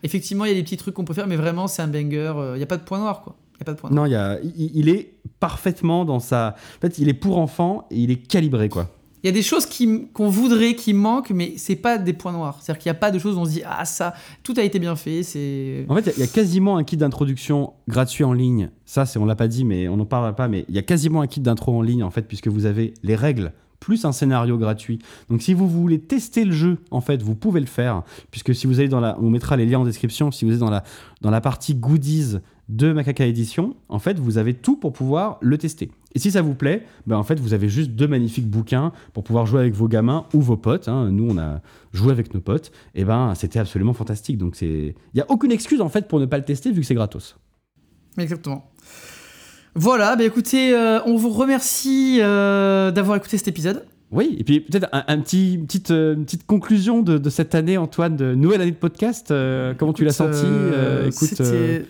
Effectivement, 0.01 0.45
il 0.45 0.49
y 0.49 0.51
a 0.51 0.55
des 0.55 0.63
petits 0.63 0.77
trucs 0.77 0.93
qu'on 0.95 1.03
peut 1.03 1.13
faire, 1.13 1.27
mais 1.27 1.35
vraiment, 1.35 1.67
c'est 1.67 1.81
un 1.81 1.87
banger. 1.87 2.33
euh, 2.37 2.53
Il 2.55 2.57
n'y 2.57 2.63
a 2.63 2.67
pas 2.67 2.77
de 2.77 2.83
point 2.83 2.99
noir, 2.99 3.21
quoi. 3.21 3.35
Il 3.55 3.59
y 3.59 3.63
a 3.63 3.65
pas 3.65 3.73
de 3.73 3.77
point 3.79 3.89
noir. 3.89 4.03
Non, 4.05 4.09
il, 4.09 4.13
y 4.13 4.15
a, 4.15 4.39
il, 4.41 4.71
il 4.75 4.87
est 4.89 5.15
parfaitement 5.41 6.05
dans 6.05 6.19
sa. 6.21 6.55
En 6.77 6.81
fait, 6.81 6.97
il 6.99 7.09
est 7.09 7.13
pour 7.13 7.37
enfants 7.37 7.85
et 7.91 7.97
il 7.99 8.09
est 8.11 8.15
calibré 8.25 8.69
quoi. 8.69 8.89
Il 9.23 9.27
y 9.27 9.29
a 9.29 9.33
des 9.33 9.41
choses 9.41 9.67
qu'on 10.13 10.29
voudrait, 10.29 10.75
qui 10.75 10.93
manquent, 10.93 11.31
mais 11.31 11.53
c'est 11.57 11.75
pas 11.75 11.97
des 11.97 12.13
points 12.13 12.31
noirs. 12.31 12.59
C'est-à-dire 12.61 12.81
qu'il 12.81 12.89
n'y 12.91 12.95
a 12.97 12.99
pas 12.99 13.11
de 13.11 13.19
choses 13.19 13.35
où 13.35 13.39
on 13.39 13.45
se 13.45 13.51
dit 13.51 13.61
ah 13.65 13.83
ça, 13.85 14.13
tout 14.43 14.53
a 14.57 14.63
été 14.63 14.79
bien 14.79 14.95
fait. 14.95 15.23
C'est 15.23 15.85
En 15.89 15.95
fait, 15.95 16.01
il 16.01 16.07
y 16.07 16.09
a- 16.09 16.13
il 16.17 16.19
y, 16.21 16.23
a 16.23 16.27
quasiment 16.27 16.77
un 16.77 16.83
kit 16.83 16.95
d'introduction 16.97 17.73
gratuit 17.87 18.23
en 18.23 18.33
ligne. 18.33 18.69
Ça, 18.85 19.05
c'est 19.05 19.19
on 19.19 19.25
l'a 19.25 19.35
pas 19.35 19.47
dit, 19.47 19.65
mais 19.65 19.87
on 19.87 19.97
n'en 19.97 20.05
parlera 20.05 20.33
pas. 20.35 20.47
Mais 20.47 20.65
il 20.69 20.75
y 20.75 20.79
a 20.79 20.83
quasiment 20.83 21.21
un 21.21 21.27
kit 21.27 21.41
d'intro 21.41 21.77
en 21.77 21.81
ligne 21.81 22.03
en 22.03 22.11
fait, 22.11 22.23
puisque 22.23 22.47
vous 22.47 22.65
avez 22.65 22.93
les 23.03 23.15
règles 23.15 23.51
plus 23.81 24.03
un 24.03 24.11
scénario 24.11 24.57
gratuit. 24.57 24.99
Donc, 25.29 25.41
si 25.41 25.53
vous 25.53 25.65
voulez 25.67 25.99
tester 25.99 26.43
le 26.43 26.51
jeu, 26.51 26.79
en 26.91 26.99
fait, 26.99 27.21
vous 27.23 27.33
pouvez 27.33 27.61
le 27.61 27.65
faire, 27.65 28.03
puisque 28.29 28.53
si 28.53 28.67
vous 28.67 28.81
allez 28.81 28.89
dans 28.89 28.99
la, 28.99 29.17
on 29.21 29.29
mettra 29.29 29.55
les 29.55 29.65
liens 29.65 29.79
en 29.79 29.85
description. 29.85 30.31
Si 30.31 30.43
vous 30.43 30.51
êtes 30.51 30.59
dans 30.59 30.69
la 30.69 30.83
dans 31.21 31.31
la 31.31 31.39
partie 31.39 31.75
goodies 31.75 32.37
de 32.67 32.91
Macaca 32.93 33.25
Edition, 33.25 33.75
en 33.87 33.99
fait, 33.99 34.19
vous 34.19 34.37
avez 34.37 34.53
tout 34.53 34.75
pour 34.75 34.91
pouvoir 34.93 35.37
le 35.41 35.57
tester. 35.57 35.91
Et 36.15 36.19
si 36.19 36.31
ça 36.31 36.41
vous 36.41 36.55
plaît, 36.55 36.85
ben 37.05 37.17
en 37.17 37.23
fait, 37.23 37.39
vous 37.39 37.53
avez 37.53 37.69
juste 37.69 37.91
deux 37.91 38.07
magnifiques 38.07 38.47
bouquins 38.49 38.91
pour 39.13 39.23
pouvoir 39.23 39.45
jouer 39.45 39.59
avec 39.61 39.73
vos 39.75 39.87
gamins 39.87 40.25
ou 40.33 40.41
vos 40.41 40.57
potes. 40.57 40.87
hein. 40.87 41.09
Nous, 41.11 41.27
on 41.29 41.37
a 41.37 41.61
joué 41.93 42.11
avec 42.11 42.33
nos 42.33 42.41
potes. 42.41 42.71
Et 42.95 43.03
ben, 43.05 43.33
c'était 43.35 43.59
absolument 43.59 43.93
fantastique. 43.93 44.37
Donc, 44.37 44.59
il 44.61 44.93
y 45.13 45.21
a 45.21 45.25
aucune 45.29 45.51
excuse 45.51 45.81
en 45.81 45.89
fait 45.89 46.07
pour 46.07 46.19
ne 46.19 46.25
pas 46.25 46.37
le 46.37 46.43
tester 46.45 46.71
vu 46.71 46.81
que 46.81 46.87
c'est 46.87 46.95
gratos. 46.95 47.35
exactement. 48.17 48.71
Voilà, 49.75 50.15
bah 50.15 50.23
écoutez, 50.23 50.73
euh, 50.73 50.99
on 51.05 51.15
vous 51.15 51.29
remercie 51.29 52.17
euh, 52.21 52.89
d'avoir 52.91 53.17
écouté 53.17 53.37
cet 53.37 53.47
épisode. 53.47 53.85
Oui, 54.11 54.35
et 54.39 54.43
puis 54.43 54.59
peut-être 54.61 54.87
un, 54.91 55.03
un 55.07 55.19
petit, 55.19 55.53
une 55.53 55.67
petite, 55.67 55.91
euh, 55.91 56.15
une 56.15 56.25
petite 56.25 56.47
conclusion 56.47 57.03
de, 57.03 57.19
de 57.19 57.29
cette 57.29 57.53
année, 57.53 57.77
Antoine, 57.77 58.15
de 58.15 58.33
nouvelle 58.33 58.61
année 58.61 58.71
de 58.71 58.75
podcast. 58.75 59.31
comment 59.77 59.93
tu 59.93 60.03
l'as 60.03 60.11
senti 60.11 60.43
Écoute, 61.05 61.29
c'était 61.29 61.85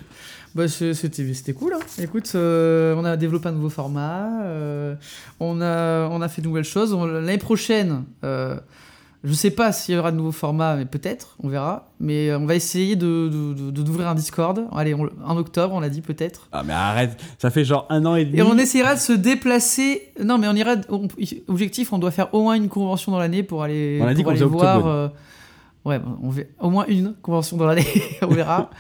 bah, 0.56 0.68
c'était 0.68 1.54
cool. 1.54 1.74
hein. 1.74 1.80
Écoute, 2.02 2.32
euh, 2.36 2.96
on 2.98 3.06
a 3.06 3.18
développé 3.18 3.50
un 3.50 3.54
nouveau 3.54 3.70
format. 3.70 4.44
euh, 4.44 4.96
on, 5.40 5.62
a, 5.62 6.08
on 6.10 6.22
a 6.22 6.28
fait 6.28 6.42
de 6.42 6.48
nouvelles 6.48 6.64
choses. 6.64 6.94
L'année 6.96 7.38
prochaine, 7.38 8.04
euh, 8.24 8.56
Je 9.24 9.34
sais 9.34 9.52
pas 9.52 9.74
s'il 9.74 9.96
y 9.96 9.98
aura 9.98 10.12
de 10.12 10.18
nouveaux 10.18 10.32
formats, 10.32 10.76
mais 10.78 10.86
peut-être, 10.86 11.36
on 11.44 11.50
verra. 11.50 11.90
Mais 12.00 12.30
euh, 12.30 12.40
on 12.40 12.46
va 12.46 12.56
essayer 12.56 12.96
de, 12.96 13.28
d'ouvrir 13.70 14.08
un 14.08 14.16
Discord. 14.16 14.66
Allez, 14.74 14.94
on- 14.94 15.10
en 15.26 15.36
octobre, 15.38 15.74
on 15.76 15.82
l'a 15.82 15.90
dit 15.90 16.00
peut-être. 16.02 16.48
Ah, 16.54 16.64
mais 16.66 16.72
arrête, 16.74 17.20
ça 17.38 17.50
fait 17.52 17.66
genre 17.66 17.86
un 17.90 18.06
an 18.06 18.16
et 18.16 18.24
demi. 18.26 18.38
Et 18.40 18.42
on 18.42 18.58
essaiera 18.58 18.96
de 18.96 19.00
se 19.00 19.12
déplacer. 19.12 20.14
Non, 20.24 20.38
mais 20.38 20.48
on 20.48 20.54
ira. 20.56 20.76
on- 20.90 21.08
objectif, 21.50 21.92
on 21.92 21.98
doit 22.00 22.12
faire 22.12 22.34
au 22.34 22.44
moins 22.44 22.54
une 22.56 22.70
convention 22.70 23.12
dans 23.12 23.20
l'année 23.20 23.44
pour 23.44 23.62
aller, 23.62 24.00
On 24.02 24.08
a 24.08 24.14
dit 24.14 24.24
pour 24.24 24.32
aller 24.32 24.44
voir. 24.46 25.12
Ouais, 25.86 26.00
on 26.24 26.32
fait 26.32 26.50
au 26.60 26.70
moins 26.70 26.86
une 26.88 27.14
convention 27.22 27.56
dans 27.58 27.66
l'année. 27.66 27.86
on 28.22 28.28
verra. 28.34 28.70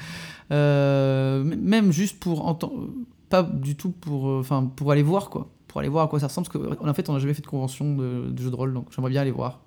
Euh, 0.51 1.43
même 1.43 1.91
juste 1.91 2.19
pour 2.19 2.45
entendre. 2.47 2.89
Pas 3.29 3.43
du 3.43 3.75
tout 3.75 3.91
pour. 3.91 4.29
euh, 4.29 4.39
Enfin, 4.39 4.69
pour 4.75 4.91
aller 4.91 5.03
voir, 5.03 5.29
quoi. 5.29 5.47
Pour 5.67 5.79
aller 5.79 5.89
voir 5.89 6.05
à 6.05 6.07
quoi 6.07 6.19
ça 6.19 6.27
ressemble. 6.27 6.47
Parce 6.49 6.75
qu'en 6.77 6.93
fait, 6.93 7.09
on 7.09 7.13
n'a 7.13 7.19
jamais 7.19 7.33
fait 7.35 7.41
de 7.43 7.47
convention 7.47 7.95
de, 7.95 8.29
de 8.31 8.41
jeu 8.41 8.49
de 8.49 8.55
rôle. 8.55 8.73
Donc, 8.73 8.87
j'aimerais 8.95 9.11
bien 9.11 9.21
aller 9.21 9.31
voir. 9.31 9.59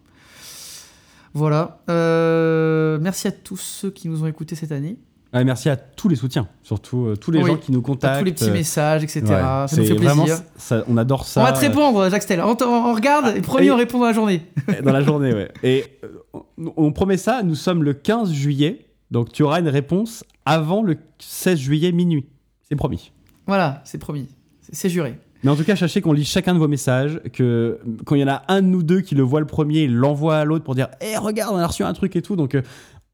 Voilà. 1.34 1.78
Euh, 1.88 2.98
merci 3.00 3.28
à 3.28 3.32
tous 3.32 3.56
ceux 3.56 3.90
qui 3.90 4.08
nous 4.08 4.22
ont 4.22 4.26
écoutés 4.26 4.54
cette 4.54 4.72
année. 4.72 4.98
Ouais, 5.32 5.44
merci 5.44 5.70
à 5.70 5.76
tous 5.76 6.10
les 6.10 6.16
soutiens, 6.16 6.46
surtout 6.62 7.06
euh, 7.06 7.16
tous 7.16 7.30
les 7.30 7.40
Oui. 7.42 7.46
gens 7.52 7.56
qui 7.56 7.72
nous 7.72 7.78
À 7.78 7.82
contactent. 7.82 8.18
tous 8.18 8.24
les 8.26 8.32
petits 8.32 8.50
messages, 8.50 9.02
etc. 9.02 9.20
ouais, 9.22 9.28
ça 9.30 9.66
nous 9.78 9.84
fait 9.84 9.94
plaisir. 9.94 10.14
vraiment 10.14 10.26
ça- 10.56 10.84
on 10.88 10.98
adore 10.98 11.24
ça. 11.24 11.40
On 11.40 11.44
va 11.44 11.52
te 11.52 11.60
répondre, 11.60 12.10
Jacques 12.10 12.24
Stella. 12.24 12.46
On, 12.46 12.54
on 12.62 12.92
regarde 12.92 13.34
et 13.34 13.40
promis, 13.40 13.66
et- 13.68 13.70
on 13.70 13.76
répond 13.76 13.98
dans 13.98 14.04
la 14.04 14.12
journée. 14.12 14.42
dans 14.84 14.92
la 14.92 15.00
journée, 15.02 15.32
ouais. 15.32 15.50
Et 15.62 15.86
on, 16.34 16.42
on 16.76 16.92
promet 16.92 17.16
ça, 17.16 17.42
nous 17.42 17.54
sommes 17.54 17.82
le 17.82 17.94
15 17.94 18.30
juillet, 18.30 18.84
donc 19.12 19.30
tu 19.30 19.42
auras 19.42 19.60
une 19.60 19.68
réponse 19.68 20.24
avant 20.44 20.82
le 20.82 20.96
16 21.18 21.58
juillet 21.58 21.92
minuit. 21.92 22.26
C'est 22.68 22.76
promis. 22.76 23.12
Voilà, 23.46 23.82
c'est 23.84 23.98
promis. 23.98 24.28
C'est- 24.72 24.88
juré. 24.88 25.18
Mais 25.44 25.50
en 25.50 25.56
tout 25.56 25.64
cas, 25.64 25.76
sachez 25.76 26.00
qu'on 26.00 26.12
lit 26.12 26.24
chacun 26.24 26.54
de 26.54 26.58
vos 26.58 26.68
messages, 26.68 27.20
que 27.32 27.78
quand 28.06 28.14
il 28.14 28.20
y 28.20 28.24
en 28.24 28.28
a 28.28 28.42
un 28.48 28.62
de 28.62 28.68
nous 28.68 28.82
deux 28.82 29.00
qui 29.00 29.14
le 29.14 29.22
voit 29.22 29.40
le 29.40 29.46
premier, 29.46 29.82
il 29.82 29.94
l'envoie 29.94 30.38
à 30.38 30.44
l'autre 30.44 30.64
pour 30.64 30.74
dire 30.74 30.88
Eh, 31.00 31.16
regarde, 31.18 31.54
on 31.54 31.58
a 31.58 31.66
reçu 31.66 31.82
un 31.82 31.92
truc 31.92 32.16
et 32.16 32.22
tout. 32.22 32.36
Donc, 32.36 32.54
euh, 32.54 32.62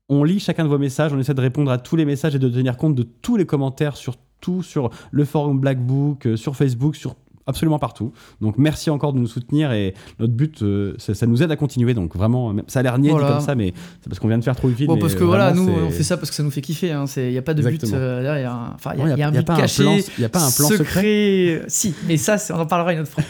on 0.09 0.25
lit 0.25 0.39
chacun 0.39 0.63
de 0.65 0.69
vos 0.69 0.79
messages, 0.79 1.13
on 1.13 1.19
essaie 1.19 1.35
de 1.35 1.41
répondre 1.41 1.71
à 1.71 1.79
tous 1.79 1.97
les 1.97 2.05
messages 2.05 2.35
et 2.35 2.39
de 2.39 2.49
tenir 2.49 2.77
compte 2.77 2.95
de 2.95 3.03
tous 3.03 3.37
les 3.37 3.47
commentaires 3.47 3.97
sur 3.97 4.17
tout, 4.41 4.63
sur 4.63 4.91
le 5.11 5.25
forum 5.25 5.59
Black 5.59 5.85
Book, 5.85 6.27
euh, 6.27 6.37
sur 6.37 6.55
Facebook, 6.55 6.95
sur 6.97 7.17
absolument 7.49 7.79
partout. 7.81 8.13
Donc, 8.41 8.57
merci 8.59 8.91
encore 8.91 9.13
de 9.13 9.19
nous 9.19 9.27
soutenir 9.27 9.73
et 9.73 9.95
notre 10.21 10.33
but, 10.33 10.63
euh, 10.63 10.95
ça, 10.99 11.15
ça 11.15 11.27
nous 11.27 11.43
aide 11.43 11.51
à 11.51 11.57
continuer. 11.57 11.95
Donc, 11.95 12.15
vraiment, 12.15 12.53
même- 12.53 12.65
ça 12.69 12.81
a 12.81 12.83
l'air 12.83 12.99
niais 12.99 13.11
Voilà. 13.11 13.29
comme 13.31 13.41
ça, 13.41 13.55
mais 13.55 13.73
c'est 14.03 14.09
parce 14.09 14.19
qu'on 14.21 14.29
vient 14.29 14.39
de 14.39 14.45
faire 14.45 14.55
trop 14.57 14.69
vite. 14.69 14.87
Bon, 14.87 14.99
parce 14.99 15.15
que 15.15 15.25
voilà, 15.25 15.53
nous, 15.53 15.69
on 15.69 15.91
fait 15.91 16.03
ça 16.05 16.17
parce 16.17 16.31
que 16.31 16.37
ça 16.37 16.43
nous 16.43 16.51
fait 16.51 16.61
kiffer. 16.61 16.95
Il 17.17 17.23
n'y 17.31 17.39
a 17.39 17.43
pas 17.43 17.55
de 17.55 17.61
Exactement. 17.67 17.93
but 17.93 17.99
euh, 17.99 18.23
derrière. 18.23 18.53
hein. 18.53 18.73
Enfin, 18.75 18.93
il 18.95 19.01
y, 19.01 19.05
Non, 19.05 19.11
a- 19.11 19.15
il 19.15 19.19
y 19.19 19.23
a 19.23 19.29
un 19.29 19.33
but 19.33 19.47
pas 19.47 19.57
caché. 19.57 19.83
plan, 19.83 19.97
y 20.19 20.25
a 20.25 20.29
pas 20.29 20.45
un 20.47 20.51
plan 20.51 20.69
secret. 20.69 21.63
Si, 21.69 21.95
mais 22.07 22.17
ça, 22.17 22.37
on 22.55 22.61
en 22.61 22.67
parlera 22.67 22.93
une 22.93 23.01
autre 23.01 23.11
fois. 23.11 23.25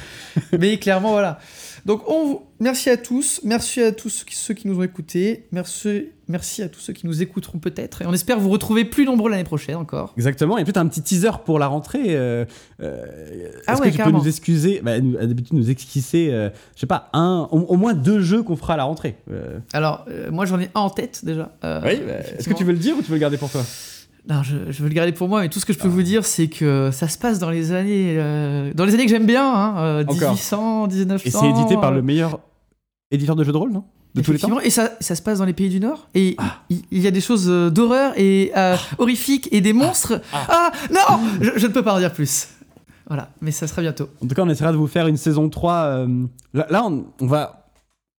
mais 0.58 0.78
clairement, 0.78 1.12
voilà. 1.12 1.38
Donc, 1.86 2.02
on, 2.08 2.40
merci 2.60 2.90
à 2.90 2.96
tous. 2.96 3.40
Merci 3.44 3.80
à 3.82 3.92
tous 3.92 4.24
ceux 4.30 4.54
qui, 4.54 4.68
nous 4.68 4.78
ont 4.78 4.82
écoutés. 4.82 5.46
Merci, 5.52 6.06
merci 6.28 6.62
à 6.62 6.68
tous 6.68 6.80
ceux 6.80 6.92
qui 6.92 7.06
nous 7.06 7.22
écouteront 7.22 7.58
peut-être. 7.58 8.02
Et 8.02 8.06
on 8.06 8.12
espère 8.12 8.38
vous 8.40 8.50
retrouver 8.50 8.84
plus 8.84 9.04
nombreux 9.04 9.30
l'année 9.30 9.44
prochaine 9.44 9.76
encore. 9.76 10.12
Exactement, 10.16 10.58
et 10.58 10.64
peut-être 10.64 10.76
un 10.78 10.86
petit 10.88 11.02
teaser 11.02 11.30
pour 11.44 11.58
la 11.58 11.66
rentrée. 11.66 12.16
euh, 12.16 12.44
euh, 12.82 13.50
Ah 13.66 13.72
Est-ce 13.72 13.80
ouais, 13.80 13.86
que 13.88 13.92
tu 13.92 13.96
carrément. 13.98 14.18
peux 14.18 14.24
nous 14.24 14.28
excuser, 14.28 14.80
bah, 14.82 15.00
nous- 15.00 15.16
d'habitude 15.16 15.56
nous 15.56 15.70
esquisser, 15.70 16.28
euh, 16.30 16.50
je 16.74 16.80
sais 16.80 16.86
pas, 16.86 17.08
un, 17.12 17.48
au, 17.50 17.58
au 17.60 17.76
moins 17.76 17.94
deux 17.94 18.20
jeux 18.20 18.42
qu'on 18.42 18.56
fera 18.56 18.74
à 18.74 18.76
la 18.76 18.84
rentrée. 18.84 19.16
Euh, 19.30 19.58
Alors, 19.72 20.04
moi, 20.30 20.44
j'en 20.46 20.58
ai 20.60 20.68
un 20.74 20.80
en 20.80 20.90
tête 20.90 21.24
déjà. 21.24 21.52
Oui, 21.62 22.00
bah, 22.06 22.20
est-ce 22.38 22.48
que 22.48 22.54
tu 22.54 22.64
veux 22.64 22.72
le 22.72 22.78
dire 22.78 22.96
ou 22.96 23.02
tu 23.02 23.08
veux 23.08 23.14
le 23.16 23.20
garder 23.20 23.36
pour 23.36 23.50
toi? 23.50 23.62
Non, 24.28 24.42
je, 24.42 24.56
je 24.70 24.82
veux 24.82 24.88
le 24.88 24.94
garder 24.94 25.12
pour 25.12 25.28
moi, 25.28 25.40
mais 25.40 25.48
tout 25.48 25.58
ce 25.60 25.64
que 25.66 25.72
je 25.72 25.78
peux 25.78 25.88
vous 25.88 26.02
dire, 26.02 26.24
c'est 26.24 26.48
que 26.48 26.90
ça 26.92 27.08
se 27.08 27.16
passe 27.18 27.38
dans 27.38 27.50
les 27.50 27.72
années, 27.72 28.14
euh, 28.18 28.72
dans 28.74 28.84
les 28.84 28.94
années 28.94 29.04
que 29.04 29.10
j'aime 29.10 29.26
bien, 29.26 29.44
hein, 29.50 29.78
euh, 29.78 30.02
Encore. 30.02 30.14
1800, 30.32 30.86
1900. 30.88 31.24
Et 31.26 31.30
c'est 31.30 31.48
édité 31.48 31.76
par 31.76 31.90
le 31.92 31.98
euh, 31.98 32.02
meilleur 32.02 32.38
éditeur 33.10 33.36
de 33.36 33.44
jeux 33.44 33.52
de 33.52 33.56
rôle, 33.56 33.72
non? 33.72 33.84
De 34.14 34.22
tous 34.22 34.32
les 34.32 34.38
temps? 34.38 34.58
Et 34.60 34.70
ça, 34.70 34.90
ça 35.00 35.14
se 35.14 35.22
passe 35.22 35.38
dans 35.38 35.44
les 35.44 35.52
pays 35.52 35.68
du 35.70 35.80
Nord. 35.80 36.08
Et 36.14 36.34
Ah. 36.38 36.56
il, 36.68 36.82
il 36.90 37.00
y 37.00 37.06
a 37.06 37.10
des 37.10 37.20
choses 37.20 37.46
euh, 37.48 37.70
d'horreur 37.70 38.12
et 38.16 38.52
euh, 38.56 38.76
horrifiques 38.98 39.48
et 39.52 39.60
des 39.60 39.72
monstres. 39.72 40.20
Ah, 40.32 40.72
non 40.90 41.18
je, 41.40 41.50
je 41.56 41.66
ne 41.66 41.72
peux 41.72 41.82
pas 41.82 41.94
en 41.94 41.98
dire 41.98 42.12
plus. 42.12 42.48
Voilà, 43.06 43.30
mais 43.40 43.50
ça 43.50 43.66
sera 43.66 43.80
bientôt. 43.80 44.08
En 44.22 44.26
tout 44.26 44.34
cas, 44.34 44.42
on 44.42 44.48
essaiera 44.50 44.72
de 44.72 44.76
vous 44.76 44.86
faire 44.86 45.06
une 45.06 45.16
saison 45.16 45.48
3. 45.48 45.72
euh, 45.74 46.06
là, 46.52 46.66
là, 46.68 46.84
on, 46.84 47.06
on 47.20 47.26
va, 47.26 47.70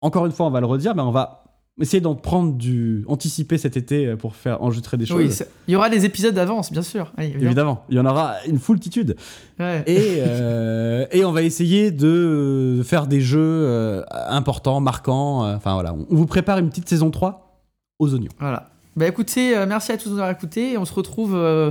encore 0.01 0.25
une 0.25 0.33
fois, 0.33 0.47
on 0.47 0.51
va 0.51 0.61
le 0.61 0.67
redire, 0.67 0.95
mais 0.95 1.03
on 1.03 1.11
va 1.11 1.45
essayer 1.81 2.01
d'en 2.01 2.14
prendre 2.14 2.55
du. 2.55 3.05
anticiper 3.09 3.59
cet 3.59 3.76
été 3.76 4.07
euh, 4.07 4.16
pour 4.16 4.35
faire 4.37 4.62
enregistrer 4.62 4.97
des 4.97 5.07
choses. 5.07 5.16
Oui, 5.16 5.31
ça- 5.33 5.45
il 5.66 5.72
y 5.72 5.76
aura 5.76 5.89
des 5.91 6.05
épisodes 6.05 6.35
d'avance, 6.35 6.72
bien 6.72 6.83
sûr. 6.83 7.12
Allez. 7.16 7.35
Évidemment, 7.41 7.85
il 7.89 7.97
y 7.97 8.01
en 8.01 8.07
aura 8.07 8.35
une 8.47 8.59
foultitude. 8.59 9.16
Ouais. 9.59 9.83
Et, 9.87 10.16
euh, 10.18 11.07
et 11.12 11.24
on 11.24 11.33
va 11.33 11.43
essayer 11.43 11.91
de 11.91 12.83
faire 12.85 13.07
des 13.07 13.20
jeux 13.20 13.39
euh, 13.41 14.03
importants, 14.29 14.81
marquants. 14.81 15.43
Enfin 15.55 15.74
voilà, 15.74 15.95
on 15.95 16.07
vous 16.14 16.26
prépare 16.26 16.59
une 16.59 16.68
petite 16.70 16.89
saison 16.89 17.11
3 17.11 17.62
aux 17.99 18.12
oignons. 18.14 18.31
Voilà. 18.41 18.70
Bah 18.97 19.07
écoutez, 19.07 19.55
merci 19.68 19.93
à 19.93 19.97
tous 19.97 20.09
de 20.09 20.14
nous 20.14 20.18
avoir 20.20 20.33
écoutés. 20.33 20.72
Et 20.72 20.79
on 20.79 20.85
se 20.85 20.93
retrouve 20.95 21.37
euh, 21.37 21.70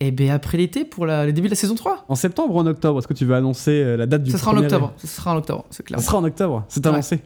eh 0.00 0.10
ben, 0.10 0.30
après 0.30 0.58
l'été 0.58 0.84
pour 0.84 1.06
la- 1.06 1.24
le 1.26 1.32
début 1.32 1.46
de 1.46 1.52
la 1.52 1.56
saison 1.56 1.76
3. 1.76 2.04
En 2.08 2.14
septembre 2.16 2.54
ou 2.54 2.58
en 2.58 2.66
octobre? 2.66 2.98
Est-ce 2.98 3.06
que 3.06 3.14
tu 3.14 3.24
veux 3.24 3.34
annoncer 3.36 3.96
la 3.96 4.06
date 4.06 4.24
du 4.24 4.32
Ça 4.32 4.38
sera 4.38 4.50
en 4.52 4.56
octobre. 4.56 4.92
Ça 4.96 5.06
sera 5.06 5.32
en 5.34 5.36
octobre, 5.36 5.64
c'est 5.70 5.84
clair. 5.84 6.00
Ça 6.00 6.06
sera 6.06 6.18
en 6.18 6.24
octobre, 6.24 6.64
c'est 6.68 6.84
Ouais. 6.84 6.92
annoncé. 6.92 7.20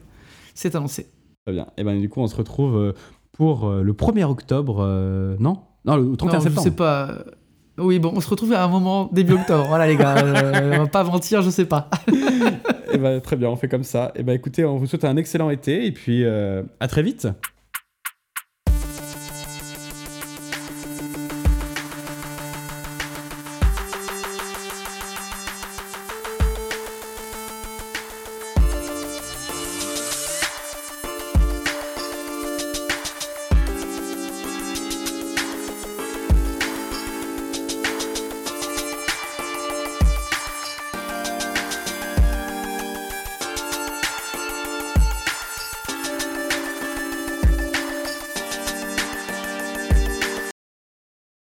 C'est 0.53 0.75
annoncé. 0.75 1.07
Très 1.45 1.53
bien. 1.53 1.67
Et 1.77 1.83
ben 1.83 1.99
du 1.99 2.09
coup, 2.09 2.21
on 2.21 2.27
se 2.27 2.35
retrouve 2.35 2.75
euh, 2.75 2.93
pour 3.31 3.67
euh, 3.67 3.83
le 3.83 3.93
1er 3.93 4.23
octobre, 4.23 4.77
euh, 4.81 5.35
non? 5.39 5.59
Non, 5.85 5.95
le 5.95 6.15
31 6.17 6.37
non, 6.37 6.43
septembre. 6.43 6.65
Je 6.65 6.69
sais 6.71 6.75
pas. 6.75 7.11
Oui, 7.77 7.99
bon, 7.99 8.13
on 8.15 8.21
se 8.21 8.29
retrouve 8.29 8.53
à 8.53 8.63
un 8.63 8.67
moment 8.67 9.09
début 9.11 9.33
octobre. 9.33 9.65
Voilà, 9.67 9.85
les 9.85 9.95
gars. 9.95 10.17
euh, 10.17 10.73
on 10.75 10.77
va 10.83 10.87
pas 10.87 11.03
mentir, 11.03 11.43
je 11.43 11.51
sais 11.51 11.65
pas. 11.65 11.89
Et 12.91 12.97
ben 12.97 13.19
très 13.21 13.35
bien, 13.35 13.49
on 13.49 13.55
fait 13.57 13.67
comme 13.67 13.83
ça. 13.83 14.11
Et 14.15 14.23
ben 14.23 14.33
écoutez, 14.33 14.65
on 14.65 14.77
vous 14.77 14.87
souhaite 14.87 15.05
un 15.05 15.17
excellent 15.17 15.49
été 15.51 15.85
et 15.85 15.91
puis 15.91 16.23
euh, 16.23 16.63
à 16.79 16.87
très 16.87 17.03
vite. 17.03 17.27